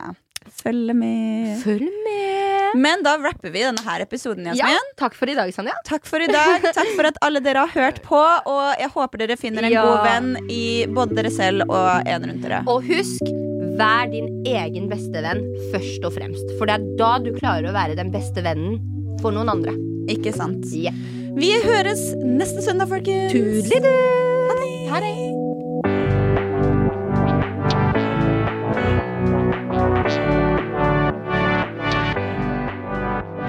følge 0.63 0.95
med. 0.97 1.57
Følg 1.63 1.89
med. 2.05 2.77
Men 2.77 3.03
da 3.07 3.15
rapper 3.23 3.53
vi 3.55 3.63
denne 3.63 3.81
her 3.87 4.03
episoden, 4.05 4.49
Ja, 4.59 4.69
takk 4.99 5.15
for 5.17 5.31
i 5.31 5.35
dag, 5.39 5.53
Sanja. 5.55 5.73
Takk 5.87 6.05
for 6.09 6.21
i 6.21 6.27
dag. 6.29 6.63
Takk 6.77 6.91
for 6.97 7.09
at 7.09 7.17
alle 7.25 7.41
dere 7.41 7.63
har 7.65 7.73
hørt 7.73 8.03
på. 8.05 8.19
Og 8.19 8.75
jeg 8.81 8.91
håper 8.93 9.23
dere 9.23 9.37
finner 9.41 9.65
en 9.65 9.73
Ja. 9.73 9.85
god 9.87 10.05
venn 10.05 10.51
i 10.51 10.87
både 10.87 11.15
dere 11.17 11.31
selv 11.31 11.63
og 11.71 12.07
en 12.07 12.27
rundt 12.29 12.43
dere. 12.43 12.63
Og 12.67 12.83
husk, 12.85 13.23
vær 13.79 14.11
din 14.11 14.29
egen 14.47 14.89
beste 14.91 15.23
venn 15.25 15.43
først 15.73 16.05
og 16.05 16.13
fremst. 16.19 16.53
For 16.59 16.67
det 16.67 16.75
er 16.81 16.97
da 16.99 17.19
du 17.19 17.33
klarer 17.39 17.71
å 17.71 17.77
være 17.77 17.97
den 17.97 18.11
beste 18.13 18.43
vennen 18.45 18.81
for 19.23 19.31
noen 19.33 19.49
andre. 19.49 19.73
Ikke 20.13 20.35
sant? 20.35 20.67
Yeah. 20.73 20.95
Vi 21.37 21.53
høres 21.63 22.15
neste 22.25 22.63
søndag, 22.65 22.89
folkens. 22.89 23.33
Tudelidu! 23.33 23.93
Ha 24.91 25.01
det. 25.01 25.46